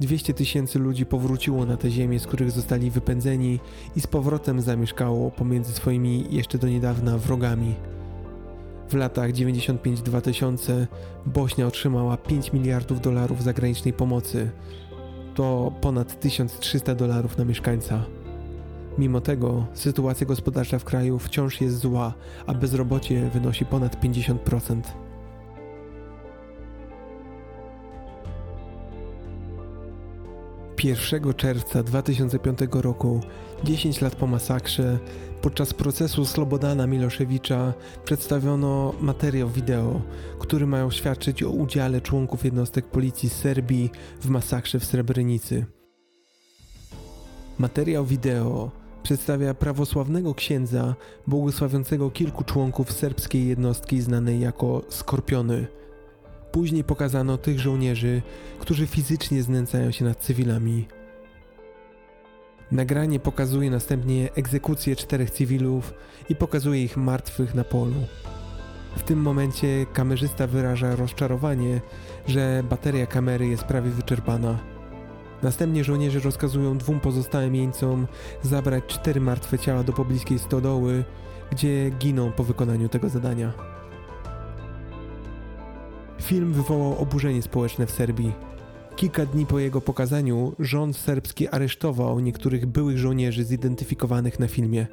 200 0.00 0.34
tysięcy 0.34 0.78
ludzi 0.78 1.06
powróciło 1.06 1.66
na 1.66 1.76
te 1.76 1.90
ziemie, 1.90 2.20
z 2.20 2.26
których 2.26 2.50
zostali 2.50 2.90
wypędzeni 2.90 3.60
i 3.96 4.00
z 4.00 4.06
powrotem 4.06 4.60
zamieszkało 4.60 5.30
pomiędzy 5.30 5.72
swoimi 5.72 6.26
jeszcze 6.30 6.58
do 6.58 6.68
niedawna 6.68 7.18
wrogami. 7.18 7.74
W 8.88 8.94
latach 8.94 9.32
95-2000 9.32 10.86
Bośnia 11.26 11.66
otrzymała 11.66 12.16
5 12.16 12.52
miliardów 12.52 13.00
dolarów 13.00 13.42
zagranicznej 13.42 13.92
pomocy. 13.92 14.50
To 15.34 15.72
ponad 15.80 16.20
1300 16.20 16.94
dolarów 16.94 17.38
na 17.38 17.44
mieszkańca. 17.44 18.04
Mimo 18.98 19.20
tego 19.20 19.66
sytuacja 19.74 20.26
gospodarcza 20.26 20.78
w 20.78 20.84
kraju 20.84 21.18
wciąż 21.18 21.60
jest 21.60 21.78
zła, 21.78 22.14
a 22.46 22.54
bezrobocie 22.54 23.30
wynosi 23.34 23.66
ponad 23.66 24.04
50%. 24.04 24.80
1 30.84 31.34
czerwca 31.34 31.82
2005 31.82 32.58
roku, 32.72 33.20
10 33.64 34.00
lat 34.00 34.16
po 34.16 34.26
masakrze, 34.26 34.98
podczas 35.42 35.74
procesu 35.74 36.26
Slobodana 36.26 36.86
Miloszewicza 36.86 37.74
przedstawiono 38.04 38.94
materiał 39.00 39.48
wideo, 39.48 40.02
który 40.38 40.66
mają 40.66 40.90
świadczyć 40.90 41.42
o 41.42 41.50
udziale 41.50 42.00
członków 42.00 42.44
jednostek 42.44 42.86
policji 42.86 43.28
Serbii 43.28 43.90
w 44.20 44.28
masakrze 44.28 44.80
w 44.80 44.84
Srebrenicy. 44.84 45.66
Materiał 47.58 48.04
wideo 48.04 48.70
przedstawia 49.02 49.54
prawosławnego 49.54 50.34
księdza 50.34 50.94
błogosławiącego 51.26 52.10
kilku 52.10 52.44
członków 52.44 52.92
serbskiej 52.92 53.48
jednostki 53.48 54.00
znanej 54.00 54.40
jako 54.40 54.82
Skorpiony– 54.88 55.66
Później 56.52 56.84
pokazano 56.84 57.38
tych 57.38 57.60
żołnierzy, 57.60 58.22
którzy 58.58 58.86
fizycznie 58.86 59.42
znęcają 59.42 59.90
się 59.90 60.04
nad 60.04 60.18
cywilami. 60.18 60.86
Nagranie 62.72 63.20
pokazuje 63.20 63.70
następnie 63.70 64.28
egzekucję 64.34 64.96
czterech 64.96 65.30
cywilów 65.30 65.94
i 66.28 66.36
pokazuje 66.36 66.82
ich 66.82 66.96
martwych 66.96 67.54
na 67.54 67.64
polu. 67.64 67.94
W 68.96 69.02
tym 69.02 69.22
momencie 69.22 69.86
kamerzysta 69.92 70.46
wyraża 70.46 70.96
rozczarowanie, 70.96 71.80
że 72.26 72.62
bateria 72.70 73.06
kamery 73.06 73.46
jest 73.46 73.64
prawie 73.64 73.90
wyczerpana. 73.90 74.58
Następnie 75.42 75.84
żołnierze 75.84 76.20
rozkazują 76.20 76.78
dwóm 76.78 77.00
pozostałym 77.00 77.54
jeńcom 77.54 78.06
zabrać 78.42 78.84
cztery 78.86 79.20
martwe 79.20 79.58
ciała 79.58 79.82
do 79.82 79.92
pobliskiej 79.92 80.38
stodoły, 80.38 81.04
gdzie 81.50 81.90
giną 81.90 82.32
po 82.32 82.44
wykonaniu 82.44 82.88
tego 82.88 83.08
zadania. 83.08 83.69
Film 86.20 86.52
wywołał 86.52 86.98
oburzenie 86.98 87.42
społeczne 87.42 87.86
w 87.86 87.90
Serbii. 87.90 88.32
Kilka 88.96 89.26
dni 89.26 89.46
po 89.46 89.58
jego 89.58 89.80
pokazaniu 89.80 90.52
rząd 90.58 90.96
serbski 90.96 91.48
aresztował 91.48 92.20
niektórych 92.20 92.66
byłych 92.66 92.98
żołnierzy 92.98 93.44
zidentyfikowanych 93.44 94.38
na 94.38 94.48
filmie. 94.48 94.86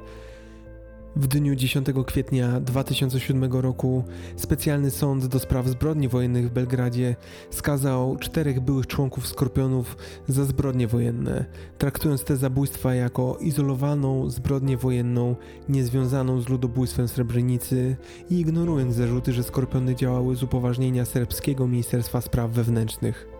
W 1.18 1.26
dniu 1.26 1.54
10 1.54 1.86
kwietnia 2.06 2.60
2007 2.60 3.52
roku 3.52 4.04
specjalny 4.36 4.90
sąd 4.90 5.26
do 5.26 5.38
spraw 5.38 5.66
zbrodni 5.68 6.08
wojennych 6.08 6.48
w 6.48 6.52
Belgradzie 6.52 7.16
skazał 7.50 8.16
czterech 8.16 8.60
byłych 8.60 8.86
członków 8.86 9.26
Skorpionów 9.26 9.96
za 10.28 10.44
zbrodnie 10.44 10.86
wojenne, 10.86 11.44
traktując 11.78 12.24
te 12.24 12.36
zabójstwa 12.36 12.94
jako 12.94 13.38
izolowaną 13.40 14.30
zbrodnię 14.30 14.76
wojenną 14.76 15.36
niezwiązaną 15.68 16.40
z 16.40 16.48
ludobójstwem 16.48 17.08
Srebrenicy 17.08 17.96
i 18.30 18.40
ignorując 18.40 18.94
zarzuty, 18.94 19.32
że 19.32 19.42
Skorpiony 19.42 19.94
działały 19.94 20.36
z 20.36 20.42
upoważnienia 20.42 21.04
serbskiego 21.04 21.66
Ministerstwa 21.66 22.20
Spraw 22.20 22.50
Wewnętrznych. 22.50 23.37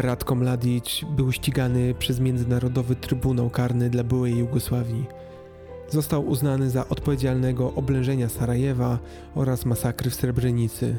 Radko 0.00 0.34
Mladic 0.34 1.00
był 1.16 1.32
ścigany 1.32 1.94
przez 1.94 2.20
Międzynarodowy 2.20 2.96
Trybunał 2.96 3.50
Karny 3.50 3.90
dla 3.90 4.04
byłej 4.04 4.38
Jugosławii. 4.38 5.06
Został 5.88 6.26
uznany 6.28 6.70
za 6.70 6.88
odpowiedzialnego 6.88 7.72
oblężenia 7.74 8.28
Sarajewa 8.28 8.98
oraz 9.34 9.64
masakry 9.64 10.10
w 10.10 10.14
Srebrenicy. 10.14 10.98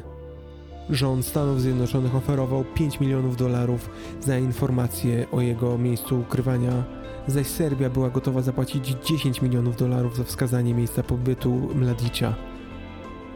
Rząd 0.90 1.26
Stanów 1.26 1.60
Zjednoczonych 1.60 2.14
oferował 2.14 2.64
5 2.74 3.00
milionów 3.00 3.36
dolarów 3.36 3.90
za 4.20 4.38
informacje 4.38 5.26
o 5.32 5.40
jego 5.40 5.78
miejscu 5.78 6.20
ukrywania, 6.20 6.84
zaś 7.26 7.46
Serbia 7.46 7.90
była 7.90 8.10
gotowa 8.10 8.42
zapłacić 8.42 8.96
10 9.04 9.42
milionów 9.42 9.76
dolarów 9.76 10.16
za 10.16 10.24
wskazanie 10.24 10.74
miejsca 10.74 11.02
pobytu 11.02 11.68
Mladicia. 11.74 12.34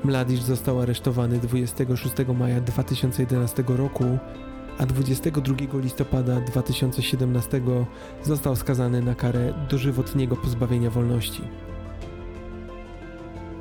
Mladic 0.05 0.43
został 0.43 0.81
aresztowany 0.81 1.39
26 1.39 2.15
maja 2.39 2.61
2011 2.61 3.65
roku 3.69 4.19
a 4.81 4.87
22 4.87 5.78
listopada 5.83 6.41
2017 6.41 7.61
został 8.22 8.57
skazany 8.57 9.03
na 9.03 9.14
karę 9.14 9.55
dożywotniego 9.70 10.37
pozbawienia 10.37 10.91
wolności. 10.91 11.43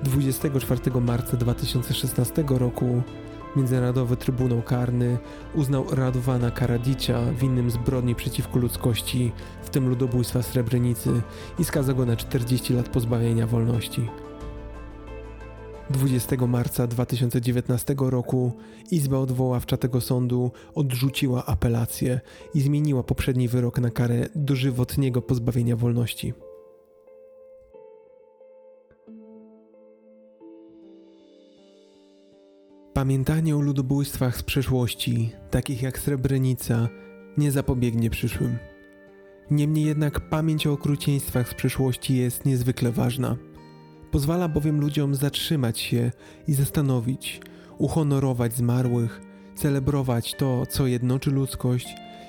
24 0.03 1.01
marca 1.01 1.38
2016 1.38 2.43
roku 2.49 3.01
Międzynarodowy 3.55 4.17
Trybunał 4.17 4.61
Karny 4.61 5.17
uznał 5.55 5.86
Radowana 5.91 6.51
Karadicia 6.51 7.20
winnym 7.32 7.72
zbrodni 7.72 8.15
przeciwko 8.15 8.59
ludzkości, 8.59 9.32
w 9.63 9.70
tym 9.70 9.89
ludobójstwa 9.89 10.41
Srebrenicy 10.41 11.22
i 11.59 11.65
skazał 11.65 11.95
go 11.95 12.05
na 12.05 12.15
40 12.15 12.74
lat 12.74 12.89
pozbawienia 12.89 13.47
wolności. 13.47 14.09
20 15.90 16.48
marca 16.48 16.88
2019 16.88 17.96
roku 18.00 18.52
Izba 18.92 19.18
Odwoławcza 19.18 19.78
tego 19.78 20.02
sądu 20.02 20.52
odrzuciła 20.76 21.46
apelację 21.46 22.20
i 22.54 22.62
zmieniła 22.62 23.04
poprzedni 23.04 23.48
wyrok 23.48 23.80
na 23.80 23.90
karę 23.90 24.30
dożywotniego 24.36 25.22
pozbawienia 25.22 25.76
wolności. 25.76 26.34
Pamiętanie 32.94 33.56
o 33.56 33.60
ludobójstwach 33.60 34.38
z 34.38 34.44
przeszłości, 34.44 35.32
takich 35.52 35.82
jak 35.82 36.00
Srebrenica, 36.00 36.88
nie 37.38 37.52
zapobiegnie 37.52 38.10
przyszłym. 38.10 38.58
Niemniej 39.52 39.86
jednak 39.86 40.30
pamięć 40.30 40.68
o 40.68 40.72
okrucieństwach 40.72 41.50
z 41.50 41.54
przeszłości 41.54 42.18
jest 42.18 42.46
niezwykle 42.46 42.92
ważna– 42.92 43.38
Pozwala 44.12 44.47
bowiem 44.47 44.82
ludziom 44.82 45.16
zatrzymać 45.16 45.80
się 45.80 46.12
i 46.47 46.53
zastanowić, 46.53 47.41
uhonorować 47.78 48.53
zmarłych, 48.53 49.22
celebrować 49.55 50.36
to, 50.36 50.66
co 50.66 50.88
jednoczy 50.88 51.32
ludzkość 51.32 51.88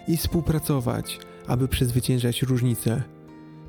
i 0.08 0.16
współpracować, 0.16 1.18
aby 1.46 1.68
przezwyciężać 1.68 2.42
różnice. 2.42 3.02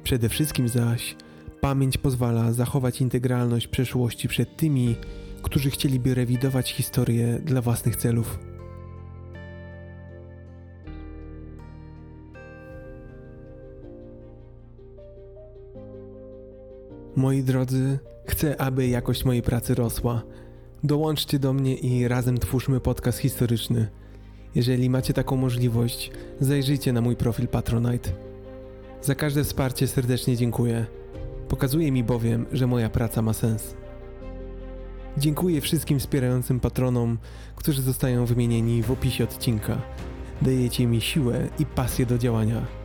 Przede 0.03 0.29
wszystkim 0.29 0.67
zaś 0.67 1.15
pamięć 1.61 1.97
pozwala 1.97 2.53
zachować 2.53 3.01
integralność 3.01 3.67
przeszłości 3.67 4.27
przed 4.27 4.57
tymi, 4.57 4.95
którzy 5.41 5.69
chcieliby 5.69 6.15
rewidować 6.15 6.71
historię 6.71 7.39
dla 7.45 7.61
własnych 7.61 7.95
celów. 7.95 8.50
Moi 17.15 17.43
drodzy, 17.43 17.99
chcę, 18.27 18.61
aby 18.61 18.87
jakość 18.87 19.25
mojej 19.25 19.41
pracy 19.41 19.75
rosła. 19.75 20.21
Dołączcie 20.83 21.39
do 21.39 21.53
mnie 21.53 21.75
i 21.75 22.07
razem 22.07 22.37
twórzmy 22.37 22.79
podcast 22.79 23.17
historyczny. 23.17 23.87
Jeżeli 24.55 24.89
macie 24.89 25.13
taką 25.13 25.35
możliwość, 25.35 26.11
zajrzyjcie 26.39 26.93
na 26.93 27.01
mój 27.01 27.15
profil 27.15 27.47
Patronite. 27.47 28.09
Za 29.01 29.15
każde 29.15 29.43
wsparcie 29.43 29.87
serdecznie 29.87 30.37
dziękuję. 30.37 30.85
Pokazuje 31.47 31.91
mi 31.91 32.03
bowiem, 32.03 32.45
że 32.51 32.67
moja 32.67 32.89
praca 32.89 33.21
ma 33.21 33.33
sens. 33.33 33.75
Dziękuję 35.17 35.61
wszystkim 35.61 35.99
wspierającym 35.99 36.59
patronom, 36.59 37.17
którzy 37.55 37.81
zostają 37.81 38.25
wymienieni 38.25 38.83
w 38.83 38.91
opisie 38.91 39.23
odcinka. 39.23 39.81
Dajecie 40.41 40.87
mi 40.87 41.01
siłę 41.01 41.47
i 41.59 41.65
pasję 41.65 42.05
do 42.05 42.17
działania. 42.17 42.80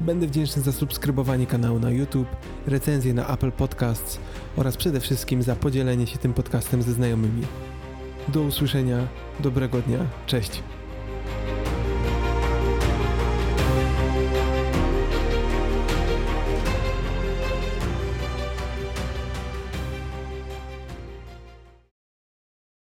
Będę 0.00 0.26
wdzięczny 0.26 0.62
za 0.62 0.72
subskrybowanie 0.72 1.46
kanału 1.46 1.78
na 1.78 1.90
YouTube, 1.90 2.28
recenzję 2.66 3.14
na 3.14 3.28
Apple 3.28 3.52
Podcasts 3.52 4.20
oraz 4.56 4.76
przede 4.76 5.00
wszystkim 5.00 5.42
za 5.42 5.56
podzielenie 5.56 6.06
się 6.06 6.18
tym 6.18 6.34
podcastem 6.34 6.82
ze 6.82 6.92
znajomymi. 6.92 7.42
Do 8.28 8.42
usłyszenia, 8.42 9.08
dobrego 9.40 9.82
dnia, 9.82 9.98
cześć. 10.26 10.62